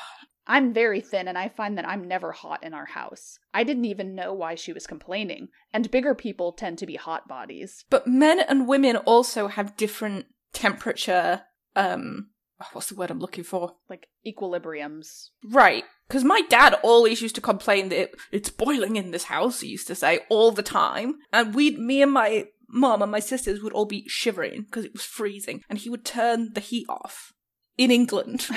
I'm 0.47 0.73
very 0.73 1.01
thin 1.01 1.27
and 1.27 1.37
I 1.37 1.49
find 1.49 1.77
that 1.77 1.87
I'm 1.87 2.07
never 2.07 2.31
hot 2.31 2.63
in 2.63 2.73
our 2.73 2.85
house. 2.85 3.39
I 3.53 3.63
didn't 3.63 3.85
even 3.85 4.13
know 4.13 4.31
why 4.33 4.55
she 4.55 4.73
was 4.73 4.85
complaining. 4.85 5.47
And 5.73 5.89
bigger 5.89 6.13
people 6.13 6.51
tend 6.51 6.77
to 6.79 6.85
be 6.85 6.95
hot 6.95 7.27
bodies. 7.27 7.83
But 7.89 8.07
men 8.07 8.39
and 8.39 8.67
women 8.67 8.97
also 8.97 9.47
have 9.47 9.75
different 9.75 10.27
temperature 10.53 11.41
um 11.75 12.29
what's 12.73 12.89
the 12.89 12.95
word 12.95 13.11
I'm 13.11 13.19
looking 13.19 13.43
for? 13.43 13.75
Like 13.89 14.07
equilibriums. 14.25 15.29
Right. 15.43 15.83
Because 16.07 16.23
my 16.23 16.41
dad 16.49 16.75
always 16.83 17.21
used 17.21 17.35
to 17.35 17.41
complain 17.41 17.89
that 17.89 17.99
it, 17.99 18.15
it's 18.31 18.49
boiling 18.49 18.95
in 18.95 19.11
this 19.11 19.25
house, 19.25 19.61
he 19.61 19.69
used 19.69 19.87
to 19.87 19.95
say, 19.95 20.19
all 20.29 20.51
the 20.51 20.63
time. 20.63 21.15
And 21.33 21.55
we'd, 21.55 21.79
me 21.79 22.01
and 22.01 22.11
my 22.11 22.45
mum 22.67 23.01
and 23.01 23.11
my 23.11 23.19
sisters 23.19 23.61
would 23.61 23.73
all 23.73 23.85
be 23.85 24.07
shivering 24.07 24.63
because 24.63 24.85
it 24.85 24.93
was 24.93 25.03
freezing. 25.03 25.61
And 25.69 25.79
he 25.79 25.89
would 25.89 26.05
turn 26.05 26.53
the 26.53 26.59
heat 26.59 26.85
off 26.89 27.33
in 27.77 27.91
England. 27.91 28.47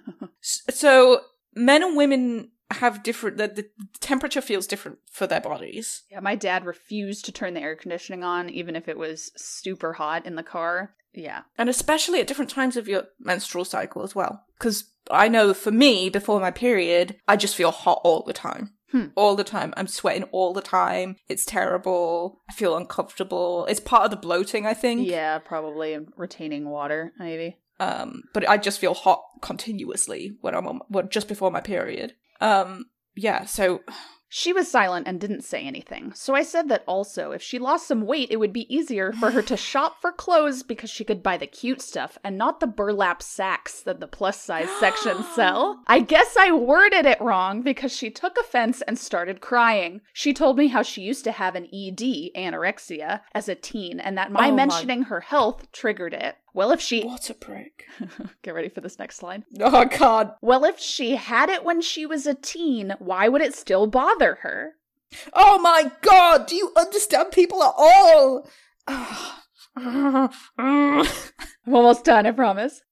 so 0.40 1.20
men 1.54 1.82
and 1.82 1.96
women 1.96 2.52
have 2.70 3.02
different, 3.02 3.38
the, 3.38 3.48
the 3.48 3.68
temperature 4.00 4.40
feels 4.40 4.66
different 4.66 4.98
for 5.10 5.26
their 5.26 5.40
bodies. 5.40 6.04
Yeah, 6.10 6.20
my 6.20 6.34
dad 6.34 6.64
refused 6.64 7.24
to 7.24 7.32
turn 7.32 7.54
the 7.54 7.60
air 7.60 7.76
conditioning 7.76 8.24
on, 8.24 8.50
even 8.50 8.76
if 8.76 8.88
it 8.88 8.98
was 8.98 9.30
super 9.36 9.94
hot 9.94 10.26
in 10.26 10.34
the 10.34 10.42
car. 10.42 10.94
Yeah. 11.18 11.42
And 11.58 11.68
especially 11.68 12.20
at 12.20 12.26
different 12.26 12.50
times 12.50 12.76
of 12.76 12.88
your 12.88 13.04
menstrual 13.18 13.64
cycle 13.64 14.02
as 14.02 14.14
well. 14.14 14.44
Because 14.58 14.84
I 15.10 15.28
know 15.28 15.52
for 15.52 15.70
me, 15.70 16.08
before 16.08 16.40
my 16.40 16.50
period, 16.50 17.16
I 17.26 17.36
just 17.36 17.56
feel 17.56 17.72
hot 17.72 18.00
all 18.04 18.22
the 18.22 18.32
time. 18.32 18.74
Hmm. 18.92 19.06
All 19.16 19.36
the 19.36 19.44
time. 19.44 19.74
I'm 19.76 19.86
sweating 19.86 20.24
all 20.32 20.54
the 20.54 20.62
time. 20.62 21.16
It's 21.28 21.44
terrible. 21.44 22.40
I 22.48 22.54
feel 22.54 22.76
uncomfortable. 22.76 23.66
It's 23.66 23.80
part 23.80 24.04
of 24.04 24.10
the 24.10 24.16
bloating, 24.16 24.64
I 24.64 24.72
think. 24.74 25.06
Yeah, 25.06 25.38
probably 25.38 25.98
retaining 26.16 26.70
water, 26.70 27.12
maybe. 27.18 27.58
Um, 27.80 28.22
but 28.32 28.48
I 28.48 28.56
just 28.56 28.78
feel 28.80 28.94
hot 28.94 29.22
continuously 29.42 30.36
when 30.40 30.54
I'm 30.54 30.66
on, 30.66 30.80
well, 30.88 31.06
just 31.06 31.28
before 31.28 31.50
my 31.50 31.60
period. 31.60 32.14
Um, 32.40 32.86
yeah, 33.14 33.44
so 33.44 33.82
She 34.30 34.52
was 34.52 34.70
silent 34.70 35.08
and 35.08 35.18
didn't 35.18 35.42
say 35.42 35.62
anything, 35.62 36.12
so 36.14 36.34
I 36.34 36.42
said 36.42 36.68
that 36.68 36.84
also, 36.86 37.30
if 37.32 37.40
she 37.42 37.58
lost 37.58 37.86
some 37.86 38.02
weight, 38.02 38.30
it 38.30 38.36
would 38.36 38.52
be 38.52 38.72
easier 38.74 39.12
for 39.12 39.30
her 39.30 39.40
to 39.42 39.56
shop 39.68 40.00
for 40.00 40.12
clothes 40.12 40.62
because 40.62 40.90
she 40.90 41.02
could 41.04 41.22
buy 41.22 41.38
the 41.38 41.46
cute 41.46 41.80
stuff 41.80 42.18
and 42.22 42.36
not 42.36 42.60
the 42.60 42.66
burlap 42.66 43.22
sacks 43.22 43.80
that 43.82 44.00
the 44.00 44.06
plus 44.06 44.38
size 44.40 44.68
section 44.78 45.22
sell. 45.34 45.80
I 45.86 46.00
guess 46.00 46.36
I 46.38 46.52
worded 46.52 47.06
it 47.06 47.20
wrong 47.20 47.62
because 47.62 47.96
she 47.96 48.10
took 48.10 48.36
offense 48.38 48.82
and 48.82 48.98
started 48.98 49.40
crying. 49.40 50.02
She 50.12 50.34
told 50.34 50.58
me 50.58 50.66
how 50.68 50.82
she 50.82 51.00
used 51.02 51.24
to 51.24 51.32
have 51.32 51.54
an 51.54 51.64
ED, 51.72 52.30
anorexia, 52.36 53.20
as 53.34 53.48
a 53.48 53.54
teen, 53.54 53.98
and 53.98 54.18
that 54.18 54.30
my 54.30 54.48
Oh 54.48 54.50
my- 54.50 54.56
mentioning 54.56 55.02
her 55.04 55.20
health 55.20 55.72
triggered 55.72 56.12
it. 56.12 56.36
Well, 56.58 56.72
if 56.72 56.80
she. 56.80 57.04
what 57.04 57.30
a 57.30 57.34
prick. 57.34 57.86
Get 58.42 58.52
ready 58.52 58.68
for 58.68 58.80
this 58.80 58.98
next 58.98 59.22
line. 59.22 59.44
Oh, 59.60 59.84
God. 59.84 60.32
Well, 60.42 60.64
if 60.64 60.80
she 60.80 61.14
had 61.14 61.50
it 61.50 61.62
when 61.62 61.80
she 61.80 62.04
was 62.04 62.26
a 62.26 62.34
teen, 62.34 62.96
why 62.98 63.28
would 63.28 63.42
it 63.42 63.54
still 63.54 63.86
bother 63.86 64.40
her? 64.42 64.72
Oh 65.32 65.60
my 65.60 65.92
God. 66.00 66.48
Do 66.48 66.56
you 66.56 66.72
understand 66.76 67.30
people 67.30 67.62
at 67.62 67.74
all? 67.78 68.50
I'm 69.76 70.30
almost 71.72 72.04
done, 72.04 72.26
I 72.26 72.32
promise. 72.32 72.82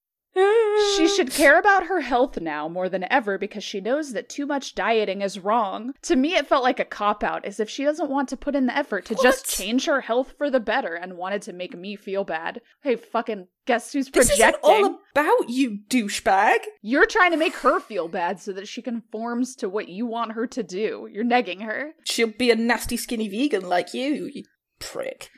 She 0.97 1.09
should 1.17 1.31
care 1.31 1.59
about 1.59 1.87
her 1.87 2.01
health 2.01 2.41
now 2.41 2.69
more 2.69 2.89
than 2.89 3.11
ever 3.11 3.39
because 3.39 3.65
she 3.65 3.81
knows 3.81 4.13
that 4.13 4.29
too 4.29 4.47
much 4.47 4.75
dieting 4.75 5.23
is 5.23 5.39
wrong. 5.39 5.95
To 6.03 6.17
me, 6.17 6.35
it 6.35 6.47
felt 6.47 6.63
like 6.63 6.79
a 6.79 6.85
cop 6.85 7.25
out, 7.25 7.45
as 7.45 7.59
if 7.59 7.71
she 7.71 7.85
doesn't 7.85 8.11
want 8.11 8.29
to 8.29 8.37
put 8.37 8.55
in 8.55 8.67
the 8.67 8.77
effort 8.77 9.07
to 9.07 9.15
just 9.23 9.47
change 9.47 9.87
her 9.87 10.03
health 10.03 10.35
for 10.37 10.51
the 10.51 10.61
better 10.61 10.95
and 10.95 11.17
wanted 11.17 11.43
to 11.43 11.53
make 11.53 11.77
me 11.77 11.97
feel 11.97 12.25
bad. 12.25 12.61
Hey, 12.83 12.97
fucking 12.97 13.49
guess 13.67 13.93
who's 13.93 14.11
projecting? 14.11 14.37
This 14.37 14.39
isn't 14.39 14.63
all 14.63 14.99
about 15.13 15.49
you, 15.49 15.79
douchebag. 15.89 16.59
You're 16.83 17.07
trying 17.07 17.31
to 17.31 17.37
make 17.37 17.55
her 17.57 17.81
feel 17.81 18.09
bad 18.09 18.41
so 18.41 18.53
that 18.53 18.69
she 18.69 18.83
conforms 18.83 19.57
to 19.57 19.69
what 19.69 19.89
you 19.89 20.07
want 20.07 20.33
her 20.33 20.47
to 20.49 20.63
do. 20.63 21.09
You're 21.11 21.25
negging 21.25 21.63
her. 21.63 21.93
She'll 22.05 22.29
be 22.29 22.51
a 22.51 22.57
nasty, 22.57 22.97
skinny 22.97 23.29
vegan 23.29 23.69
like 23.69 23.95
you, 23.95 24.31
you 24.33 24.45
prick. 24.79 25.31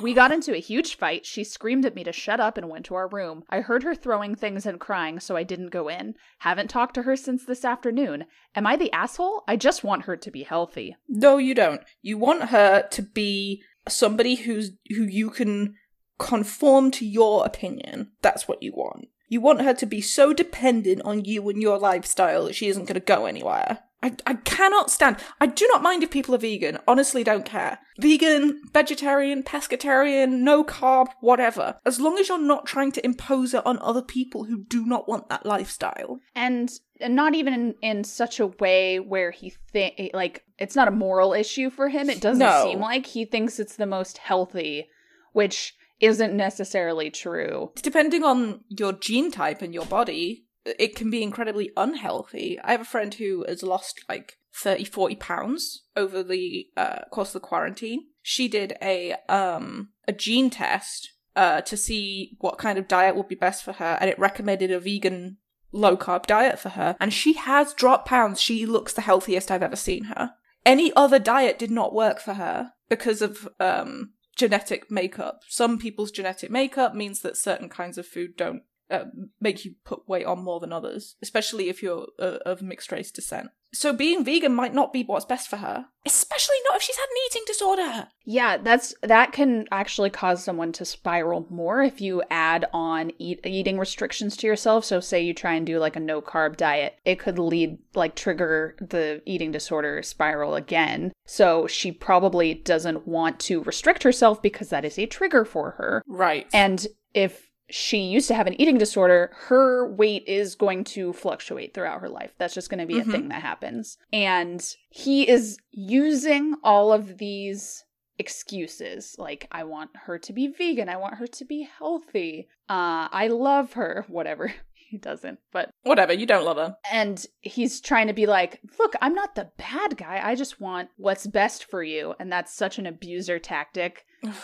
We 0.00 0.14
got 0.14 0.32
into 0.32 0.54
a 0.54 0.60
huge 0.60 0.96
fight. 0.96 1.24
She 1.24 1.44
screamed 1.44 1.84
at 1.84 1.94
me 1.94 2.04
to 2.04 2.12
shut 2.12 2.40
up 2.40 2.56
and 2.56 2.68
went 2.68 2.86
to 2.86 2.94
our 2.94 3.08
room. 3.08 3.44
I 3.48 3.60
heard 3.60 3.82
her 3.82 3.94
throwing 3.94 4.34
things 4.34 4.66
and 4.66 4.80
crying, 4.80 5.20
so 5.20 5.36
I 5.36 5.42
didn't 5.42 5.68
go 5.68 5.88
in. 5.88 6.14
Haven't 6.40 6.70
talked 6.70 6.94
to 6.94 7.02
her 7.02 7.16
since 7.16 7.44
this 7.44 7.64
afternoon. 7.64 8.24
Am 8.54 8.66
I 8.66 8.76
the 8.76 8.92
asshole? 8.92 9.44
I 9.46 9.56
just 9.56 9.84
want 9.84 10.04
her 10.04 10.16
to 10.16 10.30
be 10.30 10.42
healthy. 10.42 10.96
No, 11.08 11.38
you 11.38 11.54
don't. 11.54 11.82
You 12.02 12.18
want 12.18 12.50
her 12.50 12.86
to 12.90 13.02
be 13.02 13.62
somebody 13.88 14.36
who's 14.36 14.72
who 14.90 15.04
you 15.04 15.30
can 15.30 15.74
conform 16.18 16.90
to 16.92 17.06
your 17.06 17.44
opinion. 17.46 18.12
That's 18.22 18.46
what 18.46 18.62
you 18.62 18.72
want. 18.72 19.08
You 19.28 19.40
want 19.40 19.62
her 19.62 19.74
to 19.74 19.86
be 19.86 20.00
so 20.00 20.32
dependent 20.32 21.02
on 21.02 21.24
you 21.24 21.48
and 21.48 21.62
your 21.62 21.78
lifestyle 21.78 22.46
that 22.46 22.56
she 22.56 22.66
isn't 22.66 22.86
going 22.86 22.94
to 22.94 23.00
go 23.00 23.26
anywhere. 23.26 23.78
I, 24.02 24.14
I 24.26 24.34
cannot 24.34 24.90
stand. 24.90 25.18
I 25.40 25.46
do 25.46 25.66
not 25.70 25.82
mind 25.82 26.02
if 26.02 26.10
people 26.10 26.34
are 26.34 26.38
vegan. 26.38 26.78
Honestly, 26.88 27.22
don't 27.22 27.44
care. 27.44 27.78
Vegan, 27.98 28.62
vegetarian, 28.72 29.42
pescatarian, 29.42 30.38
no 30.40 30.64
carb, 30.64 31.08
whatever. 31.20 31.76
As 31.84 32.00
long 32.00 32.18
as 32.18 32.28
you're 32.28 32.38
not 32.38 32.64
trying 32.66 32.92
to 32.92 33.04
impose 33.04 33.52
it 33.52 33.64
on 33.66 33.78
other 33.80 34.00
people 34.02 34.44
who 34.44 34.64
do 34.64 34.86
not 34.86 35.06
want 35.06 35.28
that 35.28 35.44
lifestyle. 35.44 36.20
And 36.34 36.70
and 37.00 37.14
not 37.14 37.34
even 37.34 37.52
in, 37.54 37.74
in 37.82 38.04
such 38.04 38.40
a 38.40 38.46
way 38.46 39.00
where 39.00 39.30
he 39.30 39.54
think 39.72 40.10
like 40.14 40.44
it's 40.58 40.76
not 40.76 40.88
a 40.88 40.92
moral 40.92 41.32
issue 41.34 41.68
for 41.70 41.88
him. 41.88 42.08
It 42.08 42.20
doesn't 42.20 42.38
No. 42.38 42.64
seem 42.64 42.80
like 42.80 43.06
he 43.06 43.24
thinks 43.24 43.58
it's 43.60 43.76
the 43.76 43.86
most 43.86 44.18
healthy, 44.18 44.88
which 45.32 45.74
isn't 46.00 46.34
necessarily 46.34 47.10
true. 47.10 47.70
depending 47.82 48.24
on 48.24 48.60
your 48.68 48.92
gene 48.94 49.30
type 49.30 49.60
and 49.60 49.74
your 49.74 49.84
body, 49.84 50.46
it 50.78 50.96
can 50.96 51.10
be 51.10 51.22
incredibly 51.22 51.70
unhealthy. 51.76 52.58
I 52.62 52.72
have 52.72 52.80
a 52.80 52.84
friend 52.84 53.12
who 53.14 53.44
has 53.48 53.62
lost 53.62 54.04
like 54.08 54.38
30, 54.54 54.84
40 54.84 55.16
pounds 55.16 55.84
over 55.96 56.22
the 56.22 56.68
uh, 56.76 57.00
course 57.10 57.30
of 57.34 57.42
the 57.42 57.46
quarantine. 57.46 58.06
She 58.22 58.48
did 58.48 58.74
a 58.82 59.14
um 59.28 59.90
a 60.06 60.12
gene 60.12 60.50
test 60.50 61.12
uh 61.36 61.62
to 61.62 61.76
see 61.76 62.36
what 62.40 62.58
kind 62.58 62.78
of 62.78 62.88
diet 62.88 63.16
would 63.16 63.28
be 63.28 63.34
best 63.34 63.64
for 63.64 63.72
her, 63.72 63.96
and 64.00 64.10
it 64.10 64.18
recommended 64.18 64.70
a 64.70 64.80
vegan 64.80 65.38
low 65.72 65.96
carb 65.96 66.26
diet 66.26 66.58
for 66.58 66.70
her. 66.70 66.96
And 67.00 67.12
she 67.12 67.34
has 67.34 67.72
dropped 67.72 68.08
pounds. 68.08 68.40
She 68.40 68.66
looks 68.66 68.92
the 68.92 69.02
healthiest 69.02 69.50
I've 69.50 69.62
ever 69.62 69.76
seen 69.76 70.04
her. 70.04 70.32
Any 70.66 70.92
other 70.94 71.18
diet 71.18 71.58
did 71.58 71.70
not 71.70 71.94
work 71.94 72.20
for 72.20 72.34
her 72.34 72.72
because 72.88 73.22
of 73.22 73.48
um 73.58 74.12
genetic 74.36 74.90
makeup. 74.90 75.40
Some 75.48 75.78
people's 75.78 76.10
genetic 76.10 76.50
makeup 76.50 76.94
means 76.94 77.20
that 77.20 77.36
certain 77.36 77.68
kinds 77.68 77.98
of 77.98 78.06
food 78.06 78.36
don't 78.36 78.62
uh, 78.90 79.04
make 79.40 79.64
you 79.64 79.74
put 79.84 80.08
weight 80.08 80.26
on 80.26 80.42
more 80.42 80.60
than 80.60 80.72
others, 80.72 81.16
especially 81.22 81.68
if 81.68 81.82
you're 81.82 82.08
uh, 82.18 82.38
of 82.44 82.62
mixed 82.62 82.92
race 82.92 83.10
descent. 83.10 83.48
So 83.72 83.92
being 83.92 84.24
vegan 84.24 84.52
might 84.52 84.74
not 84.74 84.92
be 84.92 85.04
what's 85.04 85.24
best 85.24 85.48
for 85.48 85.58
her, 85.58 85.86
especially 86.04 86.56
not 86.64 86.76
if 86.76 86.82
she's 86.82 86.96
had 86.96 87.04
an 87.04 87.16
eating 87.26 87.42
disorder. 87.46 88.08
Yeah, 88.24 88.56
that's 88.56 88.94
that 89.02 89.32
can 89.32 89.66
actually 89.70 90.10
cause 90.10 90.42
someone 90.42 90.72
to 90.72 90.84
spiral 90.84 91.46
more 91.50 91.80
if 91.80 92.00
you 92.00 92.22
add 92.30 92.66
on 92.72 93.12
eat, 93.18 93.40
eating 93.44 93.78
restrictions 93.78 94.36
to 94.38 94.48
yourself. 94.48 94.84
So 94.84 94.98
say 94.98 95.22
you 95.22 95.34
try 95.34 95.54
and 95.54 95.64
do 95.64 95.78
like 95.78 95.94
a 95.94 96.00
no 96.00 96.20
carb 96.20 96.56
diet, 96.56 96.96
it 97.04 97.20
could 97.20 97.38
lead 97.38 97.78
like 97.94 98.16
trigger 98.16 98.74
the 98.80 99.22
eating 99.24 99.52
disorder 99.52 100.02
spiral 100.02 100.56
again. 100.56 101.12
So 101.26 101.68
she 101.68 101.92
probably 101.92 102.54
doesn't 102.54 103.06
want 103.06 103.38
to 103.40 103.62
restrict 103.62 104.02
herself 104.02 104.42
because 104.42 104.70
that 104.70 104.84
is 104.84 104.98
a 104.98 105.06
trigger 105.06 105.44
for 105.44 105.72
her. 105.72 106.02
Right. 106.08 106.48
And 106.52 106.84
if 107.14 107.49
she 107.70 107.98
used 107.98 108.28
to 108.28 108.34
have 108.34 108.46
an 108.46 108.60
eating 108.60 108.78
disorder, 108.78 109.30
her 109.48 109.86
weight 109.90 110.24
is 110.26 110.54
going 110.54 110.84
to 110.84 111.12
fluctuate 111.12 111.72
throughout 111.74 112.00
her 112.00 112.08
life. 112.08 112.34
That's 112.38 112.54
just 112.54 112.68
going 112.70 112.80
to 112.80 112.86
be 112.86 112.94
Mhm. 113.00 113.08
a 113.08 113.10
thing 113.12 113.28
that 113.28 113.42
happens. 113.42 113.96
And 114.12 114.62
he 114.90 115.28
is 115.28 115.56
using 115.70 116.56
all 116.64 116.92
of 116.92 117.18
these 117.18 117.84
excuses 118.18 119.16
like 119.18 119.48
I 119.50 119.64
want 119.64 119.90
her 120.04 120.18
to 120.18 120.32
be 120.32 120.46
vegan, 120.48 120.88
I 120.88 120.96
want 120.96 121.14
her 121.14 121.26
to 121.26 121.44
be 121.44 121.62
healthy. 121.78 122.48
Uh 122.68 123.08
I 123.10 123.28
love 123.28 123.72
her, 123.74 124.04
whatever. 124.08 124.52
He 124.74 124.98
doesn't. 124.98 125.38
But 125.52 125.70
Whatever, 125.84 126.12
you 126.12 126.26
don't 126.26 126.44
love 126.44 126.56
her. 126.56 126.76
and 126.90 127.24
he's 127.40 127.80
trying 127.80 128.08
to 128.08 128.12
be 128.12 128.26
like, 128.26 128.60
"Look, 128.78 128.94
I'm 129.00 129.14
not 129.14 129.36
the 129.36 129.50
bad 129.56 129.96
guy. 129.96 130.20
I 130.22 130.34
just 130.34 130.60
want 130.60 130.88
what's 130.96 131.26
best 131.28 131.64
for 131.64 131.82
you." 131.84 132.14
And 132.18 132.30
that's 132.32 132.52
such 132.52 132.78
an 132.78 132.86
abuser 132.86 133.38
tactic. 133.38 134.04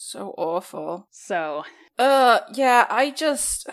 So 0.00 0.32
awful. 0.38 1.08
So, 1.10 1.64
Uh, 1.98 2.40
yeah, 2.54 2.86
I 2.88 3.10
just. 3.10 3.68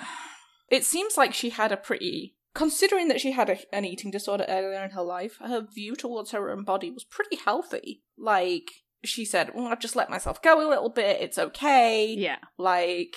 It 0.70 0.84
seems 0.84 1.18
like 1.18 1.34
she 1.34 1.50
had 1.52 1.72
a 1.72 1.78
pretty. 1.78 2.36
Considering 2.54 3.10
that 3.10 3.20
she 3.20 3.34
had 3.34 3.50
a, 3.50 3.58
an 3.76 3.84
eating 3.86 4.12
disorder 4.12 4.46
earlier 4.48 4.84
in 4.84 4.92
her 4.92 5.04
life, 5.04 5.38
her 5.40 5.62
view 5.62 5.96
towards 5.96 6.32
her 6.32 6.50
own 6.50 6.64
body 6.64 6.90
was 6.90 7.04
pretty 7.04 7.36
healthy. 7.36 8.02
Like, 8.18 8.72
she 9.04 9.26
said, 9.26 9.52
well, 9.54 9.68
I've 9.68 9.82
just 9.82 9.96
let 9.96 10.10
myself 10.10 10.42
go 10.42 10.66
a 10.66 10.70
little 10.70 10.90
bit, 10.90 11.22
it's 11.22 11.38
okay. 11.38 12.16
yeah. 12.18 12.38
like 12.58 13.16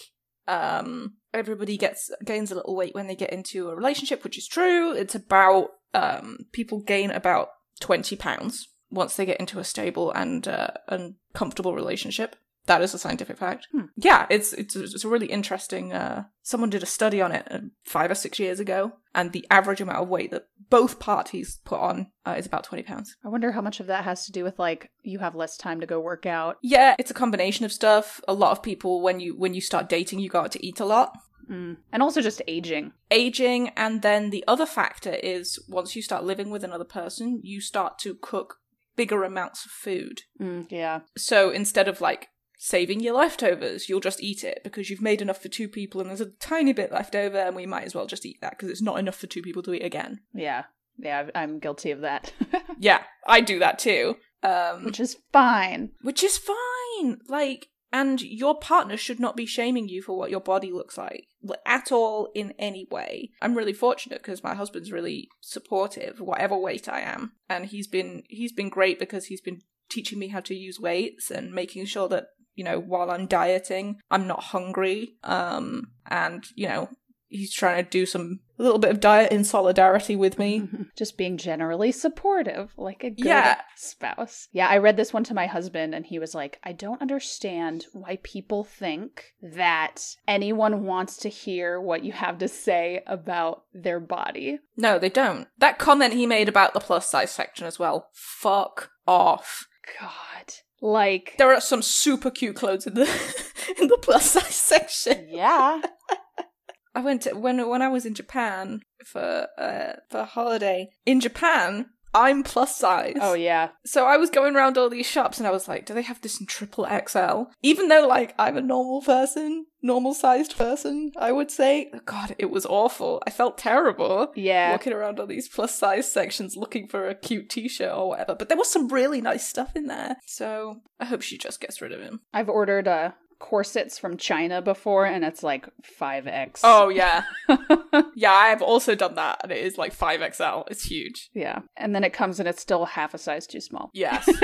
um 0.48 1.12
everybody 1.34 1.76
gets 1.76 2.10
gains 2.24 2.50
a 2.50 2.54
little 2.54 2.74
weight 2.74 2.94
when 2.94 3.06
they 3.06 3.14
get 3.14 3.32
into 3.32 3.68
a 3.68 3.76
relationship 3.76 4.24
which 4.24 4.38
is 4.38 4.48
true 4.48 4.92
it's 4.92 5.14
about 5.14 5.68
um 5.92 6.38
people 6.52 6.80
gain 6.80 7.10
about 7.10 7.50
20 7.80 8.16
pounds 8.16 8.68
once 8.90 9.14
they 9.14 9.26
get 9.26 9.38
into 9.38 9.58
a 9.58 9.64
stable 9.64 10.10
and 10.12 10.48
uh 10.48 10.70
and 10.88 11.14
comfortable 11.34 11.74
relationship 11.74 12.34
That 12.68 12.82
is 12.82 12.92
a 12.92 12.98
scientific 12.98 13.38
fact. 13.38 13.66
Hmm. 13.72 13.86
Yeah, 13.96 14.26
it's, 14.28 14.52
it's 14.52 14.76
it's 14.76 15.04
a 15.04 15.08
really 15.08 15.26
interesting. 15.26 15.92
Uh, 15.92 16.24
someone 16.42 16.68
did 16.68 16.82
a 16.82 16.86
study 16.86 17.22
on 17.22 17.32
it 17.32 17.48
uh, 17.50 17.60
five 17.84 18.10
or 18.10 18.14
six 18.14 18.38
years 18.38 18.60
ago, 18.60 18.92
and 19.14 19.32
the 19.32 19.46
average 19.50 19.80
amount 19.80 19.98
of 19.98 20.08
weight 20.08 20.30
that 20.32 20.48
both 20.68 20.98
parties 20.98 21.60
put 21.64 21.80
on 21.80 22.12
uh, 22.26 22.34
is 22.38 22.44
about 22.44 22.64
twenty 22.64 22.82
pounds. 22.82 23.16
I 23.24 23.28
wonder 23.28 23.52
how 23.52 23.62
much 23.62 23.80
of 23.80 23.86
that 23.86 24.04
has 24.04 24.26
to 24.26 24.32
do 24.32 24.44
with 24.44 24.58
like 24.58 24.90
you 25.02 25.18
have 25.18 25.34
less 25.34 25.56
time 25.56 25.80
to 25.80 25.86
go 25.86 25.98
work 25.98 26.26
out. 26.26 26.58
Yeah, 26.62 26.94
it's 26.98 27.10
a 27.10 27.14
combination 27.14 27.64
of 27.64 27.72
stuff. 27.72 28.20
A 28.28 28.34
lot 28.34 28.52
of 28.52 28.62
people, 28.62 29.00
when 29.00 29.18
you 29.18 29.34
when 29.34 29.54
you 29.54 29.62
start 29.62 29.88
dating, 29.88 30.18
you 30.18 30.28
got 30.28 30.52
to 30.52 30.64
eat 30.64 30.78
a 30.78 30.84
lot. 30.84 31.12
Mm. 31.50 31.78
And 31.90 32.02
also 32.02 32.20
just 32.20 32.42
aging. 32.46 32.92
Aging, 33.10 33.70
and 33.70 34.02
then 34.02 34.28
the 34.28 34.44
other 34.46 34.66
factor 34.66 35.14
is 35.14 35.58
once 35.68 35.96
you 35.96 36.02
start 36.02 36.22
living 36.22 36.50
with 36.50 36.62
another 36.62 36.84
person, 36.84 37.40
you 37.42 37.62
start 37.62 37.98
to 38.00 38.14
cook 38.14 38.56
bigger 38.94 39.24
amounts 39.24 39.64
of 39.64 39.70
food. 39.70 40.22
Mm, 40.38 40.66
yeah. 40.70 41.00
So 41.16 41.50
instead 41.50 41.88
of 41.88 42.02
like 42.02 42.28
saving 42.58 43.00
your 43.00 43.14
leftovers, 43.14 43.88
you'll 43.88 44.00
just 44.00 44.22
eat 44.22 44.44
it 44.44 44.60
because 44.64 44.90
you've 44.90 45.00
made 45.00 45.22
enough 45.22 45.40
for 45.40 45.48
two 45.48 45.68
people 45.68 46.00
and 46.00 46.10
there's 46.10 46.20
a 46.20 46.26
tiny 46.40 46.72
bit 46.72 46.92
left 46.92 47.14
over 47.14 47.38
and 47.38 47.56
we 47.56 47.64
might 47.66 47.84
as 47.84 47.94
well 47.94 48.06
just 48.06 48.26
eat 48.26 48.38
that 48.42 48.50
because 48.50 48.68
it's 48.68 48.82
not 48.82 48.98
enough 48.98 49.14
for 49.16 49.28
two 49.28 49.40
people 49.42 49.62
to 49.62 49.72
eat 49.72 49.84
again. 49.84 50.20
Yeah. 50.34 50.64
Yeah, 50.98 51.30
I'm 51.34 51.60
guilty 51.60 51.92
of 51.92 52.00
that. 52.02 52.32
Yeah, 52.80 53.02
I 53.26 53.40
do 53.40 53.58
that 53.58 53.80
too. 53.80 54.18
Um, 54.44 54.84
Which 54.84 55.00
is 55.00 55.16
fine. 55.32 55.90
which 56.02 56.22
is 56.22 56.38
fine. 56.38 57.18
Like, 57.28 57.70
and 57.92 58.20
your 58.22 58.56
partner 58.56 58.96
should 58.96 59.18
not 59.18 59.34
be 59.34 59.46
shaming 59.46 59.88
you 59.88 60.00
for 60.00 60.16
what 60.16 60.30
your 60.30 60.38
body 60.40 60.70
looks 60.70 60.96
like 60.96 61.26
like, 61.42 61.58
at 61.66 61.90
all 61.90 62.30
in 62.36 62.52
any 62.56 62.86
way. 62.88 63.30
I'm 63.42 63.56
really 63.56 63.72
fortunate 63.72 64.22
because 64.22 64.44
my 64.44 64.54
husband's 64.54 64.92
really 64.92 65.28
supportive, 65.40 66.20
whatever 66.20 66.56
weight 66.56 66.88
I 66.88 67.00
am, 67.00 67.32
and 67.48 67.66
he's 67.66 67.88
been 67.88 68.22
he's 68.28 68.52
been 68.52 68.68
great 68.68 69.00
because 69.00 69.26
he's 69.26 69.40
been 69.40 69.62
teaching 69.90 70.20
me 70.20 70.28
how 70.28 70.40
to 70.40 70.54
use 70.54 70.78
weights 70.78 71.32
and 71.32 71.52
making 71.52 71.86
sure 71.86 72.08
that 72.08 72.28
you 72.58 72.64
know 72.64 72.78
while 72.78 73.10
I'm 73.10 73.26
dieting, 73.26 74.00
I'm 74.10 74.26
not 74.26 74.42
hungry. 74.42 75.14
Um, 75.24 75.92
and 76.10 76.44
you 76.56 76.68
know 76.68 76.90
he's 77.30 77.52
trying 77.52 77.84
to 77.84 77.90
do 77.90 78.06
some 78.06 78.40
a 78.58 78.62
little 78.62 78.78
bit 78.78 78.90
of 78.90 79.00
diet 79.00 79.30
in 79.30 79.44
solidarity 79.44 80.16
with 80.16 80.38
me. 80.38 80.66
Just 80.96 81.16
being 81.18 81.36
generally 81.36 81.92
supportive, 81.92 82.72
like 82.78 83.04
a 83.04 83.10
good 83.10 83.26
Yeah. 83.26 83.60
spouse. 83.76 84.48
Yeah, 84.50 84.66
I 84.66 84.78
read 84.78 84.96
this 84.96 85.12
one 85.12 85.24
to 85.24 85.34
my 85.34 85.46
husband, 85.46 85.94
and 85.94 86.04
he 86.06 86.18
was 86.18 86.34
like, 86.34 86.58
I 86.64 86.72
don't 86.72 87.02
understand 87.02 87.84
why 87.92 88.18
people 88.22 88.64
think 88.64 89.34
that 89.42 90.02
anyone 90.26 90.84
wants 90.86 91.18
to 91.18 91.28
hear 91.28 91.78
what 91.80 92.02
you 92.02 92.12
have 92.12 92.38
to 92.38 92.48
say 92.48 93.02
about 93.06 93.62
their 93.74 94.00
body. 94.00 94.58
No, 94.76 94.98
they 94.98 95.10
don't. 95.10 95.46
That 95.58 95.78
comment 95.78 96.14
he 96.14 96.26
made 96.26 96.48
about 96.48 96.72
the 96.74 96.80
plus 96.80 97.08
size 97.08 97.30
section 97.30 97.66
as 97.66 97.78
well. 97.78 98.08
Fuck 98.14 98.90
off. 99.06 99.66
God. 100.00 100.54
Like, 100.80 101.34
There 101.38 101.52
are 101.52 101.60
some 101.60 101.82
super 101.82 102.30
cute 102.30 102.56
clothes 102.56 102.86
in 102.86 102.94
the 102.94 103.02
in 103.80 103.88
the 103.88 103.98
plus 104.00 104.30
size 104.30 104.54
section. 104.54 105.26
yeah. 105.30 105.80
I 106.94 107.00
went 107.00 107.22
to, 107.22 107.34
when 107.34 107.68
when 107.68 107.82
I 107.82 107.88
was 107.88 108.04
in 108.06 108.14
Japan 108.14 108.80
for 109.04 109.46
uh 109.58 109.92
for 110.10 110.18
a 110.20 110.24
holiday. 110.24 110.88
In 111.06 111.20
Japan, 111.20 111.86
I'm 112.14 112.42
plus 112.42 112.76
size. 112.76 113.16
Oh, 113.20 113.34
yeah. 113.34 113.68
So 113.84 114.06
I 114.06 114.16
was 114.16 114.30
going 114.30 114.56
around 114.56 114.78
all 114.78 114.88
these 114.88 115.06
shops 115.06 115.38
and 115.38 115.46
I 115.46 115.50
was 115.50 115.68
like, 115.68 115.86
do 115.86 115.94
they 115.94 116.02
have 116.02 116.20
this 116.20 116.40
in 116.40 116.46
triple 116.46 116.86
XL? 117.06 117.44
Even 117.62 117.88
though 117.88 118.06
like 118.06 118.34
I'm 118.38 118.56
a 118.56 118.60
normal 118.62 119.02
person, 119.02 119.66
normal 119.82 120.14
sized 120.14 120.56
person, 120.56 121.12
I 121.18 121.32
would 121.32 121.50
say. 121.50 121.90
God, 122.06 122.34
it 122.38 122.50
was 122.50 122.66
awful. 122.66 123.22
I 123.26 123.30
felt 123.30 123.58
terrible 123.58 124.32
Yeah. 124.34 124.70
walking 124.72 124.92
around 124.92 125.20
all 125.20 125.26
these 125.26 125.48
plus 125.48 125.74
size 125.74 126.10
sections 126.10 126.56
looking 126.56 126.88
for 126.88 127.08
a 127.08 127.14
cute 127.14 127.48
t-shirt 127.50 127.92
or 127.92 128.08
whatever. 128.10 128.34
But 128.34 128.48
there 128.48 128.58
was 128.58 128.70
some 128.70 128.88
really 128.88 129.20
nice 129.20 129.46
stuff 129.46 129.76
in 129.76 129.86
there. 129.86 130.16
So 130.26 130.80
I 130.98 131.04
hope 131.04 131.22
she 131.22 131.38
just 131.38 131.60
gets 131.60 131.80
rid 131.80 131.92
of 131.92 132.00
him. 132.00 132.20
I've 132.32 132.48
ordered 132.48 132.88
uh, 132.88 133.12
corsets 133.38 133.98
from 133.98 134.16
China 134.16 134.60
before, 134.60 135.06
and 135.06 135.24
it's 135.24 135.42
like 135.42 135.68
5X. 136.00 136.60
Oh 136.64 136.88
yeah. 136.88 137.22
yeah, 138.14 138.32
I've 138.32 138.62
also 138.62 138.94
done 138.94 139.14
that 139.14 139.40
and 139.42 139.52
it 139.52 139.58
is 139.64 139.78
like 139.78 139.96
5XL. 139.96 140.64
It's 140.70 140.84
huge. 140.84 141.30
yeah. 141.34 141.60
And 141.76 141.94
then 141.94 142.04
it 142.04 142.12
comes 142.12 142.38
and 142.40 142.48
it's 142.48 142.62
still 142.62 142.84
half 142.84 143.14
a 143.14 143.18
size 143.18 143.46
too 143.46 143.60
small. 143.60 143.90
Yes. 143.94 144.28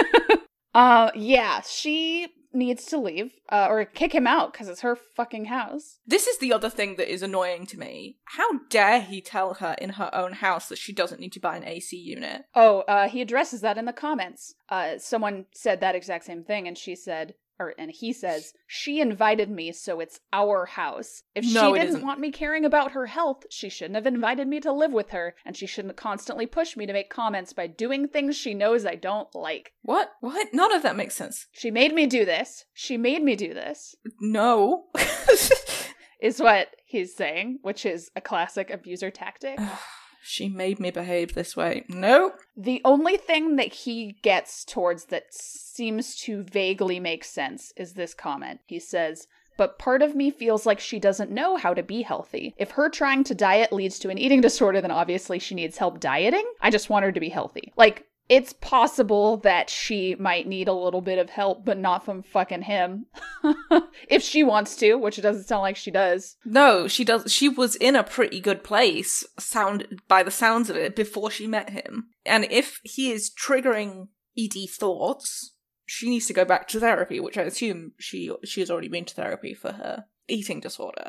Uh, 0.74 1.12
yeah, 1.14 1.60
she 1.60 2.26
needs 2.52 2.86
to 2.86 2.98
leave 2.98 3.32
uh, 3.48 3.68
or 3.70 3.84
kick 3.84 4.12
him 4.12 4.26
out 4.26 4.52
because 4.52 4.68
it's 4.68 4.80
her 4.80 4.96
fucking 5.16 5.44
house. 5.44 5.98
this 6.04 6.26
is 6.26 6.38
the 6.38 6.52
other 6.52 6.68
thing 6.68 6.96
that 6.96 7.08
is 7.12 7.22
annoying 7.22 7.64
to 7.66 7.78
me. 7.78 8.16
How 8.24 8.58
dare 8.70 9.00
he 9.00 9.20
tell 9.20 9.54
her 9.54 9.76
in 9.80 9.90
her 9.90 10.10
own 10.12 10.32
house 10.32 10.68
that 10.68 10.78
she 10.78 10.92
doesn't 10.92 11.20
need 11.20 11.32
to 11.32 11.40
buy 11.40 11.56
an 11.56 11.64
AC 11.64 11.96
unit? 11.96 12.42
Oh, 12.56 12.80
uh, 12.88 13.08
he 13.08 13.20
addresses 13.20 13.60
that 13.60 13.78
in 13.78 13.84
the 13.84 13.92
comments. 13.92 14.54
Uh, 14.68 14.98
someone 14.98 15.46
said 15.54 15.80
that 15.80 15.94
exact 15.94 16.24
same 16.24 16.42
thing, 16.42 16.66
and 16.66 16.76
she 16.76 16.96
said, 16.96 17.34
or 17.58 17.74
and 17.78 17.90
he 17.90 18.12
says, 18.12 18.52
she 18.66 19.00
invited 19.00 19.50
me, 19.50 19.72
so 19.72 20.00
it's 20.00 20.20
our 20.32 20.66
house. 20.66 21.22
If 21.34 21.44
she 21.44 21.54
No, 21.54 21.74
it 21.74 21.78
didn't 21.78 21.88
isn't. 21.90 22.06
want 22.06 22.20
me 22.20 22.30
caring 22.30 22.64
about 22.64 22.92
her 22.92 23.06
health, 23.06 23.44
she 23.50 23.68
shouldn't 23.68 23.94
have 23.94 24.06
invited 24.06 24.48
me 24.48 24.60
to 24.60 24.72
live 24.72 24.92
with 24.92 25.10
her, 25.10 25.34
and 25.44 25.56
she 25.56 25.66
shouldn't 25.66 25.96
constantly 25.96 26.46
push 26.46 26.76
me 26.76 26.86
to 26.86 26.92
make 26.92 27.10
comments 27.10 27.52
by 27.52 27.66
doing 27.66 28.08
things 28.08 28.36
she 28.36 28.54
knows 28.54 28.84
I 28.84 28.96
don't 28.96 29.32
like. 29.34 29.72
What? 29.82 30.10
What? 30.20 30.48
None 30.52 30.72
of 30.74 30.82
that 30.82 30.96
makes 30.96 31.14
sense. 31.14 31.46
She 31.52 31.70
made 31.70 31.94
me 31.94 32.06
do 32.06 32.24
this. 32.24 32.64
She 32.74 32.96
made 32.96 33.22
me 33.22 33.36
do 33.36 33.54
this. 33.54 33.94
No. 34.20 34.86
Is 36.20 36.40
what 36.40 36.68
he's 36.86 37.14
saying, 37.14 37.58
which 37.60 37.84
is 37.84 38.10
a 38.16 38.20
classic 38.22 38.70
abuser 38.70 39.10
tactic. 39.10 39.58
she 40.24 40.48
made 40.48 40.80
me 40.80 40.90
behave 40.90 41.34
this 41.34 41.54
way. 41.54 41.84
No. 41.88 42.32
The 42.56 42.80
only 42.84 43.16
thing 43.18 43.56
that 43.56 43.72
he 43.72 44.16
gets 44.22 44.64
towards 44.64 45.06
that 45.06 45.34
seems 45.34 46.16
to 46.22 46.42
vaguely 46.44 46.98
make 46.98 47.24
sense 47.24 47.72
is 47.76 47.92
this 47.92 48.14
comment. 48.14 48.60
He 48.66 48.78
says, 48.78 49.28
but 49.56 49.78
part 49.78 50.02
of 50.02 50.16
me 50.16 50.30
feels 50.30 50.66
like 50.66 50.80
she 50.80 50.98
doesn't 50.98 51.30
know 51.30 51.56
how 51.56 51.74
to 51.74 51.82
be 51.82 52.02
healthy. 52.02 52.54
If 52.56 52.72
her 52.72 52.88
trying 52.88 53.22
to 53.24 53.34
diet 53.34 53.72
leads 53.72 53.98
to 54.00 54.08
an 54.08 54.18
eating 54.18 54.40
disorder, 54.48 54.80
then 54.80 54.90
obviously 54.90 55.38
she 55.38 55.54
needs 55.54 55.76
help 55.76 56.00
dieting. 56.00 56.50
I 56.60 56.70
just 56.70 56.88
want 56.88 57.04
her 57.04 57.12
to 57.12 57.20
be 57.20 57.28
healthy. 57.28 57.72
Like, 57.76 58.06
it's 58.28 58.54
possible 58.54 59.36
that 59.38 59.68
she 59.68 60.14
might 60.18 60.46
need 60.46 60.66
a 60.66 60.72
little 60.72 61.02
bit 61.02 61.18
of 61.18 61.30
help, 61.30 61.64
but 61.64 61.78
not 61.78 62.04
from 62.04 62.22
fucking 62.22 62.62
him. 62.62 63.06
if 64.08 64.22
she 64.22 64.42
wants 64.42 64.76
to, 64.76 64.94
which 64.94 65.18
it 65.18 65.22
doesn't 65.22 65.44
sound 65.44 65.62
like 65.62 65.76
she 65.76 65.90
does. 65.90 66.36
No, 66.44 66.88
she 66.88 67.04
does. 67.04 67.30
She 67.32 67.48
was 67.48 67.76
in 67.76 67.96
a 67.96 68.02
pretty 68.02 68.40
good 68.40 68.64
place, 68.64 69.24
sound 69.38 70.00
by 70.08 70.22
the 70.22 70.30
sounds 70.30 70.70
of 70.70 70.76
it, 70.76 70.96
before 70.96 71.30
she 71.30 71.46
met 71.46 71.70
him. 71.70 72.08
And 72.24 72.46
if 72.50 72.80
he 72.82 73.10
is 73.12 73.30
triggering 73.30 74.08
ED 74.38 74.70
thoughts, 74.70 75.54
she 75.84 76.08
needs 76.08 76.26
to 76.26 76.32
go 76.32 76.46
back 76.46 76.66
to 76.68 76.80
therapy, 76.80 77.20
which 77.20 77.36
I 77.36 77.42
assume 77.42 77.92
she 77.98 78.30
she 78.44 78.60
has 78.60 78.70
already 78.70 78.88
been 78.88 79.04
to 79.04 79.14
therapy 79.14 79.52
for 79.52 79.72
her 79.72 80.06
eating 80.28 80.60
disorder. 80.60 81.08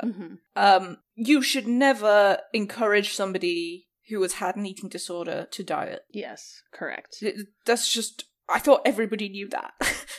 Um, 0.54 0.98
you 1.14 1.40
should 1.40 1.66
never 1.66 2.38
encourage 2.52 3.14
somebody 3.14 3.85
who 4.08 4.22
has 4.22 4.34
had 4.34 4.56
an 4.56 4.66
eating 4.66 4.88
disorder 4.88 5.46
to 5.50 5.62
diet. 5.64 6.02
Yes, 6.12 6.62
correct. 6.72 7.18
It- 7.22 7.46
That's 7.64 7.92
just. 7.92 8.24
I 8.48 8.60
thought 8.60 8.82
everybody 8.84 9.28
knew 9.28 9.48
that. 9.48 9.72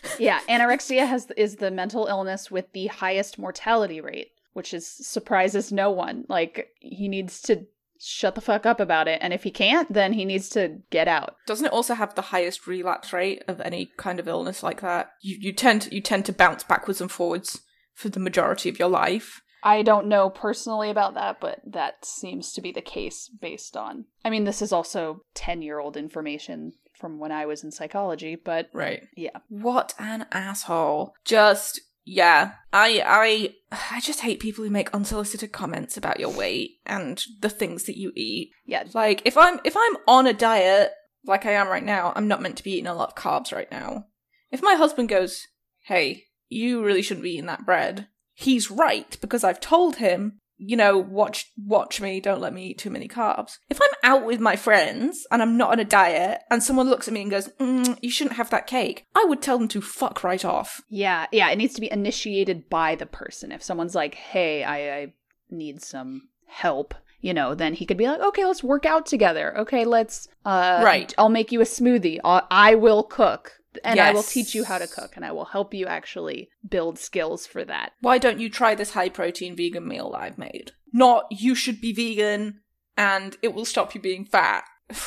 yeah, 0.20 0.42
anorexia 0.50 1.08
has 1.08 1.28
is 1.38 1.56
the 1.58 1.72
mental 1.72 2.08
illness 2.08 2.52
with 2.52 2.66
the 2.74 2.88
highest 2.88 3.40
mortality 3.40 4.02
rate, 4.02 4.32
which 4.52 4.74
is 4.74 4.86
surprises 4.86 5.72
no 5.72 5.92
one. 5.92 6.26
Like 6.28 6.68
he 6.80 7.08
needs 7.08 7.42
to 7.44 7.66
shut 8.02 8.36
the 8.36 8.42
fuck 8.42 8.66
up 8.66 8.80
about 8.82 9.08
it, 9.08 9.20
and 9.22 9.34
if 9.34 9.44
he 9.44 9.50
can't, 9.52 9.92
then 9.94 10.12
he 10.12 10.26
needs 10.26 10.50
to 10.50 10.80
get 10.92 11.08
out. 11.08 11.36
Doesn't 11.48 11.68
it 11.68 11.72
also 11.72 11.94
have 11.94 12.16
the 12.16 12.22
highest 12.24 12.68
relapse 12.68 13.14
rate 13.14 13.44
of 13.48 13.62
any 13.62 13.92
kind 13.96 14.20
of 14.20 14.28
illness 14.28 14.62
like 14.62 14.82
that? 14.82 15.12
You 15.22 15.38
you 15.40 15.54
tend 15.54 15.84
to, 15.84 15.96
you 15.96 16.02
tend 16.02 16.26
to 16.26 16.34
bounce 16.34 16.64
backwards 16.66 17.00
and 17.00 17.10
forwards 17.10 17.62
for 17.94 18.10
the 18.10 18.20
majority 18.20 18.68
of 18.68 18.78
your 18.78 18.90
life. 18.90 19.42
I 19.64 19.82
don't 19.82 20.08
know 20.08 20.30
personally 20.30 20.90
about 20.90 21.16
that, 21.16 21.40
but 21.42 21.60
that 21.66 22.06
seems 22.06 22.54
to 22.54 22.62
be 22.62 22.72
the 22.72 22.82
case 22.82 23.30
based 23.30 23.76
on. 23.76 24.06
I 24.24 24.30
mean, 24.30 24.44
this 24.44 24.62
is 24.62 24.72
also 24.72 25.22
10 25.34 25.62
year 25.62 25.80
old 25.80 25.98
information 25.98 26.74
from 26.98 27.20
when 27.20 27.32
I 27.32 27.46
was 27.46 27.64
in 27.64 27.72
psychology, 27.72 28.36
but 28.36 28.70
Right. 28.74 29.04
yeah. 29.16 29.38
What 29.50 29.94
an 30.00 30.26
asshole. 30.32 31.14
Just 31.26 31.82
yeah. 32.06 32.54
I 32.72 33.04
I 33.06 33.54
I 33.96 34.00
just 34.00 34.22
hate 34.22 34.40
people 34.40 34.64
who 34.64 34.70
make 34.70 34.94
unsolicited 34.94 35.52
comments 35.52 35.98
about 35.98 36.20
your 36.20 36.32
weight 36.32 36.72
and 36.86 37.22
the 37.42 37.50
things 37.50 37.84
that 37.84 37.98
you 37.98 38.12
eat. 38.16 38.52
Yeah. 38.66 38.86
Like 38.94 39.22
if 39.26 39.38
I'm 39.38 39.60
if 39.64 39.76
I'm 39.78 39.98
on 40.08 40.26
a 40.28 40.34
diet 40.34 40.92
like 41.26 41.46
I 41.46 41.52
am 41.52 41.68
right 41.68 41.84
now, 41.84 42.14
I'm 42.16 42.28
not 42.28 42.42
meant 42.42 42.58
to 42.58 42.64
be 42.64 42.72
eating 42.72 42.88
a 42.88 42.94
lot 42.96 43.10
of 43.10 43.16
carbs 43.16 43.52
right 43.54 43.70
now. 43.70 44.06
If 44.50 44.64
my 44.64 44.76
husband 44.76 45.10
goes, 45.10 45.46
"Hey, 45.86 46.24
you 46.48 46.84
really 46.84 47.02
shouldn't 47.02 47.24
be 47.26 47.32
eating 47.34 47.48
that 47.48 47.66
bread." 47.66 48.08
He's 48.40 48.70
right 48.70 49.18
because 49.20 49.44
I've 49.44 49.60
told 49.60 49.96
him, 49.96 50.38
you 50.58 50.78
know, 50.78 50.96
watch 50.96 51.52
watch 51.58 52.00
me, 52.00 52.20
don't 52.20 52.40
let 52.40 52.54
me 52.54 52.68
eat 52.68 52.78
too 52.78 52.92
many 52.92 53.08
carbs. 53.08 53.58
If 53.68 53.82
I'm 53.82 53.90
out 54.04 54.26
with 54.28 54.40
my 54.40 54.56
friends 54.56 55.26
and 55.32 55.42
I'm 55.42 55.58
not 55.58 55.72
on 55.72 55.80
a 55.80 55.84
diet 55.84 56.42
and 56.52 56.62
someone 56.62 56.88
looks 56.88 57.08
at 57.08 57.16
me 57.16 57.24
and 57.24 57.32
goes, 57.32 57.48
mm, 57.60 57.98
"You 58.00 58.12
shouldn't 58.12 58.36
have 58.36 58.52
that 58.52 58.68
cake." 58.68 59.06
I 59.16 59.26
would 59.28 59.42
tell 59.42 59.58
them 59.58 59.68
to 59.70 59.82
fuck 59.82 60.24
right 60.24 60.46
off. 60.46 60.82
Yeah, 60.88 61.26
yeah, 61.32 61.50
it 61.50 61.58
needs 61.58 61.74
to 61.74 61.82
be 61.82 61.92
initiated 61.92 62.70
by 62.70 62.94
the 62.94 63.08
person. 63.08 63.52
If 63.52 63.64
someone's 63.64 63.96
like, 63.96 64.14
"Hey, 64.14 64.64
I, 64.64 64.98
I 64.98 65.14
need 65.50 65.82
some 65.82 66.30
help," 66.46 66.94
you 67.22 67.34
know, 67.34 67.56
then 67.56 67.74
he 67.74 67.88
could 67.88 67.98
be 67.98 68.06
like, 68.08 68.22
"Okay, 68.22 68.46
let's 68.46 68.64
work 68.64 68.86
out 68.86 69.08
together. 69.08 69.58
Okay, 69.58 69.84
let's 69.84 70.28
uh 70.46 70.82
Right. 70.84 71.12
I'll 71.18 71.30
make 71.30 71.52
you 71.52 71.62
a 71.62 71.66
smoothie. 71.66 72.20
I'll, 72.24 72.46
I 72.52 72.76
will 72.76 73.02
cook." 73.02 73.54
And 73.84 74.00
I 74.00 74.12
will 74.12 74.24
teach 74.24 74.54
you 74.56 74.64
how 74.64 74.78
to 74.78 74.88
cook 74.88 75.14
and 75.16 75.26
I 75.26 75.32
will 75.32 75.46
help 75.46 75.74
you 75.74 75.86
actually 75.86 76.50
build 76.68 77.00
skills 77.00 77.46
for 77.46 77.64
that. 77.66 77.92
Why 78.02 78.18
don't 78.18 78.40
you 78.40 78.50
try 78.50 78.76
this 78.76 78.92
high 78.94 79.10
protein 79.10 79.56
vegan 79.56 79.88
meal 79.88 80.12
that 80.12 80.22
I've 80.22 80.38
made? 80.38 80.72
Not 80.94 81.26
you 81.32 81.56
should 81.56 81.82
be 81.82 81.94
vegan 81.94 82.62
and 82.96 83.38
it 83.42 83.54
will 83.54 83.66
stop 83.66 83.94
you 83.96 84.02
being 84.02 84.26
fat. 84.26 84.64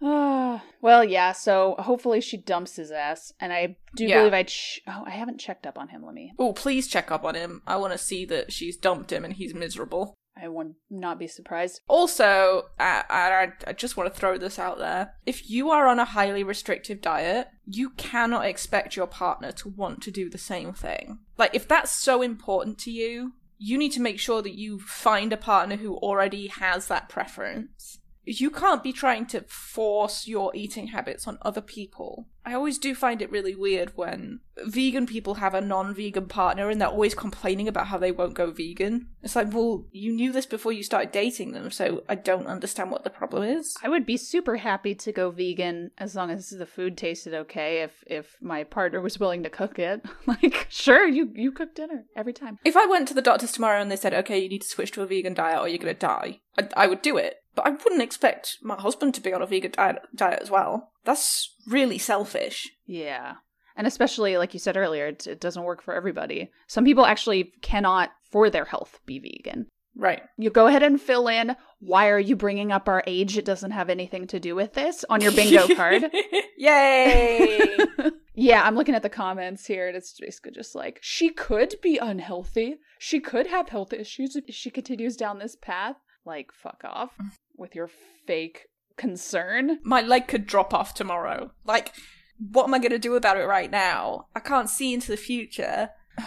Well, 0.82 1.04
yeah. 1.04 1.32
So 1.32 1.76
hopefully 1.78 2.20
she 2.20 2.36
dumps 2.38 2.76
his 2.76 2.90
ass, 2.90 3.32
and 3.38 3.52
I 3.52 3.76
do 3.94 4.06
Yeah. 4.06 4.18
believe 4.20 4.34
I. 4.34 4.42
Ch- 4.44 4.80
oh, 4.86 5.04
I 5.06 5.10
haven't 5.10 5.38
checked 5.38 5.66
up 5.66 5.78
on 5.78 5.88
him. 5.88 6.04
Let 6.04 6.14
me. 6.14 6.32
oh, 6.38 6.52
please 6.52 6.88
check 6.88 7.10
up 7.10 7.24
on 7.24 7.34
him. 7.34 7.62
I 7.66 7.76
want 7.76 7.92
to 7.92 7.98
see 7.98 8.24
that 8.26 8.52
she's 8.52 8.76
dumped 8.76 9.12
him 9.12 9.24
and 9.24 9.34
he's 9.34 9.54
miserable. 9.54 10.14
I 10.42 10.48
would 10.48 10.74
not 10.88 11.18
be 11.18 11.26
surprised. 11.26 11.80
Also, 11.88 12.66
I, 12.78 13.04
I, 13.08 13.52
I 13.66 13.72
just 13.72 13.96
want 13.96 14.12
to 14.12 14.18
throw 14.18 14.38
this 14.38 14.58
out 14.58 14.78
there. 14.78 15.14
If 15.26 15.50
you 15.50 15.70
are 15.70 15.86
on 15.86 15.98
a 15.98 16.04
highly 16.04 16.42
restrictive 16.42 17.00
diet, 17.00 17.48
you 17.66 17.90
cannot 17.90 18.46
expect 18.46 18.96
your 18.96 19.06
partner 19.06 19.52
to 19.52 19.68
want 19.68 20.02
to 20.02 20.10
do 20.10 20.30
the 20.30 20.38
same 20.38 20.72
thing. 20.72 21.18
Like, 21.36 21.54
if 21.54 21.68
that's 21.68 21.92
so 21.92 22.22
important 22.22 22.78
to 22.80 22.90
you, 22.90 23.34
you 23.58 23.76
need 23.76 23.92
to 23.92 24.00
make 24.00 24.18
sure 24.18 24.40
that 24.40 24.56
you 24.56 24.80
find 24.80 25.32
a 25.32 25.36
partner 25.36 25.76
who 25.76 25.96
already 25.96 26.46
has 26.46 26.88
that 26.88 27.08
preference. 27.10 27.98
You 28.24 28.50
can't 28.50 28.82
be 28.82 28.92
trying 28.92 29.26
to 29.26 29.42
force 29.42 30.26
your 30.26 30.54
eating 30.54 30.88
habits 30.88 31.26
on 31.26 31.38
other 31.42 31.60
people. 31.60 32.28
I 32.44 32.54
always 32.54 32.78
do 32.78 32.94
find 32.94 33.20
it 33.20 33.30
really 33.30 33.54
weird 33.54 33.96
when 33.96 34.40
vegan 34.64 35.06
people 35.06 35.34
have 35.34 35.54
a 35.54 35.60
non 35.60 35.94
vegan 35.94 36.26
partner 36.26 36.68
and 36.70 36.80
they're 36.80 36.88
always 36.88 37.14
complaining 37.14 37.68
about 37.68 37.88
how 37.88 37.98
they 37.98 38.12
won't 38.12 38.34
go 38.34 38.50
vegan. 38.50 39.08
It's 39.22 39.36
like, 39.36 39.52
well, 39.52 39.86
you 39.92 40.12
knew 40.12 40.32
this 40.32 40.46
before 40.46 40.72
you 40.72 40.82
started 40.82 41.12
dating 41.12 41.52
them, 41.52 41.70
so 41.70 42.02
I 42.08 42.14
don't 42.14 42.46
understand 42.46 42.90
what 42.90 43.04
the 43.04 43.10
problem 43.10 43.42
is. 43.42 43.76
I 43.82 43.88
would 43.88 44.06
be 44.06 44.16
super 44.16 44.56
happy 44.56 44.94
to 44.94 45.12
go 45.12 45.30
vegan 45.30 45.90
as 45.98 46.14
long 46.14 46.30
as 46.30 46.50
the 46.50 46.66
food 46.66 46.96
tasted 46.96 47.34
okay. 47.34 47.82
If 47.82 48.02
if 48.06 48.36
my 48.40 48.64
partner 48.64 49.00
was 49.00 49.20
willing 49.20 49.42
to 49.42 49.50
cook 49.50 49.78
it, 49.78 50.04
like 50.26 50.66
sure, 50.70 51.06
you 51.06 51.30
you 51.34 51.52
cook 51.52 51.74
dinner 51.74 52.04
every 52.16 52.32
time. 52.32 52.58
If 52.64 52.76
I 52.76 52.86
went 52.86 53.08
to 53.08 53.14
the 53.14 53.22
doctors 53.22 53.52
tomorrow 53.52 53.80
and 53.80 53.90
they 53.90 53.96
said, 53.96 54.14
okay, 54.14 54.38
you 54.38 54.48
need 54.48 54.62
to 54.62 54.68
switch 54.68 54.92
to 54.92 55.02
a 55.02 55.06
vegan 55.06 55.34
diet 55.34 55.60
or 55.60 55.68
you're 55.68 55.78
going 55.78 55.94
to 55.94 55.98
die, 55.98 56.40
I, 56.58 56.68
I 56.76 56.86
would 56.86 57.02
do 57.02 57.16
it. 57.16 57.39
But 57.54 57.66
I 57.66 57.70
wouldn't 57.70 58.02
expect 58.02 58.58
my 58.62 58.76
husband 58.76 59.14
to 59.14 59.20
be 59.20 59.32
on 59.32 59.42
a 59.42 59.46
vegan 59.46 59.72
diet, 59.72 59.98
diet 60.14 60.40
as 60.40 60.50
well. 60.50 60.92
That's 61.04 61.54
really 61.66 61.98
selfish. 61.98 62.70
Yeah, 62.86 63.34
and 63.76 63.86
especially 63.86 64.36
like 64.36 64.52
you 64.52 64.60
said 64.60 64.76
earlier, 64.76 65.06
it, 65.06 65.26
it 65.26 65.40
doesn't 65.40 65.64
work 65.64 65.82
for 65.82 65.94
everybody. 65.94 66.50
Some 66.66 66.84
people 66.84 67.06
actually 67.06 67.52
cannot, 67.62 68.10
for 68.30 68.50
their 68.50 68.66
health, 68.66 69.00
be 69.06 69.18
vegan. 69.18 69.66
Right. 69.96 70.22
You 70.38 70.50
go 70.50 70.66
ahead 70.66 70.82
and 70.82 71.00
fill 71.00 71.28
in. 71.28 71.56
Why 71.80 72.08
are 72.08 72.18
you 72.18 72.36
bringing 72.36 72.72
up 72.72 72.88
our 72.88 73.02
age? 73.06 73.36
It 73.36 73.44
doesn't 73.44 73.72
have 73.72 73.90
anything 73.90 74.26
to 74.28 74.38
do 74.38 74.54
with 74.54 74.74
this 74.74 75.04
on 75.08 75.20
your 75.20 75.32
bingo 75.32 75.66
card. 75.74 76.04
Yay! 76.58 77.76
yeah, 78.34 78.62
I'm 78.62 78.76
looking 78.76 78.94
at 78.94 79.02
the 79.02 79.08
comments 79.08 79.66
here, 79.66 79.88
and 79.88 79.96
it's 79.96 80.14
basically 80.20 80.52
just 80.52 80.74
like 80.74 80.98
she 81.02 81.30
could 81.30 81.74
be 81.82 81.98
unhealthy. 81.98 82.76
She 82.98 83.18
could 83.18 83.46
have 83.48 83.70
health 83.70 83.92
issues 83.92 84.36
if 84.36 84.54
she 84.54 84.70
continues 84.70 85.16
down 85.16 85.38
this 85.38 85.56
path. 85.56 85.96
Like, 86.24 86.52
fuck 86.52 86.82
off 86.84 87.12
with 87.56 87.74
your 87.74 87.88
fake 88.26 88.66
concern. 88.96 89.78
my 89.82 90.02
leg 90.02 90.28
could 90.28 90.46
drop 90.46 90.74
off 90.74 90.94
tomorrow. 90.94 91.52
Like, 91.64 91.94
what 92.38 92.64
am 92.64 92.74
I 92.74 92.78
going 92.78 92.92
to 92.92 92.98
do 92.98 93.14
about 93.14 93.36
it 93.36 93.44
right 93.44 93.70
now? 93.70 94.26
I 94.34 94.40
can't 94.40 94.70
see 94.70 94.92
into 94.94 95.08
the 95.08 95.16
future. 95.16 95.90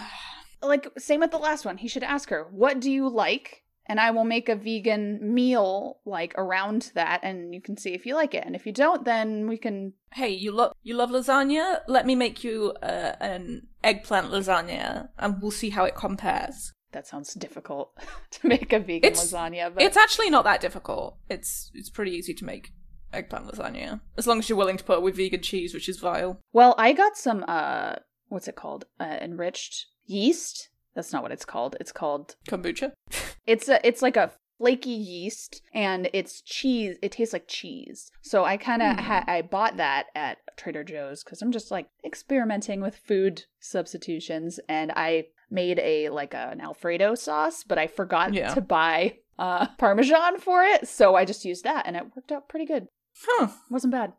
Like, 0.62 0.88
same 0.96 1.20
with 1.20 1.30
the 1.30 1.36
last 1.36 1.66
one. 1.66 1.76
He 1.76 1.88
should 1.88 2.02
ask 2.02 2.30
her, 2.30 2.48
"What 2.50 2.80
do 2.80 2.90
you 2.90 3.06
like?" 3.06 3.64
And 3.84 4.00
I 4.00 4.10
will 4.12 4.24
make 4.24 4.48
a 4.48 4.56
vegan 4.56 5.34
meal 5.34 5.98
like 6.06 6.32
around 6.38 6.90
that, 6.94 7.20
and 7.22 7.54
you 7.54 7.60
can 7.60 7.76
see 7.76 7.92
if 7.92 8.06
you 8.06 8.14
like 8.14 8.32
it. 8.32 8.46
And 8.46 8.56
if 8.56 8.64
you 8.64 8.72
don't, 8.72 9.04
then 9.04 9.46
we 9.46 9.58
can. 9.58 9.92
Hey, 10.14 10.30
you 10.30 10.52
love 10.52 10.72
you 10.82 10.96
love 10.96 11.10
lasagna? 11.10 11.80
Let 11.86 12.06
me 12.06 12.14
make 12.14 12.42
you 12.42 12.72
uh, 12.82 13.12
an 13.20 13.66
eggplant 13.82 14.30
lasagna, 14.30 15.10
and 15.18 15.42
we'll 15.42 15.50
see 15.50 15.68
how 15.68 15.84
it 15.84 15.94
compares. 15.94 16.72
That 16.94 17.06
sounds 17.06 17.34
difficult 17.34 17.92
to 18.30 18.46
make 18.48 18.72
a 18.72 18.78
vegan 18.80 19.10
It's- 19.10 19.32
lasagna, 19.32 19.72
but 19.74 19.82
It's 19.82 19.96
actually 19.98 20.30
not 20.30 20.44
that 20.44 20.60
difficult. 20.62 21.18
It's 21.28 21.70
it's 21.74 21.90
pretty 21.90 22.12
easy 22.12 22.32
to 22.34 22.44
make 22.44 22.72
eggplant 23.12 23.46
lasagna 23.46 24.00
as 24.16 24.26
long 24.26 24.38
as 24.40 24.48
you're 24.48 24.58
willing 24.58 24.76
to 24.78 24.82
put 24.84 24.98
it 24.98 25.02
with 25.02 25.16
vegan 25.16 25.42
cheese, 25.42 25.74
which 25.74 25.88
is 25.88 25.98
vile. 25.98 26.40
Well, 26.52 26.74
I 26.78 26.92
got 26.92 27.16
some 27.16 27.44
uh 27.46 27.96
what's 28.28 28.48
it 28.48 28.56
called? 28.56 28.86
Uh, 28.98 29.18
enriched 29.20 29.86
yeast. 30.06 30.70
That's 30.94 31.12
not 31.12 31.22
what 31.22 31.30
it's 31.32 31.44
called. 31.44 31.76
It's 31.80 31.92
called 31.92 32.36
Kombucha. 32.48 32.92
it's 33.46 33.68
a 33.68 33.84
it's 33.86 34.00
like 34.02 34.16
a 34.16 34.32
flaky 34.58 34.90
yeast 34.90 35.62
and 35.74 36.08
it's 36.12 36.40
cheese. 36.40 36.96
It 37.02 37.10
tastes 37.12 37.32
like 37.32 37.46
cheese. 37.48 38.10
So 38.22 38.44
I 38.44 38.56
kind 38.56 38.82
of 38.82 38.94
Hmm. 38.96 39.02
ha- 39.02 39.24
I 39.26 39.42
bought 39.42 39.76
that 39.78 40.06
at 40.14 40.38
Trader 40.56 40.84
Joe's 40.84 41.22
cuz 41.24 41.42
I'm 41.42 41.50
just 41.52 41.70
like 41.72 41.88
experimenting 42.04 42.80
with 42.80 42.96
food 42.96 43.44
substitutions 43.60 44.60
and 44.68 44.92
I 44.96 45.26
made 45.54 45.78
a 45.78 46.08
like 46.10 46.34
a, 46.34 46.48
an 46.52 46.60
alfredo 46.60 47.14
sauce, 47.14 47.64
but 47.64 47.78
I 47.78 47.86
forgot 47.86 48.34
Yeah. 48.34 48.52
to 48.54 48.60
buy 48.60 49.18
uh 49.38 49.66
parmesan 49.78 50.38
for 50.40 50.62
it, 50.64 50.88
so 50.88 51.14
I 51.14 51.24
just 51.24 51.44
used 51.44 51.64
that 51.64 51.86
and 51.86 51.96
it 51.96 52.04
worked 52.14 52.32
out 52.32 52.48
pretty 52.48 52.66
good. 52.66 52.88
Huh. 53.26 53.48
wasn't 53.70 53.92
bad. 53.92 54.12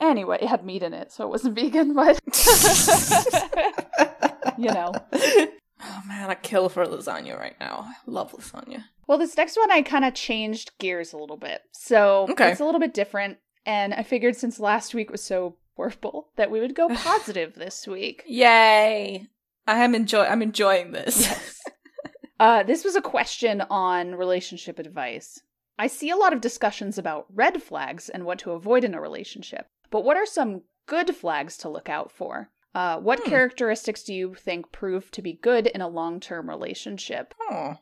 Anyway, 0.00 0.38
it 0.40 0.48
had 0.48 0.64
meat 0.64 0.82
in 0.82 0.92
it, 0.94 1.12
so 1.12 1.24
it 1.24 1.30
wasn't 1.30 1.54
vegan, 1.54 1.94
but 1.94 2.18
you 4.58 4.72
know. 4.72 4.92
Oh 5.82 6.02
man, 6.06 6.30
I 6.30 6.34
kill 6.34 6.68
for 6.68 6.84
lasagna 6.84 7.38
right 7.38 7.56
now. 7.60 7.86
I 7.88 7.94
love 8.06 8.32
lasagna. 8.32 8.84
Well, 9.06 9.18
this 9.18 9.36
next 9.36 9.56
one 9.56 9.70
I 9.70 9.82
kind 9.82 10.04
of 10.04 10.14
changed 10.14 10.72
gears 10.78 11.12
a 11.12 11.16
little 11.18 11.36
bit. 11.36 11.62
So 11.72 12.26
Okay. 12.30 12.50
it's 12.50 12.60
a 12.60 12.64
little 12.64 12.80
bit 12.80 12.94
different. 12.94 13.38
And 13.66 13.92
I 13.94 14.02
figured 14.02 14.36
since 14.36 14.60
last 14.60 14.94
week 14.94 15.10
was 15.10 15.22
so 15.22 15.56
horrible 15.76 16.28
that 16.36 16.50
we 16.50 16.60
would 16.60 16.74
go 16.74 16.88
positive 16.88 17.54
this 17.54 17.86
week. 17.86 18.22
Yay! 18.26 19.26
I 19.70 19.84
am 19.84 19.94
enjoy. 19.94 20.24
I'm 20.24 20.42
enjoying 20.42 20.92
this. 20.92 21.28
Uh, 22.40 22.62
this 22.62 22.84
was 22.84 22.96
a 22.96 23.02
question 23.02 23.60
on 23.68 24.14
relationship 24.14 24.78
advice. 24.78 25.42
I 25.78 25.88
see 25.88 26.08
a 26.08 26.16
lot 26.16 26.32
of 26.32 26.40
discussions 26.40 26.96
about 26.96 27.26
red 27.34 27.62
flags 27.62 28.08
and 28.08 28.24
what 28.24 28.38
to 28.38 28.52
avoid 28.52 28.82
in 28.82 28.94
a 28.94 29.00
relationship. 29.00 29.66
But 29.90 30.04
what 30.04 30.16
are 30.16 30.24
some 30.24 30.62
good 30.86 31.14
flags 31.14 31.58
to 31.58 31.68
look 31.68 31.90
out 31.90 32.10
for? 32.10 32.48
Uh, 32.74 32.96
what 32.98 33.20
Hmm. 33.20 33.28
characteristics 33.28 34.02
do 34.04 34.14
you 34.14 34.34
think 34.34 34.72
prove 34.72 35.10
to 35.10 35.20
be 35.20 35.34
good 35.34 35.66
in 35.66 35.82
a 35.82 35.88
long 35.88 36.18
term 36.18 36.48
relationship? 36.48 37.34
Oh. 37.50 37.74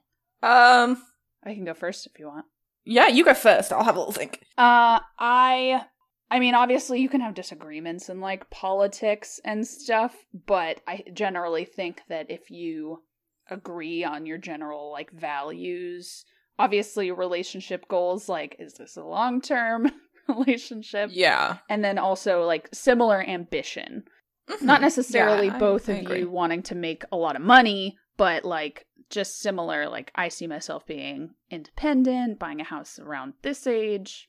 Um. 0.42 1.04
I 1.44 1.54
can 1.54 1.64
go 1.64 1.72
first 1.72 2.04
if 2.06 2.18
you 2.18 2.26
want. 2.26 2.46
Yeah, 2.84 3.06
you 3.06 3.24
go 3.24 3.34
first. 3.34 3.72
I'll 3.72 3.84
have 3.84 3.94
a 3.94 4.00
little 4.00 4.12
think. 4.12 4.40
Uh, 4.58 4.98
I, 5.20 5.84
I 6.30 6.38
mean, 6.40 6.54
obviously 6.54 7.00
you 7.00 7.08
can 7.08 7.20
have 7.22 7.34
disagreements 7.34 8.08
in 8.08 8.20
like 8.20 8.50
politics 8.50 9.40
and 9.44 9.66
stuff, 9.66 10.14
but 10.46 10.80
I 10.86 11.04
generally 11.14 11.64
think 11.64 12.02
that 12.08 12.30
if 12.30 12.50
you 12.50 13.02
agree 13.50 14.04
on 14.04 14.26
your 14.26 14.36
general 14.38 14.90
like 14.92 15.10
values, 15.10 16.24
obviously 16.58 17.10
relationship 17.10 17.88
goals, 17.88 18.28
like 18.28 18.56
is 18.58 18.74
this 18.74 18.96
a 18.96 19.02
long 19.04 19.40
term 19.40 19.90
relationship, 20.28 21.10
Yeah. 21.12 21.58
and 21.70 21.82
then 21.82 21.98
also 21.98 22.44
like 22.44 22.68
similar 22.74 23.22
ambition. 23.26 24.04
Mhm. 24.50 24.62
Not 24.62 24.80
necessarily 24.82 25.46
Yeah, 25.46 25.58
both 25.58 25.88
I 25.88 25.92
of 25.94 25.98
agree. 26.00 26.18
you 26.20 26.30
wanting 26.30 26.62
to 26.64 26.74
make 26.74 27.04
a 27.12 27.16
lot 27.16 27.36
of 27.36 27.42
money, 27.42 27.96
but 28.18 28.44
like 28.44 28.86
just 29.10 29.40
similar. 29.40 29.88
Like 29.88 30.10
I 30.14 30.28
see 30.28 30.46
myself 30.46 30.86
being 30.86 31.30
independent, 31.50 32.38
buying 32.38 32.60
a 32.60 32.64
house 32.64 32.98
around 32.98 33.32
this 33.42 33.66
age, 33.66 34.28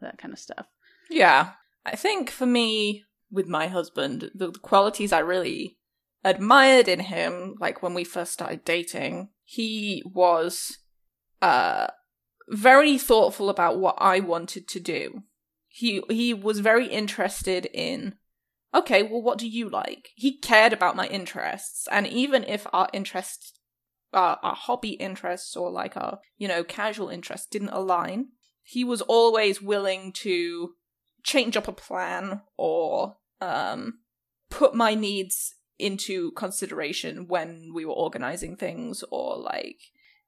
that 0.00 0.18
kind 0.18 0.32
of 0.34 0.38
stuff. 0.38 0.66
Yeah. 1.10 1.52
I 1.84 1.96
think 1.96 2.30
for 2.30 2.46
me, 2.46 3.04
with 3.30 3.46
my 3.46 3.68
husband, 3.68 4.30
the, 4.34 4.52
qualities 4.52 5.12
I 5.12 5.20
really 5.20 5.78
admired 6.24 6.88
in 6.88 7.00
him, 7.00 7.54
like 7.60 7.82
when 7.82 7.94
we 7.94 8.04
first 8.04 8.32
started 8.32 8.64
dating, 8.64 9.30
he 9.44 10.02
was 10.04 10.78
uh 11.40 11.86
very 12.48 12.98
thoughtful 12.98 13.48
about 13.50 13.78
what 13.78 13.96
I 13.98 14.20
wanted 14.20 14.66
to 14.68 14.80
do. 14.80 15.22
He 15.68 16.02
he 16.10 16.34
was 16.34 16.60
very 16.60 16.86
interested 16.86 17.68
in 17.72 18.14
okay, 18.74 19.02
well 19.02 19.22
what 19.22 19.38
do 19.38 19.48
you 19.48 19.68
like? 19.68 20.10
He 20.14 20.38
cared 20.38 20.72
about 20.72 20.96
my 20.96 21.06
interests 21.06 21.86
and 21.90 22.06
even 22.06 22.44
if 22.44 22.66
our 22.72 22.88
interests 22.92 23.52
our 24.12 24.38
hobby 24.42 24.92
interests 24.92 25.54
or 25.54 25.70
like 25.70 25.96
our, 25.96 26.20
you 26.38 26.48
know, 26.48 26.64
casual 26.64 27.10
interests 27.10 27.46
didn't 27.46 27.68
align, 27.68 28.28
he 28.62 28.82
was 28.82 29.02
always 29.02 29.60
willing 29.60 30.12
to 30.14 30.74
change 31.28 31.56
up 31.56 31.68
a 31.68 31.72
plan 31.72 32.40
or 32.56 33.16
um 33.40 33.98
put 34.50 34.74
my 34.74 34.94
needs 34.94 35.54
into 35.78 36.32
consideration 36.32 37.28
when 37.28 37.70
we 37.74 37.84
were 37.84 37.92
organizing 37.92 38.56
things 38.56 39.04
or 39.10 39.36
like 39.36 39.76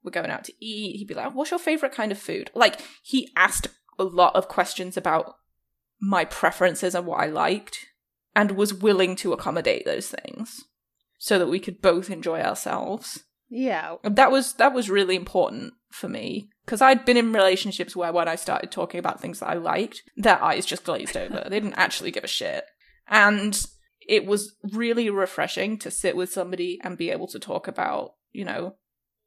we're 0.03 0.11
going 0.11 0.29
out 0.29 0.43
to 0.43 0.53
eat 0.63 0.97
he'd 0.97 1.07
be 1.07 1.13
like 1.13 1.33
what's 1.33 1.51
your 1.51 1.59
favorite 1.59 1.91
kind 1.91 2.11
of 2.11 2.19
food? 2.19 2.51
Like 2.53 2.79
he 3.03 3.29
asked 3.35 3.67
a 3.97 4.03
lot 4.03 4.35
of 4.35 4.47
questions 4.47 4.95
about 4.95 5.35
my 5.99 6.25
preferences 6.25 6.95
and 6.95 7.05
what 7.05 7.19
i 7.19 7.27
liked 7.27 7.85
and 8.35 8.51
was 8.51 8.73
willing 8.73 9.15
to 9.15 9.33
accommodate 9.33 9.85
those 9.85 10.07
things 10.09 10.63
so 11.19 11.37
that 11.37 11.49
we 11.49 11.59
could 11.59 11.81
both 11.81 12.09
enjoy 12.09 12.41
ourselves. 12.41 13.25
Yeah. 13.49 13.97
that 14.03 14.31
was 14.31 14.53
that 14.53 14.73
was 14.73 14.89
really 14.89 15.15
important 15.15 15.73
for 15.91 16.07
me 16.07 16.49
because 16.65 16.81
I'd 16.81 17.05
been 17.05 17.17
in 17.17 17.33
relationships 17.33 17.95
where 17.95 18.13
when 18.13 18.27
I 18.27 18.35
started 18.35 18.71
talking 18.71 18.99
about 18.99 19.19
things 19.19 19.39
that 19.39 19.49
I 19.49 19.55
liked, 19.55 20.03
their 20.15 20.41
eyes 20.41 20.65
just 20.65 20.83
glazed 20.83 21.17
over. 21.17 21.43
they 21.43 21.59
didn't 21.59 21.77
actually 21.77 22.11
give 22.11 22.23
a 22.23 22.27
shit. 22.27 22.65
And 23.07 23.59
it 24.07 24.25
was 24.25 24.55
really 24.71 25.09
refreshing 25.09 25.77
to 25.79 25.91
sit 25.91 26.15
with 26.15 26.31
somebody 26.31 26.79
and 26.83 26.97
be 26.97 27.09
able 27.09 27.27
to 27.27 27.39
talk 27.39 27.67
about, 27.67 28.13
you 28.31 28.45
know, 28.45 28.75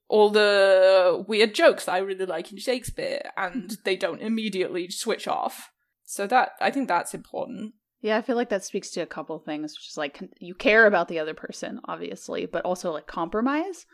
all 0.09 0.31
the 0.31 1.25
weird 1.27 1.55
jokes 1.55 1.89
I 1.89 1.99
really 1.99 2.27
like 2.27 2.53
in 2.53 2.59
Shakespeare 2.59 3.31
and 3.37 3.77
they 3.85 3.97
don't 3.97 4.21
immediately 4.21 4.91
switch 4.91 5.27
off. 5.27 5.71
So 6.05 6.27
that 6.27 6.51
I 6.61 6.71
think 6.71 6.89
that's 6.89 7.15
important. 7.15 7.75
Yeah, 8.01 8.19
I 8.19 8.23
feel 8.23 8.37
like 8.37 8.51
that 8.51 8.65
speaks 8.65 8.91
to 8.91 9.01
a 9.01 9.07
couple 9.07 9.39
things, 9.39 9.73
which 9.73 9.89
is 9.89 9.97
like 9.97 10.21
you 10.39 10.55
care 10.55 10.87
about 10.87 11.09
the 11.09 11.19
other 11.19 11.33
person, 11.33 11.81
obviously, 11.87 12.45
but 12.45 12.65
also 12.65 12.93
like 12.93 13.07
compromise 13.07 13.87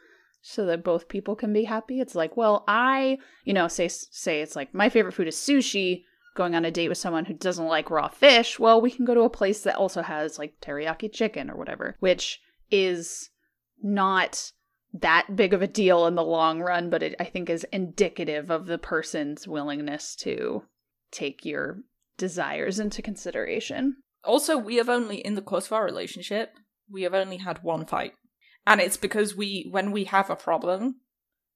so 0.43 0.66
that 0.66 0.84
both 0.84 1.09
people 1.09 1.36
can 1.36 1.53
be 1.53 1.64
happy. 1.64 2.01
It's 2.01 2.14
like, 2.14 2.36
well, 2.36 2.64
I, 2.66 3.18
you 3.45 3.53
know, 3.53 3.68
say 3.68 3.88
say 3.88 4.41
it's 4.41 4.57
like 4.57 4.74
my 4.74 4.88
favorite 4.88 5.12
food 5.12 5.28
is 5.28 5.36
sushi, 5.36 6.05
going 6.34 6.55
on 6.55 6.64
a 6.64 6.70
date 6.70 6.88
with 6.88 6.99
someone 6.99 7.24
who 7.24 7.34
doesn't 7.34 7.66
like 7.66 7.91
raw 7.91 8.09
fish, 8.09 8.59
well, 8.59 8.80
we 8.80 8.91
can 8.91 9.05
go 9.05 9.14
to 9.14 9.22
a 9.22 9.30
place 9.30 9.62
that 9.62 9.76
also 9.76 10.03
has 10.03 10.38
like 10.38 10.55
teriyaki 10.61 11.12
chicken 11.12 11.51
or 11.51 11.57
whatever, 11.57 11.97
which 12.01 12.41
is 12.70 13.30
not 13.82 14.53
that 14.93 15.36
big 15.36 15.53
of 15.53 15.62
a 15.62 15.66
deal 15.66 16.07
in 16.07 16.14
the 16.14 16.22
long 16.22 16.61
run, 16.61 16.91
but 16.91 17.03
it 17.03 17.14
I 17.20 17.24
think 17.24 17.51
is 17.51 17.66
indicative 17.72 18.51
of 18.51 18.66
the 18.66 18.78
person's 18.78 19.47
willingness 19.47 20.16
to 20.16 20.64
take 21.11 21.45
your 21.45 21.80
desires 22.16 22.78
into 22.78 23.03
consideration. 23.03 23.97
Also, 24.24 24.57
we 24.57 24.76
have 24.76 24.88
only, 24.88 25.18
in 25.18 25.34
the 25.34 25.43
course 25.43 25.66
of 25.66 25.72
our 25.72 25.84
relationship, 25.84 26.53
we 26.91 27.03
have 27.03 27.14
only 27.14 27.38
had 27.38 27.62
one 27.62 27.86
fight. 27.86 28.12
And 28.67 28.81
it's 28.81 28.97
because 28.97 29.35
we, 29.35 29.67
when 29.71 29.91
we 29.91 30.05
have 30.05 30.31
a 30.31 30.37
problem, 30.37 30.97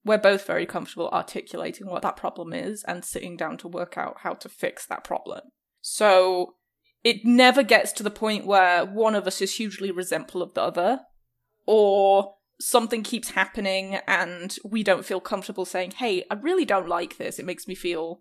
we're 0.04 0.18
both 0.18 0.46
very 0.46 0.66
comfortable 0.66 1.08
articulating 1.10 1.86
what 1.86 2.02
that 2.02 2.16
problem 2.16 2.52
is 2.52 2.84
and 2.84 3.04
sitting 3.04 3.36
down 3.36 3.56
to 3.58 3.68
work 3.68 3.96
out 3.96 4.18
how 4.20 4.34
to 4.34 4.48
fix 4.48 4.86
that 4.86 5.04
problem. 5.04 5.40
So 5.80 6.54
it 7.02 7.24
never 7.24 7.62
gets 7.62 7.92
to 7.92 8.02
the 8.02 8.10
point 8.10 8.46
where 8.46 8.84
one 8.84 9.14
of 9.14 9.26
us 9.26 9.40
is 9.40 9.56
hugely 9.56 9.90
resentful 9.90 10.42
of 10.42 10.54
the 10.54 10.62
other, 10.62 11.00
or 11.66 12.34
something 12.60 13.02
keeps 13.02 13.30
happening 13.30 13.96
and 14.06 14.56
we 14.64 14.82
don't 14.82 15.04
feel 15.04 15.20
comfortable 15.20 15.64
saying, 15.64 15.92
hey, 15.92 16.24
I 16.30 16.34
really 16.34 16.64
don't 16.64 16.88
like 16.88 17.16
this. 17.16 17.38
It 17.38 17.46
makes 17.46 17.66
me 17.66 17.74
feel 17.74 18.20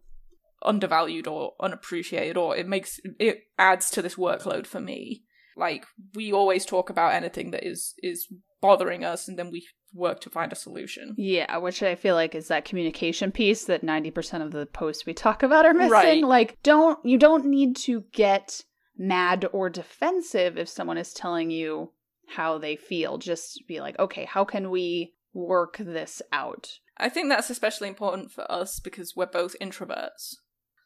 undervalued 0.66 1.28
or 1.28 1.54
unappreciated 1.60 2.38
or 2.38 2.56
it 2.56 2.68
makes 2.68 3.00
it 3.20 3.44
adds 3.60 3.90
to 3.90 4.02
this 4.02 4.16
workload 4.16 4.66
for 4.66 4.80
me 4.80 5.24
like 5.58 5.86
we 6.16 6.32
always 6.32 6.66
talk 6.66 6.90
about 6.90 7.14
anything 7.14 7.52
that 7.52 7.68
is 7.68 7.94
is 8.02 8.28
bothering 8.64 9.04
us 9.04 9.28
and 9.28 9.38
then 9.38 9.52
we 9.52 9.68
work 9.94 10.22
to 10.22 10.30
find 10.30 10.52
a 10.52 10.56
solution 10.56 11.14
Yeah, 11.18 11.58
which 11.58 11.84
I 11.84 11.96
feel 11.96 12.16
like 12.16 12.34
is 12.34 12.48
that 12.48 12.66
communication 12.66 13.32
piece 13.32 13.66
that 13.66 13.84
90% 13.84 14.42
of 14.42 14.52
the 14.52 14.66
posts 14.66 15.06
we 15.06 15.14
talk 15.14 15.44
about 15.44 15.66
are 15.66 15.74
missing. 15.74 15.92
Right. 15.92 16.24
Like 16.24 16.58
don't 16.64 16.98
you 17.06 17.18
don't 17.18 17.46
need 17.46 17.76
to 17.88 18.06
get 18.14 18.64
mad 18.98 19.46
or 19.52 19.70
defensive 19.70 20.58
if 20.58 20.70
someone 20.70 20.98
is 20.98 21.14
telling 21.14 21.52
you 21.52 21.92
how 22.30 22.58
they 22.58 22.76
feel. 22.76 23.18
Just 23.18 23.64
be 23.68 23.82
like, 23.82 24.00
"Okay, 24.00 24.26
how 24.26 24.46
can 24.46 24.72
we 24.72 25.14
work 25.34 25.78
this 25.78 26.22
out?" 26.32 26.80
i 26.98 27.10
think 27.10 27.30
that's 27.30 27.50
especially 27.50 27.88
important 27.88 28.32
for 28.32 28.50
us 28.52 28.80
because 28.80 29.16
we're 29.16 29.26
both 29.26 29.56
introverts 29.60 30.36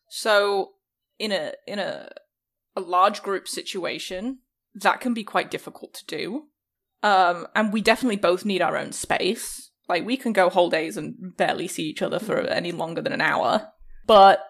so 0.10 0.72
in 1.20 1.32
a 1.32 1.54
in 1.66 1.80
a 1.80 2.10
a 2.76 2.82
large 2.82 3.24
group 3.24 3.48
situation 3.48 4.40
that 4.74 5.02
can 5.02 5.14
be 5.14 5.24
quite 5.24 5.52
difficult 5.52 5.94
to 5.94 6.06
do 6.06 6.44
um 7.04 7.48
and 7.56 7.72
we 7.72 7.82
definitely 7.82 8.18
both 8.18 8.46
need 8.46 8.62
our 8.62 8.78
own 8.78 8.92
space. 8.92 9.72
Like 9.88 10.06
we 10.06 10.18
can 10.18 10.34
go 10.34 10.50
whole 10.50 10.70
days 10.70 10.98
and 10.98 11.36
barely 11.38 11.68
see 11.68 11.84
each 11.84 12.02
other 12.02 12.20
for 12.20 12.40
any 12.42 12.72
longer 12.72 13.02
than 13.02 13.14
an 13.14 13.22
hour. 13.22 13.70
But 14.06 14.44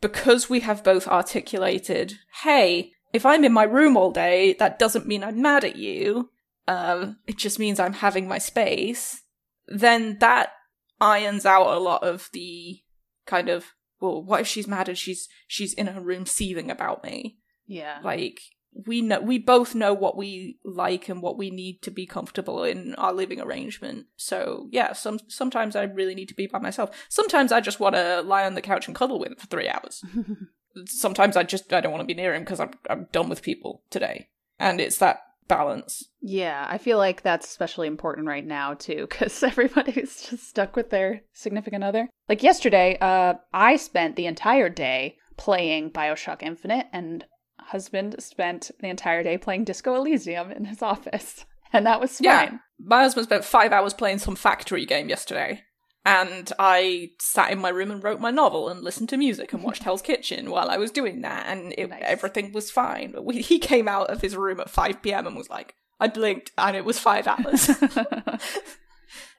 because 0.00 0.50
we 0.50 0.60
have 0.60 0.84
both 0.84 1.06
articulated 1.06 2.18
hey 2.42 2.92
if 3.12 3.24
i'm 3.24 3.44
in 3.44 3.52
my 3.52 3.62
room 3.62 3.96
all 3.96 4.10
day 4.10 4.54
that 4.54 4.78
doesn't 4.78 5.06
mean 5.06 5.22
i'm 5.24 5.40
mad 5.40 5.64
at 5.64 5.76
you. 5.76 6.30
Um 6.68 7.18
it 7.26 7.38
just 7.38 7.58
means 7.58 7.80
i'm 7.80 7.94
having 7.94 8.28
my 8.28 8.38
space. 8.38 9.22
Then 9.68 10.18
that 10.20 10.52
irons 11.00 11.46
out 11.46 11.66
a 11.66 11.78
lot 11.78 12.02
of 12.02 12.28
the 12.32 12.80
kind 13.26 13.48
of 13.48 13.72
well 14.00 14.22
what 14.22 14.40
if 14.40 14.46
she's 14.46 14.66
mad 14.68 14.88
and 14.88 14.98
she's 14.98 15.28
she's 15.46 15.72
in 15.74 15.86
her 15.86 16.00
room 16.00 16.26
seething 16.26 16.70
about 16.70 17.04
me? 17.04 17.38
Yeah. 17.66 18.00
like 18.02 18.40
we 18.86 19.02
know 19.02 19.20
we 19.20 19.38
both 19.38 19.74
know 19.74 19.92
what 19.92 20.16
we 20.16 20.58
like 20.64 21.08
and 21.08 21.22
what 21.22 21.36
we 21.36 21.50
need 21.50 21.82
to 21.82 21.90
be 21.90 22.06
comfortable 22.06 22.64
in 22.64 22.94
our 22.96 23.12
living 23.12 23.40
arrangement. 23.40 24.06
So 24.16 24.68
yeah 24.70 24.92
some 24.92 25.20
sometimes 25.28 25.76
i 25.76 25.82
really 25.82 26.14
need 26.14 26.28
to 26.28 26.34
be 26.34 26.46
by 26.46 26.58
myself. 26.58 26.90
Sometimes 27.08 27.52
i 27.52 27.60
just 27.60 27.80
want 27.80 27.94
to 27.94 28.22
lie 28.22 28.44
on 28.44 28.54
the 28.54 28.62
couch 28.62 28.86
and 28.86 28.96
cuddle 28.96 29.18
with 29.18 29.32
him 29.32 29.36
for 29.36 29.46
three 29.46 29.68
hours. 29.68 30.04
Sometimes 30.86 31.36
i 31.36 31.42
just 31.42 31.72
i 31.72 31.80
don't 31.80 31.92
want 31.92 32.02
to 32.02 32.06
be 32.06 32.20
near 32.20 32.34
him 32.34 32.42
because 32.42 32.60
I'm, 32.60 32.70
I'm 32.88 33.08
done 33.12 33.28
with 33.28 33.42
people 33.42 33.82
today. 33.90 34.28
And 34.58 34.80
it's 34.80 34.98
that 34.98 35.20
balance. 35.48 36.08
Yeah, 36.20 36.66
I 36.68 36.78
feel 36.78 36.98
like 36.98 37.22
that's 37.22 37.46
especially 37.46 37.86
important 37.86 38.26
right 38.26 38.46
now 38.46 38.74
too, 38.74 39.06
because 39.08 39.42
everybody's 39.42 40.28
just 40.28 40.48
stuck 40.48 40.76
with 40.76 40.90
their 40.90 41.22
significant 41.32 41.84
other. 41.84 42.08
Like 42.28 42.42
yesterday, 42.42 42.96
uh, 43.00 43.34
I 43.52 43.76
spent 43.76 44.16
the 44.16 44.26
entire 44.26 44.68
day 44.68 45.18
playing 45.36 45.90
Bioshock 45.90 46.42
Infinite, 46.42 46.86
and 46.92 47.24
husband 47.66 48.16
spent 48.18 48.70
the 48.80 48.88
entire 48.88 49.22
day 49.22 49.38
playing 49.38 49.64
Disco 49.64 49.94
Elysium 49.94 50.50
in 50.50 50.66
his 50.66 50.82
office, 50.82 51.44
and 51.72 51.86
that 51.86 52.00
was 52.00 52.18
fine. 52.18 52.24
Yeah. 52.24 52.58
My 52.78 53.02
husband 53.02 53.26
spent 53.26 53.44
five 53.44 53.72
hours 53.72 53.94
playing 53.94 54.18
some 54.18 54.36
factory 54.36 54.84
game 54.84 55.08
yesterday. 55.08 55.62
And 56.04 56.52
I 56.58 57.10
sat 57.20 57.52
in 57.52 57.60
my 57.60 57.68
room 57.68 57.92
and 57.92 58.02
wrote 58.02 58.18
my 58.18 58.32
novel 58.32 58.68
and 58.68 58.82
listened 58.82 59.08
to 59.10 59.16
music 59.16 59.52
and 59.52 59.62
watched 59.62 59.82
Hell's 59.84 60.02
Kitchen 60.02 60.50
while 60.50 60.68
I 60.68 60.76
was 60.76 60.90
doing 60.90 61.20
that, 61.20 61.46
and 61.46 61.72
it, 61.78 61.90
Nice. 61.90 62.02
everything 62.04 62.52
was 62.52 62.72
fine. 62.72 63.12
But 63.12 63.24
we, 63.24 63.40
he 63.40 63.60
came 63.60 63.86
out 63.86 64.10
of 64.10 64.20
his 64.20 64.36
room 64.36 64.58
at 64.58 64.68
5 64.68 65.00
p.m. 65.00 65.28
and 65.28 65.36
was 65.36 65.48
like, 65.48 65.74
I 66.00 66.08
blinked 66.08 66.50
and 66.58 66.76
it 66.76 66.84
was 66.84 66.98
five 66.98 67.28
hours. 67.28 67.70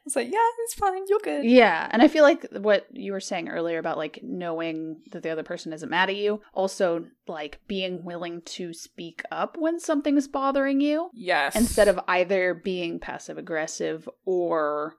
I 0.04 0.08
was 0.08 0.16
like, 0.18 0.32
yeah, 0.34 0.40
it's 0.66 0.74
fine, 0.74 1.04
you're 1.08 1.20
good. 1.24 1.46
Yeah, 1.46 1.88
and 1.90 2.02
I 2.02 2.10
feel 2.10 2.24
like 2.24 2.46
what 2.52 2.88
you 2.92 3.14
were 3.14 3.22
saying 3.22 3.48
earlier 3.48 3.80
about 3.80 3.98
like 3.98 4.20
knowing 4.22 5.02
that 5.12 5.24
the 5.24 5.30
other 5.30 5.44
person 5.44 5.72
isn't 5.72 5.90
mad 5.90 6.10
at 6.10 6.18
you, 6.18 6.42
also 6.54 7.06
like 7.26 7.62
being 7.70 8.04
willing 8.04 8.42
to 8.42 8.74
speak 8.74 9.24
up 9.32 9.56
when 9.58 9.80
something's 9.80 10.28
bothering 10.28 10.82
you. 10.82 11.10
Yes. 11.14 11.56
instead 11.56 11.88
of 11.88 12.02
either 12.10 12.54
being 12.54 13.00
passive 13.00 13.38
aggressive 13.38 14.10
or 14.26 14.96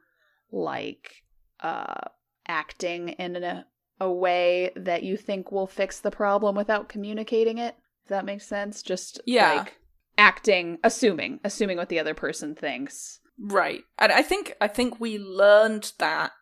like 0.51 1.23
uh 1.61 2.09
acting 2.47 3.11
in 3.11 3.37
a, 3.37 3.67
a 4.01 4.11
way 4.11 4.71
that 4.77 5.03
you 5.03 5.17
think 5.17 5.51
will 5.51 5.67
fix 5.67 6.01
the 6.01 6.11
problem 6.11 6.55
without 6.57 6.89
communicating 6.89 7.59
it 7.59 7.75
if 8.05 8.09
that 8.09 8.25
makes 8.25 8.47
sense 8.47 8.83
just 8.83 9.21
Yeah. 9.27 9.55
like 9.55 9.79
acting 10.19 10.79
assuming 10.85 11.41
assuming 11.43 11.77
what 11.77 11.89
the 11.89 11.99
other 11.99 12.15
person 12.15 12.55
thinks 12.55 13.21
Right. 13.39 13.82
And 13.99 14.12
I 14.12 14.22
think 14.22 14.55
I 14.61 14.68
think 14.68 15.01
we 15.01 15.18
learned 15.18 15.93
that 15.99 16.32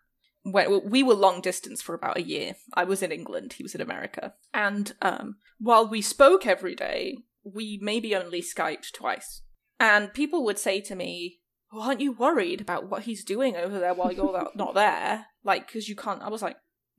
when 0.45 0.91
we 0.91 1.03
were 1.03 1.15
long 1.15 1.41
distance 1.41 1.81
for 1.81 1.95
about 1.95 2.19
a 2.19 2.23
year. 2.23 2.55
I 2.75 2.85
was 2.85 3.03
in 3.03 3.13
England, 3.13 3.55
he 3.55 3.63
was 3.63 3.75
in 3.75 3.81
America. 3.81 4.35
And 4.53 4.93
um 5.01 5.37
while 5.59 5.87
we 5.87 6.03
spoke 6.03 6.47
every 6.47 6.75
day, 6.75 7.19
we 7.45 7.79
maybe 7.81 8.15
only 8.15 8.43
Skyped 8.43 8.93
twice. 8.93 9.43
And 9.79 10.13
people 10.13 10.45
would 10.45 10.59
say 10.59 10.81
to 10.83 10.95
me, 10.95 11.41
well, 11.73 11.83
aren't 11.83 12.01
you 12.01 12.13
worried 12.13 12.61
about 12.61 12.89
what 12.91 13.05
he's 13.05 13.25
doing 13.25 13.57
over 13.57 13.79
there 13.79 13.95
while 13.95 14.13
you're 14.13 14.51
not- 14.55 14.75
there? 14.75 15.27
Like, 15.43 15.67
because 15.67 15.89
you 15.89 15.97
can't. 15.97 16.23
I 16.23 16.29
was 16.29 16.43
like, 16.43 16.57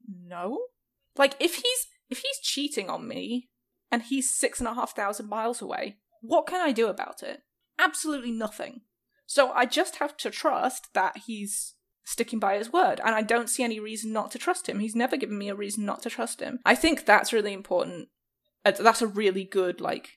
no. 0.07 0.65
Like, 1.15 1.35
if 1.39 1.55
he's 1.55 1.87
if 2.09 2.19
he's 2.19 2.39
cheating 2.41 2.89
on 2.89 3.07
me 3.07 3.49
and 3.91 4.01
he's 4.01 4.35
six 4.35 4.59
and 4.59 4.67
a 4.67 4.73
half 4.73 4.95
thousand 4.95 5.29
miles 5.29 5.61
away, 5.61 5.97
what 6.21 6.47
can 6.47 6.59
I 6.59 6.71
do 6.71 6.87
about 6.87 7.21
it? 7.23 7.41
Absolutely 7.79 8.31
nothing. 8.31 8.81
So 9.26 9.51
I 9.51 9.65
just 9.65 9.97
have 9.97 10.15
to 10.17 10.30
trust 10.30 10.93
that 10.93 11.17
he's 11.26 11.76
sticking 12.03 12.39
by 12.39 12.57
his 12.57 12.71
word, 12.71 12.99
and 13.03 13.15
I 13.15 13.21
don't 13.21 13.49
see 13.49 13.63
any 13.63 13.80
reason 13.80 14.11
not 14.11 14.32
to 14.32 14.38
trust 14.38 14.67
him. 14.67 14.80
He's 14.80 14.95
never 14.95 15.15
given 15.17 15.38
me 15.38 15.49
a 15.49 15.55
reason 15.55 15.86
not 15.86 16.01
to 16.03 16.09
trust 16.09 16.41
him. 16.41 16.59
I 16.65 16.76
think 16.76 17.05
that's 17.05 17.32
really 17.34 17.53
important. 17.53 18.09
Uh, 18.65 18.71
That's 18.71 19.01
a 19.01 19.07
really 19.07 19.43
good, 19.43 19.82
like, 19.82 20.11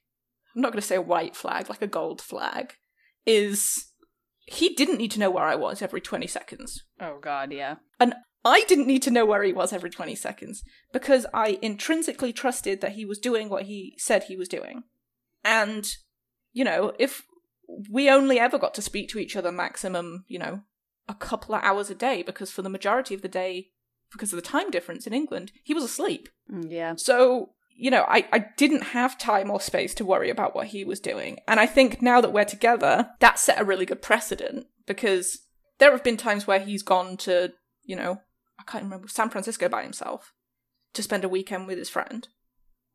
I'm 0.54 0.62
not 0.62 0.72
going 0.72 0.80
to 0.80 0.86
say 0.86 0.96
a 0.96 1.02
white 1.02 1.34
flag, 1.34 1.68
like 1.68 1.82
a 1.82 1.86
gold 1.88 2.20
flag, 2.20 2.74
is 3.24 3.86
he 4.46 4.68
didn't 4.70 4.98
need 4.98 5.10
to 5.12 5.18
know 5.18 5.30
where 5.30 5.44
I 5.44 5.56
was 5.56 5.82
every 5.82 6.00
20 6.00 6.26
seconds. 6.28 6.84
oh 7.00 7.18
god 7.20 7.50
yeah 7.52 7.76
And 7.98 8.14
I 8.44 8.62
didn't 8.68 8.86
need 8.86 9.02
to 9.02 9.10
know 9.10 9.26
where 9.26 9.42
he 9.42 9.52
was 9.52 9.72
every 9.72 9.90
20 9.90 10.14
seconds 10.14 10.62
because 10.92 11.26
I 11.34 11.58
intrinsically 11.60 12.32
trusted 12.32 12.80
that 12.80 12.92
he 12.92 13.04
was 13.04 13.18
doing 13.18 13.48
what 13.48 13.64
he 13.64 13.94
said 13.98 14.22
he 14.24 14.36
was 14.36 14.48
doing. 14.48 14.84
And, 15.44 15.84
you 16.52 16.62
know, 16.64 16.92
if 17.00 17.22
we 17.90 18.10
only 18.10 18.38
ever 18.38 18.58
got 18.58 18.74
to 18.74 18.82
speak 18.82 19.08
to 19.10 19.18
each 19.18 19.36
other 19.36 19.52
maximum, 19.52 20.24
you 20.28 20.38
know, 20.38 20.62
a 21.08 21.14
couple 21.14 21.54
of 21.54 21.62
hours 21.62 21.90
a 21.90 21.94
day 21.94 22.22
because 22.22 22.50
for 22.50 22.62
the 22.62 22.68
majority 22.68 23.14
of 23.14 23.22
the 23.22 23.28
day, 23.28 23.68
because 24.12 24.32
of 24.32 24.36
the 24.36 24.42
time 24.42 24.70
difference 24.70 25.06
in 25.06 25.12
England, 25.12 25.52
he 25.62 25.74
was 25.74 25.84
asleep. 25.84 26.28
Mm, 26.52 26.70
yeah 26.70 26.94
So, 26.96 27.50
you 27.76 27.90
know, 27.90 28.04
I, 28.08 28.26
I 28.32 28.46
didn't 28.56 28.82
have 28.82 29.18
time 29.18 29.50
or 29.50 29.60
space 29.60 29.94
to 29.94 30.04
worry 30.04 30.30
about 30.30 30.54
what 30.54 30.68
he 30.68 30.84
was 30.84 31.00
doing. 31.00 31.38
And 31.46 31.60
I 31.60 31.66
think 31.66 32.00
now 32.00 32.20
that 32.20 32.32
we're 32.32 32.44
together, 32.44 33.10
that 33.20 33.38
set 33.38 33.60
a 33.60 33.64
really 33.64 33.86
good 33.86 34.02
precedent 34.02 34.66
because 34.86 35.40
there 35.78 35.92
have 35.92 36.04
been 36.04 36.16
times 36.16 36.46
where 36.46 36.60
he's 36.60 36.82
gone 36.82 37.16
to, 37.18 37.52
you 37.82 37.96
know, 37.96 38.20
I 38.58 38.62
can't 38.62 38.84
remember, 38.84 39.08
San 39.08 39.30
Francisco 39.30 39.68
by 39.68 39.82
himself 39.82 40.32
to 40.94 41.02
spend 41.02 41.24
a 41.24 41.28
weekend 41.28 41.66
with 41.66 41.78
his 41.78 41.90
friend. 41.90 42.26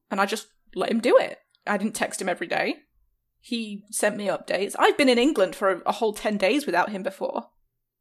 And 0.09 0.19
I 0.19 0.25
just 0.25 0.47
let 0.73 0.91
him 0.91 0.99
do 0.99 1.17
it. 1.17 1.37
I 1.67 1.77
didn't 1.77 1.93
text 1.93 2.21
him 2.21 2.27
every 2.27 2.47
day. 2.47 2.77
He 3.41 3.83
sent 3.89 4.15
me 4.15 4.27
updates. 4.27 4.75
I've 4.77 4.97
been 4.97 5.09
in 5.09 5.17
England 5.17 5.55
for 5.55 5.69
a, 5.69 5.81
a 5.87 5.91
whole 5.93 6.13
10 6.13 6.37
days 6.37 6.65
without 6.65 6.91
him 6.91 7.03
before, 7.03 7.47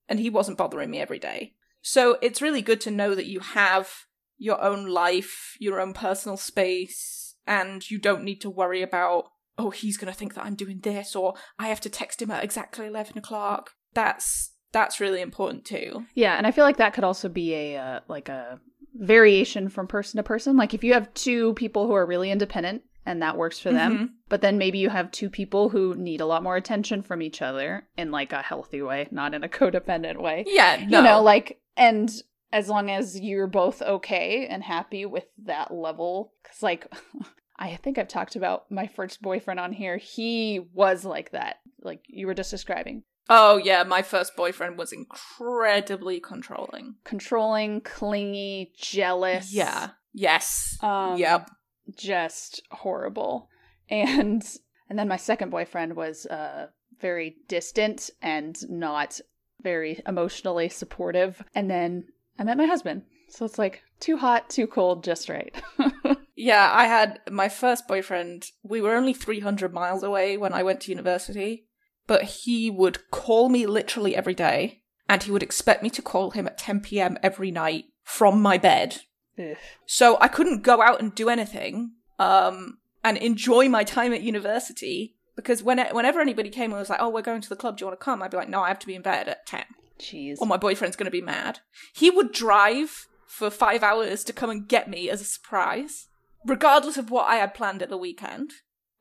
and 0.08 0.20
he 0.20 0.30
wasn't 0.30 0.58
bothering 0.58 0.90
me 0.90 1.00
every 1.00 1.18
day. 1.18 1.54
So 1.82 2.18
it's 2.20 2.42
really 2.42 2.60
good 2.60 2.80
to 2.82 2.90
know 2.90 3.14
that 3.14 3.26
you 3.26 3.40
have 3.40 3.90
your 4.36 4.62
own 4.62 4.86
life, 4.86 5.56
your 5.58 5.80
own 5.80 5.94
personal 5.94 6.36
space, 6.36 7.34
and 7.46 7.90
you 7.90 7.98
don't 7.98 8.22
need 8.22 8.40
to 8.42 8.50
worry 8.50 8.82
about, 8.82 9.24
oh, 9.56 9.70
he's 9.70 9.96
going 9.96 10.12
to 10.12 10.18
think 10.18 10.34
that 10.34 10.44
I'm 10.44 10.54
doing 10.54 10.80
this, 10.80 11.16
or 11.16 11.34
I 11.58 11.68
have 11.68 11.80
to 11.80 11.90
text 11.90 12.20
him 12.20 12.30
at 12.30 12.44
exactly 12.44 12.86
11 12.86 13.16
o'clock. 13.16 13.72
That's 13.94 14.52
that's 14.72 15.00
really 15.00 15.20
important 15.20 15.64
too. 15.64 16.06
Yeah, 16.14 16.36
and 16.36 16.46
I 16.46 16.52
feel 16.52 16.64
like 16.64 16.76
that 16.76 16.92
could 16.92 17.02
also 17.02 17.28
be 17.28 17.54
a 17.54 17.76
uh, 17.76 18.00
like 18.08 18.28
a 18.28 18.60
variation 18.94 19.68
from 19.68 19.86
person 19.86 20.18
to 20.18 20.22
person. 20.22 20.56
Like 20.56 20.74
if 20.74 20.84
you 20.84 20.92
have 20.94 21.12
two 21.14 21.54
people 21.54 21.86
who 21.86 21.94
are 21.94 22.06
really 22.06 22.30
independent 22.30 22.82
and 23.06 23.22
that 23.22 23.36
works 23.36 23.58
for 23.58 23.72
them, 23.72 23.98
Mhm. 23.98 24.08
but 24.28 24.40
then 24.42 24.58
maybe 24.58 24.78
you 24.78 24.90
have 24.90 25.10
two 25.10 25.30
people 25.30 25.70
who 25.70 25.94
need 25.94 26.20
a 26.20 26.26
lot 26.26 26.42
more 26.42 26.56
attention 26.56 27.02
from 27.02 27.22
each 27.22 27.40
other 27.42 27.88
in 27.96 28.10
like 28.10 28.32
a 28.32 28.42
healthy 28.42 28.82
way, 28.82 29.08
not 29.10 29.34
in 29.34 29.42
a 29.44 29.48
codependent 29.60 30.20
way. 30.20 30.44
Yeah, 30.46 30.84
no. 30.88 30.98
You 30.98 31.04
know, 31.04 31.22
like 31.22 31.60
and 31.76 32.10
as 32.52 32.68
long 32.68 32.90
as 32.90 33.18
you're 33.18 33.46
both 33.46 33.80
okay 33.80 34.46
and 34.48 34.62
happy 34.62 35.06
with 35.06 35.24
that 35.44 35.72
level 35.72 36.34
cuz 36.44 36.62
like 36.62 36.86
I 37.62 37.76
think 37.76 37.98
I've 37.98 38.08
talked 38.08 38.36
about 38.36 38.70
my 38.70 38.86
first 38.86 39.20
boyfriend 39.20 39.60
on 39.60 39.72
here. 39.72 39.98
He 39.98 40.60
was 40.72 41.04
like 41.04 41.32
that, 41.32 41.56
like 41.82 42.00
you 42.08 42.26
were 42.26 42.34
just 42.34 42.50
describing. 42.50 43.02
oh 43.28 43.56
yeah, 43.58 43.82
my 43.84 44.02
first 44.02 44.34
boyfriend 44.34 44.76
was 44.78 44.92
incredibly 44.92 46.20
controlling. 46.20 46.96
Controlling, 47.04 47.80
clingy, 47.82 48.72
jealous. 48.76 49.52
Yeah. 49.52 49.90
Yes. 50.12 50.76
Um, 50.82 51.16
yep. 51.18 51.48
Just 51.96 52.62
horrible. 52.70 53.48
And 53.88 54.42
and 54.88 54.98
then 54.98 55.08
my 55.08 55.16
second 55.16 55.50
boyfriend 55.50 55.94
was 55.94 56.26
uh 56.26 56.66
very 57.00 57.36
distant 57.48 58.10
and 58.20 58.58
not 58.68 59.20
very 59.62 60.00
emotionally 60.06 60.68
supportive. 60.68 61.42
And 61.54 61.70
then 61.70 62.04
I 62.38 62.44
met 62.44 62.56
my 62.56 62.66
husband. 62.66 63.02
So 63.28 63.44
it's 63.44 63.58
like 63.58 63.82
too 64.00 64.16
hot, 64.16 64.50
too 64.50 64.66
cold, 64.66 65.04
just 65.04 65.28
right. 65.28 65.54
Yeah, 66.40 66.70
I 66.72 66.86
had 66.86 67.20
my 67.30 67.50
first 67.50 67.86
boyfriend. 67.86 68.46
We 68.62 68.80
were 68.80 68.94
only 68.94 69.12
300 69.12 69.74
miles 69.74 70.02
away 70.02 70.38
when 70.38 70.54
I 70.54 70.62
went 70.62 70.80
to 70.80 70.90
university, 70.90 71.66
but 72.06 72.22
he 72.22 72.70
would 72.70 73.10
call 73.10 73.50
me 73.50 73.66
literally 73.66 74.16
every 74.16 74.32
day, 74.32 74.80
and 75.06 75.22
he 75.22 75.30
would 75.30 75.42
expect 75.42 75.82
me 75.82 75.90
to 75.90 76.00
call 76.00 76.30
him 76.30 76.46
at 76.46 76.56
10 76.56 76.80
p.m. 76.80 77.18
every 77.22 77.50
night 77.50 77.84
from 78.04 78.40
my 78.40 78.56
bed. 78.56 79.02
Ugh. 79.40 79.56
So 79.86 80.18
I 80.20 80.28
couldn't 80.28 80.62
go 80.62 80.82
out 80.82 81.00
and 81.00 81.14
do 81.14 81.28
anything 81.28 81.92
um, 82.18 82.78
and 83.02 83.16
enjoy 83.16 83.68
my 83.68 83.84
time 83.84 84.12
at 84.12 84.22
university 84.22 85.16
because 85.36 85.62
when 85.62 85.78
whenever 85.92 86.20
anybody 86.20 86.50
came 86.50 86.70
and 86.72 86.78
was 86.78 86.90
like, 86.90 87.00
"Oh, 87.00 87.08
we're 87.08 87.22
going 87.22 87.40
to 87.40 87.48
the 87.48 87.56
club. 87.56 87.78
Do 87.78 87.82
you 87.82 87.86
want 87.88 87.98
to 88.00 88.04
come?" 88.04 88.22
I'd 88.22 88.30
be 88.30 88.36
like, 88.36 88.48
"No, 88.48 88.60
I 88.62 88.68
have 88.68 88.78
to 88.80 88.86
be 88.86 88.94
in 88.94 89.02
bed 89.02 89.28
at 89.28 89.46
10." 89.46 89.64
Jeez. 89.98 90.36
or 90.40 90.46
my 90.46 90.56
boyfriend's 90.56 90.96
going 90.96 91.04
to 91.06 91.10
be 91.10 91.20
mad. 91.20 91.60
He 91.94 92.08
would 92.08 92.32
drive 92.32 93.06
for 93.26 93.50
five 93.50 93.82
hours 93.82 94.24
to 94.24 94.32
come 94.32 94.48
and 94.48 94.66
get 94.66 94.88
me 94.88 95.10
as 95.10 95.20
a 95.20 95.24
surprise, 95.24 96.08
regardless 96.46 96.96
of 96.96 97.10
what 97.10 97.26
I 97.28 97.36
had 97.36 97.52
planned 97.54 97.82
at 97.82 97.90
the 97.90 97.98
weekend. 97.98 98.50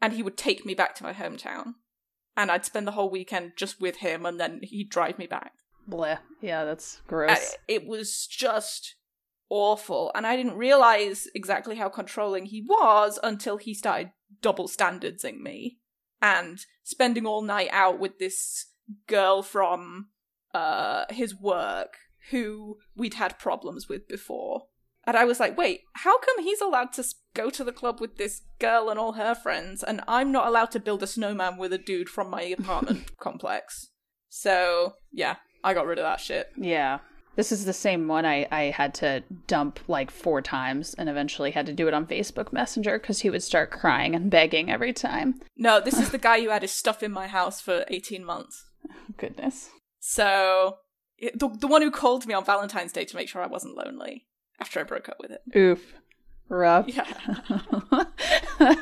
And 0.01 0.11
he 0.13 0.21
would 0.23 0.35
take 0.37 0.65
me 0.65 0.73
back 0.73 0.95
to 0.95 1.03
my 1.03 1.13
hometown. 1.13 1.75
And 2.35 2.51
I'd 2.51 2.65
spend 2.65 2.85
the 2.85 2.91
whole 2.91 3.09
weekend 3.09 3.53
just 3.55 3.79
with 3.81 3.97
him, 3.97 4.25
and 4.25 4.39
then 4.39 4.59
he'd 4.63 4.89
drive 4.89 5.17
me 5.17 5.25
back. 5.25 5.53
Bleh. 5.89 6.19
Yeah, 6.41 6.63
that's 6.65 6.97
And 6.97 7.07
gross. 7.07 7.55
it 7.67 7.85
was 7.87 8.27
just 8.27 8.95
awful. 9.49 10.11
And 10.15 10.25
I 10.25 10.35
didn't 10.35 10.57
realize 10.57 11.27
exactly 11.33 11.75
how 11.75 11.89
controlling 11.89 12.45
he 12.45 12.61
was 12.61 13.19
until 13.23 13.57
he 13.57 13.73
started 13.73 14.11
double 14.41 14.67
standardsing 14.67 15.41
me 15.41 15.79
and 16.21 16.59
spending 16.83 17.25
all 17.25 17.41
night 17.41 17.69
out 17.71 17.99
with 17.99 18.19
this 18.19 18.67
girl 19.07 19.43
from 19.43 20.07
uh 20.53 21.05
his 21.11 21.35
work 21.35 21.95
who 22.31 22.77
we'd 22.95 23.15
had 23.15 23.39
problems 23.39 23.87
with 23.87 24.07
before. 24.07 24.63
And 25.05 25.17
I 25.17 25.25
was 25.25 25.39
like, 25.39 25.57
wait, 25.57 25.81
how 25.93 26.19
come 26.19 26.43
he's 26.43 26.61
allowed 26.61 26.93
to 26.93 27.03
go 27.33 27.49
to 27.49 27.63
the 27.63 27.71
club 27.71 27.99
with 27.99 28.17
this 28.17 28.41
girl 28.59 28.89
and 28.89 28.99
all 28.99 29.13
her 29.13 29.33
friends, 29.33 29.83
and 29.83 30.01
I'm 30.07 30.31
not 30.31 30.47
allowed 30.47 30.71
to 30.71 30.79
build 30.79 31.01
a 31.01 31.07
snowman 31.07 31.57
with 31.57 31.73
a 31.73 31.77
dude 31.77 32.09
from 32.09 32.29
my 32.29 32.41
apartment 32.43 33.17
complex? 33.17 33.89
So, 34.27 34.95
yeah, 35.11 35.37
I 35.63 35.73
got 35.73 35.87
rid 35.87 35.97
of 35.97 36.03
that 36.03 36.19
shit. 36.19 36.49
Yeah. 36.55 36.99
This 37.35 37.51
is 37.51 37.65
the 37.65 37.73
same 37.73 38.07
one 38.07 38.25
I, 38.25 38.47
I 38.51 38.63
had 38.63 38.93
to 38.95 39.23
dump 39.47 39.79
like 39.87 40.11
four 40.11 40.41
times 40.41 40.93
and 40.95 41.07
eventually 41.07 41.51
had 41.51 41.65
to 41.67 41.73
do 41.73 41.87
it 41.87 41.93
on 41.93 42.05
Facebook 42.05 42.51
Messenger 42.51 42.99
because 42.99 43.21
he 43.21 43.29
would 43.29 43.43
start 43.43 43.71
crying 43.71 44.13
and 44.13 44.29
begging 44.29 44.69
every 44.69 44.91
time. 44.91 45.39
No, 45.55 45.79
this 45.79 45.97
is 45.97 46.09
the 46.09 46.17
guy 46.17 46.41
who 46.41 46.49
had 46.49 46.63
his 46.63 46.71
stuff 46.71 47.01
in 47.01 47.11
my 47.11 47.27
house 47.27 47.61
for 47.61 47.85
18 47.87 48.25
months. 48.25 48.65
Goodness. 49.17 49.69
So, 49.99 50.77
the, 51.19 51.47
the 51.47 51.67
one 51.67 51.81
who 51.81 51.91
called 51.91 52.25
me 52.25 52.33
on 52.33 52.43
Valentine's 52.45 52.91
Day 52.91 53.05
to 53.05 53.15
make 53.15 53.29
sure 53.29 53.41
I 53.41 53.47
wasn't 53.47 53.77
lonely 53.77 54.27
after 54.59 54.79
I 54.79 54.83
broke 54.83 55.09
up 55.09 55.17
with 55.19 55.31
it. 55.31 55.41
Oof. 55.55 55.93
Rough. 56.49 56.87
Yeah. 56.87 57.05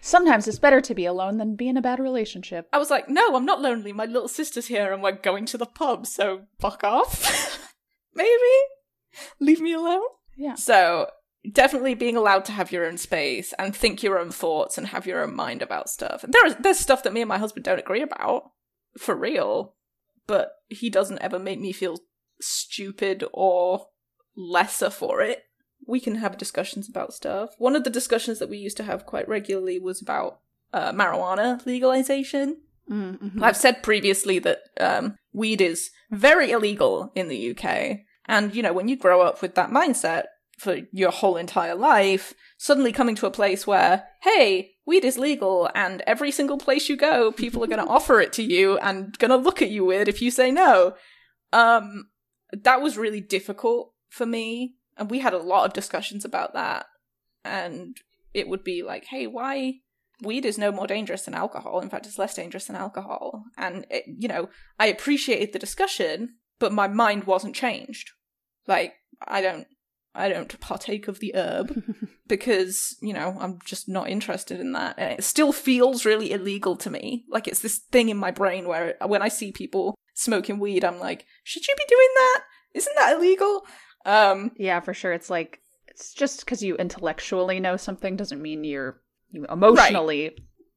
Sometimes 0.00 0.48
it's 0.48 0.58
better 0.58 0.80
to 0.80 0.94
be 0.94 1.06
alone 1.06 1.38
than 1.38 1.54
be 1.54 1.68
in 1.68 1.76
a 1.76 1.82
bad 1.82 2.00
relationship. 2.00 2.68
I 2.72 2.78
was 2.78 2.90
like, 2.90 3.08
no, 3.08 3.36
I'm 3.36 3.46
not 3.46 3.62
lonely. 3.62 3.92
My 3.92 4.04
little 4.04 4.28
sister's 4.28 4.66
here 4.66 4.92
and 4.92 5.02
we're 5.02 5.12
going 5.12 5.46
to 5.46 5.58
the 5.58 5.66
pub, 5.66 6.06
so 6.06 6.42
fuck 6.58 6.82
off. 6.82 7.60
Maybe? 8.14 9.28
Leave 9.40 9.60
me 9.60 9.72
alone? 9.72 10.02
Yeah. 10.36 10.54
So, 10.54 11.08
definitely 11.52 11.94
being 11.94 12.16
allowed 12.16 12.44
to 12.46 12.52
have 12.52 12.72
your 12.72 12.86
own 12.86 12.98
space 12.98 13.52
and 13.58 13.74
think 13.74 14.02
your 14.02 14.18
own 14.18 14.30
thoughts 14.30 14.78
and 14.78 14.88
have 14.88 15.06
your 15.06 15.22
own 15.22 15.34
mind 15.34 15.62
about 15.62 15.88
stuff. 15.88 16.24
And 16.24 16.32
there 16.32 16.46
is, 16.46 16.56
there's 16.56 16.78
stuff 16.78 17.02
that 17.02 17.12
me 17.12 17.22
and 17.22 17.28
my 17.28 17.38
husband 17.38 17.64
don't 17.64 17.78
agree 17.78 18.02
about, 18.02 18.50
for 18.98 19.14
real, 19.14 19.74
but 20.26 20.52
he 20.68 20.88
doesn't 20.90 21.20
ever 21.20 21.38
make 21.38 21.60
me 21.60 21.72
feel 21.72 21.98
stupid 22.40 23.24
or 23.32 23.88
lesser 24.36 24.90
for 24.90 25.20
it. 25.20 25.44
We 25.86 26.00
can 26.00 26.16
have 26.16 26.38
discussions 26.38 26.88
about 26.88 27.12
stuff. 27.12 27.50
One 27.58 27.76
of 27.76 27.84
the 27.84 27.90
discussions 27.90 28.38
that 28.38 28.48
we 28.48 28.56
used 28.56 28.78
to 28.78 28.84
have 28.84 29.06
quite 29.06 29.28
regularly 29.28 29.78
was 29.78 30.00
about 30.00 30.40
uh, 30.72 30.92
marijuana 30.92 31.64
legalization. 31.66 32.62
Mm-hmm. 32.90 33.42
I've 33.42 33.56
said 33.56 33.82
previously 33.82 34.38
that 34.40 34.60
um, 34.78 35.16
weed 35.32 35.60
is 35.60 35.90
very 36.10 36.50
illegal 36.50 37.12
in 37.14 37.28
the 37.28 37.56
UK. 37.56 38.00
And, 38.26 38.54
you 38.54 38.62
know, 38.62 38.72
when 38.72 38.88
you 38.88 38.96
grow 38.96 39.22
up 39.22 39.42
with 39.42 39.54
that 39.54 39.70
mindset 39.70 40.24
for 40.58 40.78
your 40.92 41.10
whole 41.10 41.36
entire 41.36 41.74
life, 41.74 42.34
suddenly 42.56 42.92
coming 42.92 43.14
to 43.16 43.26
a 43.26 43.30
place 43.30 43.66
where, 43.66 44.04
hey, 44.22 44.72
weed 44.86 45.04
is 45.04 45.18
legal, 45.18 45.68
and 45.74 46.02
every 46.06 46.30
single 46.30 46.58
place 46.58 46.88
you 46.88 46.96
go, 46.96 47.32
people 47.32 47.62
are 47.62 47.68
going 47.68 47.78
to 47.84 47.90
offer 47.90 48.20
it 48.20 48.32
to 48.34 48.42
you 48.42 48.78
and 48.78 49.18
going 49.18 49.30
to 49.30 49.36
look 49.36 49.62
at 49.62 49.70
you 49.70 49.84
weird 49.84 50.08
if 50.08 50.22
you 50.22 50.30
say 50.30 50.50
no. 50.50 50.94
Um, 51.52 52.08
that 52.52 52.80
was 52.80 52.98
really 52.98 53.20
difficult 53.20 53.92
for 54.08 54.26
me. 54.26 54.76
And 54.96 55.10
we 55.10 55.18
had 55.18 55.34
a 55.34 55.38
lot 55.38 55.66
of 55.66 55.72
discussions 55.72 56.24
about 56.24 56.54
that. 56.54 56.86
And 57.44 57.96
it 58.32 58.48
would 58.48 58.64
be 58.64 58.82
like, 58.82 59.06
hey, 59.06 59.26
why? 59.26 59.80
Weed 60.22 60.44
is 60.44 60.58
no 60.58 60.70
more 60.72 60.86
dangerous 60.86 61.22
than 61.22 61.34
alcohol. 61.34 61.80
In 61.80 61.88
fact, 61.88 62.06
it's 62.06 62.18
less 62.18 62.34
dangerous 62.34 62.66
than 62.66 62.76
alcohol. 62.76 63.44
And, 63.56 63.86
it, 63.90 64.04
you 64.06 64.28
know, 64.28 64.48
I 64.78 64.86
appreciated 64.86 65.52
the 65.52 65.58
discussion, 65.58 66.34
but 66.58 66.72
my 66.72 66.88
mind 66.88 67.24
wasn't 67.24 67.54
changed. 67.54 68.10
Like, 68.66 68.94
I 69.26 69.40
don't. 69.40 69.66
I 70.16 70.28
don't 70.28 70.60
partake 70.60 71.08
of 71.08 71.18
the 71.18 71.34
herb 71.34 71.82
because, 72.28 72.96
you 73.02 73.12
know, 73.12 73.36
I'm 73.40 73.58
just 73.64 73.88
not 73.88 74.08
interested 74.08 74.60
in 74.60 74.70
that. 74.70 74.94
And 74.96 75.18
it 75.18 75.24
still 75.24 75.52
feels 75.52 76.04
really 76.04 76.30
illegal 76.30 76.76
to 76.76 76.90
me. 76.90 77.24
Like 77.28 77.48
it's 77.48 77.58
this 77.58 77.78
thing 77.90 78.10
in 78.10 78.16
my 78.16 78.30
brain 78.30 78.68
where 78.68 78.94
when 79.04 79.22
I 79.22 79.28
see 79.28 79.50
people 79.50 79.96
smoking 80.14 80.60
weed, 80.60 80.84
I'm 80.84 81.00
like, 81.00 81.26
should 81.42 81.66
you 81.66 81.74
be 81.76 81.84
doing 81.88 82.08
that? 82.14 82.40
Isn't 82.74 82.94
that 82.96 83.16
illegal? 83.16 83.66
Um, 84.06 84.52
Yeah, 84.56 84.78
for 84.78 84.94
sure. 84.94 85.12
It's 85.12 85.30
like 85.30 85.58
it's 85.88 86.12
just 86.12 86.40
because 86.40 86.62
you 86.62 86.76
intellectually 86.76 87.60
know 87.60 87.76
something 87.76 88.16
doesn't 88.16 88.42
mean 88.42 88.64
you're 88.64 89.00
you 89.34 89.46
emotionally 89.50 90.36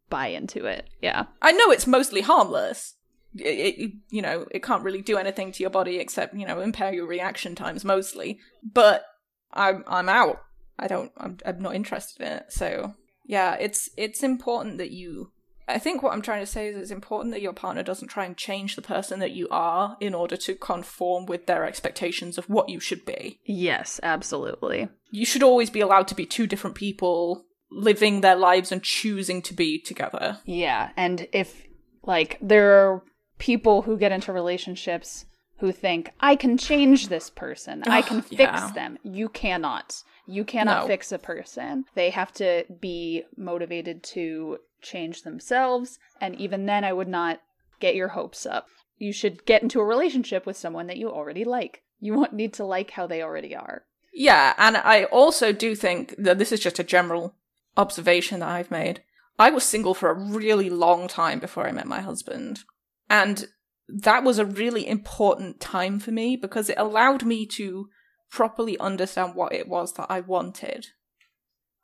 buy 0.10 0.28
into 0.28 0.66
it. 0.66 0.90
Yeah. 1.02 1.26
I 1.42 1.52
know 1.52 1.72
it's 1.72 1.88
mostly 1.88 2.22
harmless. 2.22 2.96
It, 3.36 3.80
it, 3.80 3.92
you 4.10 4.22
know, 4.22 4.48
it 4.52 4.64
can't 4.64 4.84
really 4.84 5.02
do 5.02 5.18
anything 5.18 5.52
to 5.52 5.64
your 5.64 5.70
body 5.70 5.98
except, 5.98 6.34
you 6.34 6.48
know, 6.48 6.60
impair 6.60 6.94
your 6.94 7.06
reaction 7.06 7.56
times 7.56 7.86
mostly. 7.86 8.40
But 8.64 9.06
I'm 9.54 9.84
I'm 9.88 10.10
out. 10.10 10.42
I 10.80 10.88
don't. 10.88 11.12
I'm 11.18 11.38
I'm 11.46 11.60
not 11.60 11.76
interested 11.76 12.26
in 12.26 12.32
it. 12.34 12.46
So 12.50 12.94
yeah, 13.26 13.56
it's 13.60 13.90
it's 13.98 14.24
important 14.24 14.78
that 14.78 14.92
you. 14.92 15.32
I 15.70 15.80
think 15.80 16.02
what 16.02 16.14
I'm 16.14 16.22
trying 16.22 16.40
to 16.40 16.46
say 16.46 16.68
is 16.70 16.78
it's 16.78 16.92
important 16.92 17.34
that 17.34 17.42
your 17.42 17.52
partner 17.52 17.84
doesn't 17.84 18.08
try 18.08 18.24
and 18.24 18.38
change 18.38 18.78
the 18.78 18.82
person 18.82 19.20
that 19.20 19.32
you 19.34 19.50
are 19.52 19.98
in 20.00 20.16
order 20.16 20.38
to 20.38 20.56
conform 20.56 21.26
with 21.26 21.46
their 21.46 21.66
expectations 21.66 22.38
of 22.38 22.50
what 22.50 22.70
you 22.70 22.80
should 22.80 23.06
be. 23.06 23.42
Yes, 23.44 24.00
absolutely. 24.02 24.88
You 25.12 25.26
should 25.26 25.44
always 25.44 25.70
be 25.70 25.82
allowed 25.82 26.08
to 26.08 26.16
be 26.16 26.26
two 26.26 26.48
different 26.48 26.78
people 26.78 27.44
living 27.72 28.22
their 28.22 28.36
lives 28.36 28.72
and 28.72 28.84
choosing 28.84 29.42
to 29.44 29.54
be 29.54 29.80
together. 29.80 30.40
Yeah, 30.46 30.92
and 30.96 31.28
if 31.32 31.66
like 32.04 32.38
there 32.42 32.72
are 32.74 33.04
people 33.38 33.84
who 33.84 33.98
get 33.98 34.12
into 34.12 34.34
relationships 34.34 35.26
who 35.60 35.72
think 35.72 36.12
I 36.20 36.36
can 36.36 36.58
change 36.58 37.08
this 37.08 37.30
person, 37.30 37.84
I 37.86 38.02
can 38.02 38.22
fix 38.22 38.40
yeah. 38.40 38.72
them. 38.74 38.98
You 39.04 39.30
cannot. 39.30 40.04
You 40.28 40.44
cannot 40.44 40.84
No. 40.84 40.88
fix 40.88 41.12
a 41.12 41.18
person. 41.20 41.86
They 41.96 42.10
have 42.10 42.34
to 42.34 42.66
be 42.80 43.24
motivated 43.38 44.04
to 44.04 44.58
change 44.82 45.24
themselves. 45.24 46.00
And 46.22 46.36
even 46.36 46.66
then, 46.66 46.84
I 46.84 46.94
would 46.94 47.08
not 47.08 47.42
get 47.80 47.96
your 47.96 48.10
hopes 48.10 48.46
up. 48.46 48.68
You 48.98 49.14
should 49.14 49.46
get 49.46 49.62
into 49.64 49.80
a 49.80 49.86
relationship 49.86 50.46
with 50.46 50.58
someone 50.58 50.88
that 50.88 50.98
you 50.98 51.10
already 51.10 51.44
like. 51.46 51.82
You 52.00 52.14
won't 52.14 52.34
need 52.34 52.54
to 52.54 52.66
like 52.66 52.92
how 52.92 53.08
they 53.08 53.22
already 53.22 53.56
are. 53.56 53.84
Yeah, 54.14 54.54
and 54.58 54.78
I 54.78 55.06
also 55.06 55.52
do 55.52 55.76
think 55.76 56.14
that 56.18 56.38
this 56.40 56.52
is 56.52 56.60
just 56.60 56.80
a 56.80 56.84
general 56.84 57.36
observation 57.78 58.40
that 58.40 58.50
I've 58.50 58.72
made. 58.72 59.04
I 59.40 59.52
was 59.52 59.64
single 59.64 59.94
for 59.94 60.10
a 60.10 60.20
really 60.20 60.70
long 60.70 61.08
time 61.08 61.40
before 61.40 61.68
I 61.68 61.72
met 61.72 61.88
my 61.88 62.02
husband. 62.02 62.62
And 63.10 63.48
that 63.88 64.24
was 64.24 64.40
a 64.40 64.46
really 64.46 64.88
important 64.88 65.60
time 65.60 66.00
for 66.00 66.12
me 66.12 66.36
because 66.36 66.70
it 66.70 66.78
allowed 66.78 67.24
me 67.24 67.46
to 67.46 67.88
properly 68.30 68.78
understand 68.80 69.36
what 69.36 69.54
it 69.54 69.68
was 69.68 69.94
that 69.94 70.08
I 70.10 70.20
wanted. 70.20 70.88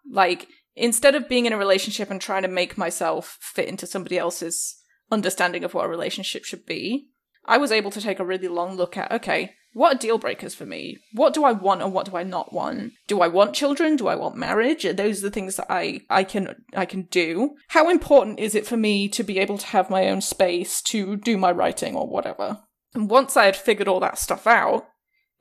Like, 0.09 0.47
instead 0.75 1.15
of 1.15 1.29
being 1.29 1.45
in 1.45 1.53
a 1.53 1.57
relationship 1.57 2.09
and 2.09 2.19
trying 2.19 2.41
to 2.41 2.47
make 2.49 2.77
myself 2.77 3.37
fit 3.39 3.69
into 3.69 3.87
somebody 3.87 4.17
else's 4.17 4.75
understanding 5.11 5.63
of 5.63 5.73
what 5.73 5.85
a 5.85 5.89
relationship 5.89 6.43
should 6.43 6.65
be, 6.65 7.09
I 7.45 7.57
was 7.57 7.71
able 7.71 7.91
to 7.91 8.01
take 8.01 8.19
a 8.19 8.25
really 8.25 8.47
long 8.47 8.75
look 8.75 8.97
at 8.97 9.11
okay, 9.11 9.53
what 9.73 9.95
are 9.95 9.99
deal 9.99 10.17
breakers 10.17 10.53
for 10.53 10.65
me? 10.65 10.99
What 11.13 11.33
do 11.33 11.43
I 11.43 11.51
want 11.51 11.81
and 11.81 11.93
what 11.93 12.05
do 12.05 12.15
I 12.15 12.23
not 12.23 12.53
want? 12.53 12.93
Do 13.07 13.21
I 13.21 13.27
want 13.27 13.55
children? 13.55 13.95
Do 13.95 14.07
I 14.07 14.15
want 14.15 14.35
marriage? 14.35 14.85
Are 14.85 14.93
those 14.93 15.21
the 15.21 15.31
things 15.31 15.55
that 15.55 15.65
I, 15.69 16.01
I 16.09 16.23
can 16.23 16.55
I 16.75 16.85
can 16.85 17.03
do? 17.03 17.55
How 17.69 17.89
important 17.89 18.39
is 18.39 18.55
it 18.55 18.67
for 18.67 18.77
me 18.77 19.09
to 19.09 19.23
be 19.23 19.39
able 19.39 19.57
to 19.57 19.67
have 19.67 19.89
my 19.89 20.07
own 20.09 20.21
space 20.21 20.81
to 20.83 21.15
do 21.15 21.37
my 21.37 21.51
writing 21.51 21.95
or 21.95 22.07
whatever? 22.07 22.59
And 22.93 23.09
once 23.09 23.35
I 23.35 23.45
had 23.45 23.55
figured 23.55 23.87
all 23.87 23.99
that 24.01 24.19
stuff 24.19 24.45
out, 24.45 24.85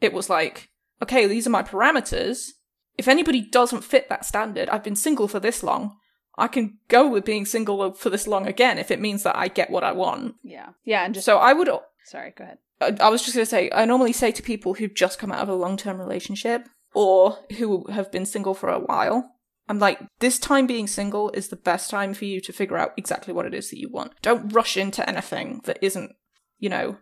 it 0.01 0.15
was 0.15 0.31
like, 0.31 0.71
okay, 1.03 1.27
these 1.27 1.47
are 1.47 1.51
my 1.51 1.63
parameters. 1.63 2.49
If 2.97 3.09
anybody 3.09 3.43
doesn't 3.43 3.85
fit 3.85 4.09
that 4.09 4.25
standard, 4.25 4.69
I've 4.71 4.85
been 4.85 4.97
single 4.97 5.29
for 5.29 5.41
this 5.41 5.63
long. 5.63 5.97
I 6.39 6.49
can 6.49 6.79
go 6.89 7.07
with 7.09 7.27
being 7.27 7.45
single 7.45 7.93
for 7.93 8.09
this 8.09 8.27
long 8.27 8.47
again 8.47 8.79
if 8.79 8.91
it 8.91 9.01
means 9.01 9.23
that 9.23 9.37
I 9.37 9.49
get 9.49 9.71
what 9.71 9.85
I 9.85 9.93
want. 9.93 10.37
Yeah. 10.43 10.71
Yeah. 10.85 11.05
And 11.05 11.13
just 11.13 11.27
So 11.27 11.37
I 11.37 11.53
would 11.53 11.69
sorry, 12.05 12.33
go 12.37 12.45
ahead. 12.45 12.59
I 12.81 12.97
I 13.07 13.09
was 13.09 13.23
just 13.23 13.35
going 13.35 13.45
to 13.45 13.51
say, 13.51 13.71
I 13.73 13.85
normally 13.85 14.13
say 14.13 14.33
to 14.33 14.43
people 14.43 14.75
who've 14.75 14.95
just 14.95 15.19
come 15.19 15.33
out 15.33 15.43
of 15.43 15.49
a 15.49 15.55
long 15.55 15.77
term 15.77 15.99
relationship 15.99 16.69
or 16.95 17.39
who 17.59 17.87
have 17.91 18.13
been 18.13 18.27
single 18.27 18.55
for 18.55 18.69
a 18.69 18.81
while, 18.81 19.33
I'm 19.69 19.79
like, 19.79 20.01
this 20.21 20.39
time 20.39 20.67
being 20.67 20.87
single 20.87 21.31
is 21.31 21.49
the 21.49 21.57
best 21.57 21.91
time 21.91 22.15
for 22.15 22.25
you 22.25 22.41
to 22.41 22.53
figure 22.53 22.77
out 22.77 22.93
exactly 22.97 23.33
what 23.33 23.47
it 23.47 23.55
is 23.55 23.71
that 23.71 23.79
you 23.79 23.89
want. 23.89 24.13
Don't 24.21 24.53
rush 24.53 24.77
into 24.77 25.09
anything 25.09 25.61
that 25.65 25.79
isn't, 25.81 26.13
you 26.59 26.69
know, 26.69 26.99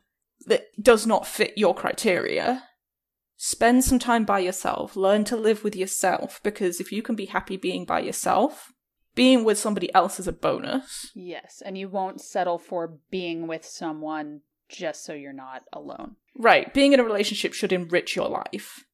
that 0.46 0.66
does 0.80 1.06
not 1.06 1.26
fit 1.26 1.56
your 1.56 1.74
criteria. 1.74 2.64
Spend 3.36 3.84
some 3.84 3.98
time 3.98 4.24
by 4.24 4.38
yourself. 4.38 4.96
Learn 4.96 5.24
to 5.24 5.36
live 5.36 5.64
with 5.64 5.74
yourself 5.74 6.40
because 6.42 6.80
if 6.80 6.92
you 6.92 7.02
can 7.02 7.16
be 7.16 7.26
happy 7.26 7.56
being 7.56 7.84
by 7.84 8.00
yourself, 8.00 8.72
being 9.14 9.44
with 9.44 9.58
somebody 9.58 9.92
else 9.94 10.20
is 10.20 10.28
a 10.28 10.32
bonus. 10.32 11.10
Yes. 11.14 11.62
And 11.64 11.76
you 11.76 11.88
won't 11.88 12.20
settle 12.20 12.58
for 12.58 12.98
being 13.10 13.46
with 13.46 13.64
someone 13.64 14.42
just 14.70 15.04
so 15.04 15.12
you're 15.12 15.32
not 15.32 15.62
alone. 15.72 16.16
Right. 16.34 16.72
Being 16.72 16.92
in 16.92 17.00
a 17.00 17.04
relationship 17.04 17.52
should 17.52 17.72
enrich 17.72 18.16
your 18.16 18.28
life. 18.28 18.84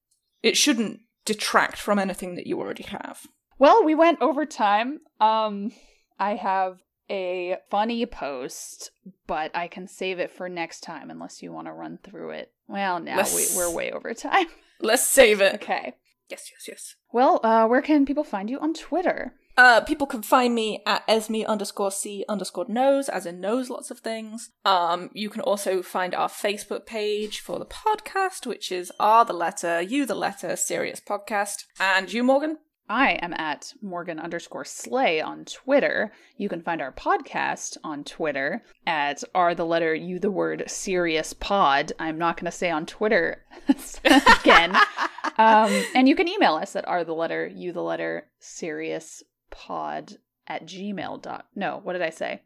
It 0.42 0.56
shouldn't 0.56 1.00
detract 1.24 1.78
from 1.78 1.98
anything 1.98 2.34
that 2.36 2.46
you 2.46 2.60
already 2.60 2.84
have. 2.84 3.26
Well, 3.58 3.84
we 3.84 3.94
went 3.94 4.20
over 4.20 4.44
time. 4.46 5.00
Um, 5.20 5.72
I 6.18 6.34
have 6.34 6.80
a 7.08 7.56
funny 7.70 8.04
post, 8.06 8.90
but 9.26 9.54
I 9.54 9.68
can 9.68 9.86
save 9.86 10.18
it 10.18 10.30
for 10.30 10.48
next 10.48 10.80
time 10.80 11.10
unless 11.10 11.42
you 11.42 11.52
want 11.52 11.66
to 11.68 11.72
run 11.72 11.98
through 12.02 12.30
it. 12.30 12.52
Well, 12.68 13.00
now 13.00 13.22
we, 13.34 13.46
we're 13.56 13.70
way 13.70 13.92
over 13.92 14.12
time. 14.14 14.46
Let's 14.80 15.06
save 15.06 15.40
it. 15.40 15.54
Okay. 15.54 15.94
Yes, 16.28 16.50
yes, 16.50 16.68
yes. 16.68 16.96
Well, 17.12 17.40
uh, 17.44 17.66
where 17.66 17.82
can 17.82 18.04
people 18.04 18.24
find 18.24 18.50
you 18.50 18.58
on 18.58 18.74
Twitter? 18.74 19.34
Uh, 19.56 19.80
people 19.80 20.06
can 20.06 20.22
find 20.22 20.54
me 20.54 20.82
at 20.84 21.02
esme 21.08 21.42
underscore 21.46 21.90
c 21.90 22.24
underscore 22.28 22.66
knows, 22.68 23.08
as 23.08 23.24
in 23.24 23.40
knows 23.40 23.70
lots 23.70 23.90
of 23.90 24.00
things. 24.00 24.50
Um, 24.64 25.10
you 25.14 25.30
can 25.30 25.40
also 25.40 25.82
find 25.82 26.14
our 26.14 26.28
Facebook 26.28 26.84
page 26.84 27.40
for 27.40 27.58
the 27.58 27.64
podcast, 27.64 28.46
which 28.46 28.70
is 28.70 28.92
R 29.00 29.24
the 29.24 29.32
letter, 29.32 29.80
U 29.80 30.04
the 30.04 30.14
letter, 30.14 30.56
serious 30.56 31.00
podcast. 31.00 31.64
And 31.80 32.12
you, 32.12 32.22
Morgan? 32.22 32.58
I 32.88 33.12
am 33.14 33.34
at 33.34 33.72
Morgan 33.82 34.20
underscore 34.20 34.64
Slay 34.64 35.20
on 35.20 35.44
Twitter. 35.44 36.12
You 36.36 36.48
can 36.48 36.62
find 36.62 36.80
our 36.80 36.92
podcast 36.92 37.76
on 37.82 38.04
Twitter 38.04 38.62
at 38.86 39.24
are 39.34 39.56
the 39.56 39.66
letter 39.66 39.92
you 39.92 40.20
the 40.20 40.30
word 40.30 40.64
serious 40.68 41.32
pod. 41.32 41.92
I'm 41.98 42.16
not 42.16 42.36
going 42.36 42.44
to 42.44 42.56
say 42.56 42.70
on 42.70 42.86
Twitter 42.86 43.44
again. 44.04 44.76
um, 45.36 45.84
and 45.96 46.08
you 46.08 46.14
can 46.14 46.28
email 46.28 46.54
us 46.54 46.76
at 46.76 46.86
are 46.86 47.02
the 47.02 47.14
letter 47.14 47.50
you 47.52 47.72
the 47.72 47.82
letter 47.82 48.28
serious 48.38 49.24
pod 49.50 50.18
at 50.46 50.66
gmail 50.66 51.20
dot 51.22 51.46
no 51.54 51.80
what 51.82 51.92
did 51.92 52.02
i 52.02 52.10
say? 52.10 52.42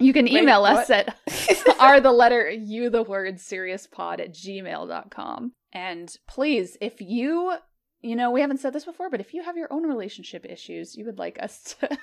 You 0.00 0.12
can 0.12 0.26
Wait, 0.26 0.42
email 0.42 0.64
us 0.64 0.90
at 0.90 1.18
are 1.80 2.00
the 2.00 2.12
letter 2.12 2.48
you 2.50 2.88
the 2.88 3.02
word 3.02 3.40
serious 3.40 3.86
pod 3.86 4.20
at 4.20 4.32
gmail.com 4.32 5.52
and 5.72 6.16
please 6.28 6.76
if 6.80 7.00
you 7.00 7.54
you 8.00 8.14
know 8.14 8.30
we 8.30 8.40
haven't 8.40 8.58
said 8.58 8.72
this 8.72 8.84
before 8.84 9.10
but 9.10 9.20
if 9.20 9.34
you 9.34 9.42
have 9.42 9.56
your 9.56 9.72
own 9.72 9.82
relationship 9.84 10.46
issues 10.46 10.96
you 10.96 11.04
would 11.04 11.18
like 11.18 11.42
us 11.42 11.74
to 11.80 11.98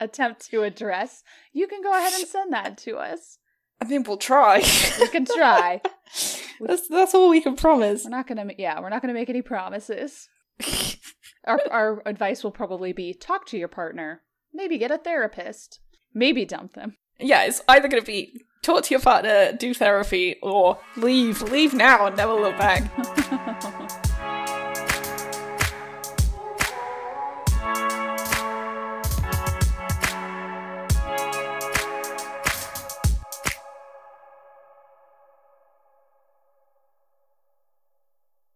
attempt 0.00 0.50
to 0.50 0.62
address 0.62 1.22
you 1.52 1.66
can 1.66 1.82
go 1.82 1.92
ahead 1.96 2.12
and 2.14 2.26
send 2.28 2.52
that 2.52 2.76
to 2.78 2.96
us. 2.96 3.38
I 3.80 3.84
mean, 3.84 4.04
we'll 4.04 4.16
try. 4.16 4.62
we 5.00 5.08
can 5.08 5.24
try. 5.24 5.80
That's, 6.60 6.86
that's 6.86 7.14
all 7.16 7.30
we 7.30 7.40
can 7.40 7.56
promise. 7.56 8.04
we're 8.04 8.10
not 8.10 8.28
gonna 8.28 8.50
yeah 8.58 8.80
we're 8.80 8.90
not 8.90 9.02
gonna 9.02 9.14
make 9.14 9.30
any 9.30 9.42
promises 9.42 10.28
our, 11.46 11.60
our 11.70 12.02
advice 12.06 12.44
will 12.44 12.50
probably 12.50 12.92
be 12.92 13.12
talk 13.12 13.46
to 13.46 13.58
your 13.58 13.68
partner 13.68 14.22
maybe 14.52 14.78
get 14.78 14.90
a 14.90 14.98
therapist 14.98 15.80
maybe 16.14 16.44
dump 16.44 16.74
them 16.74 16.96
yeah, 17.22 17.44
it's 17.44 17.62
either 17.68 17.88
going 17.88 18.02
to 18.02 18.06
be 18.06 18.42
talk 18.62 18.84
to 18.84 18.94
your 18.94 19.00
partner, 19.00 19.52
do 19.52 19.74
therapy, 19.74 20.36
or 20.42 20.78
leave. 20.96 21.42
Leave 21.42 21.74
now 21.74 22.06
and 22.06 22.16
never 22.16 22.34
look 22.34 22.56
back. 22.58 22.90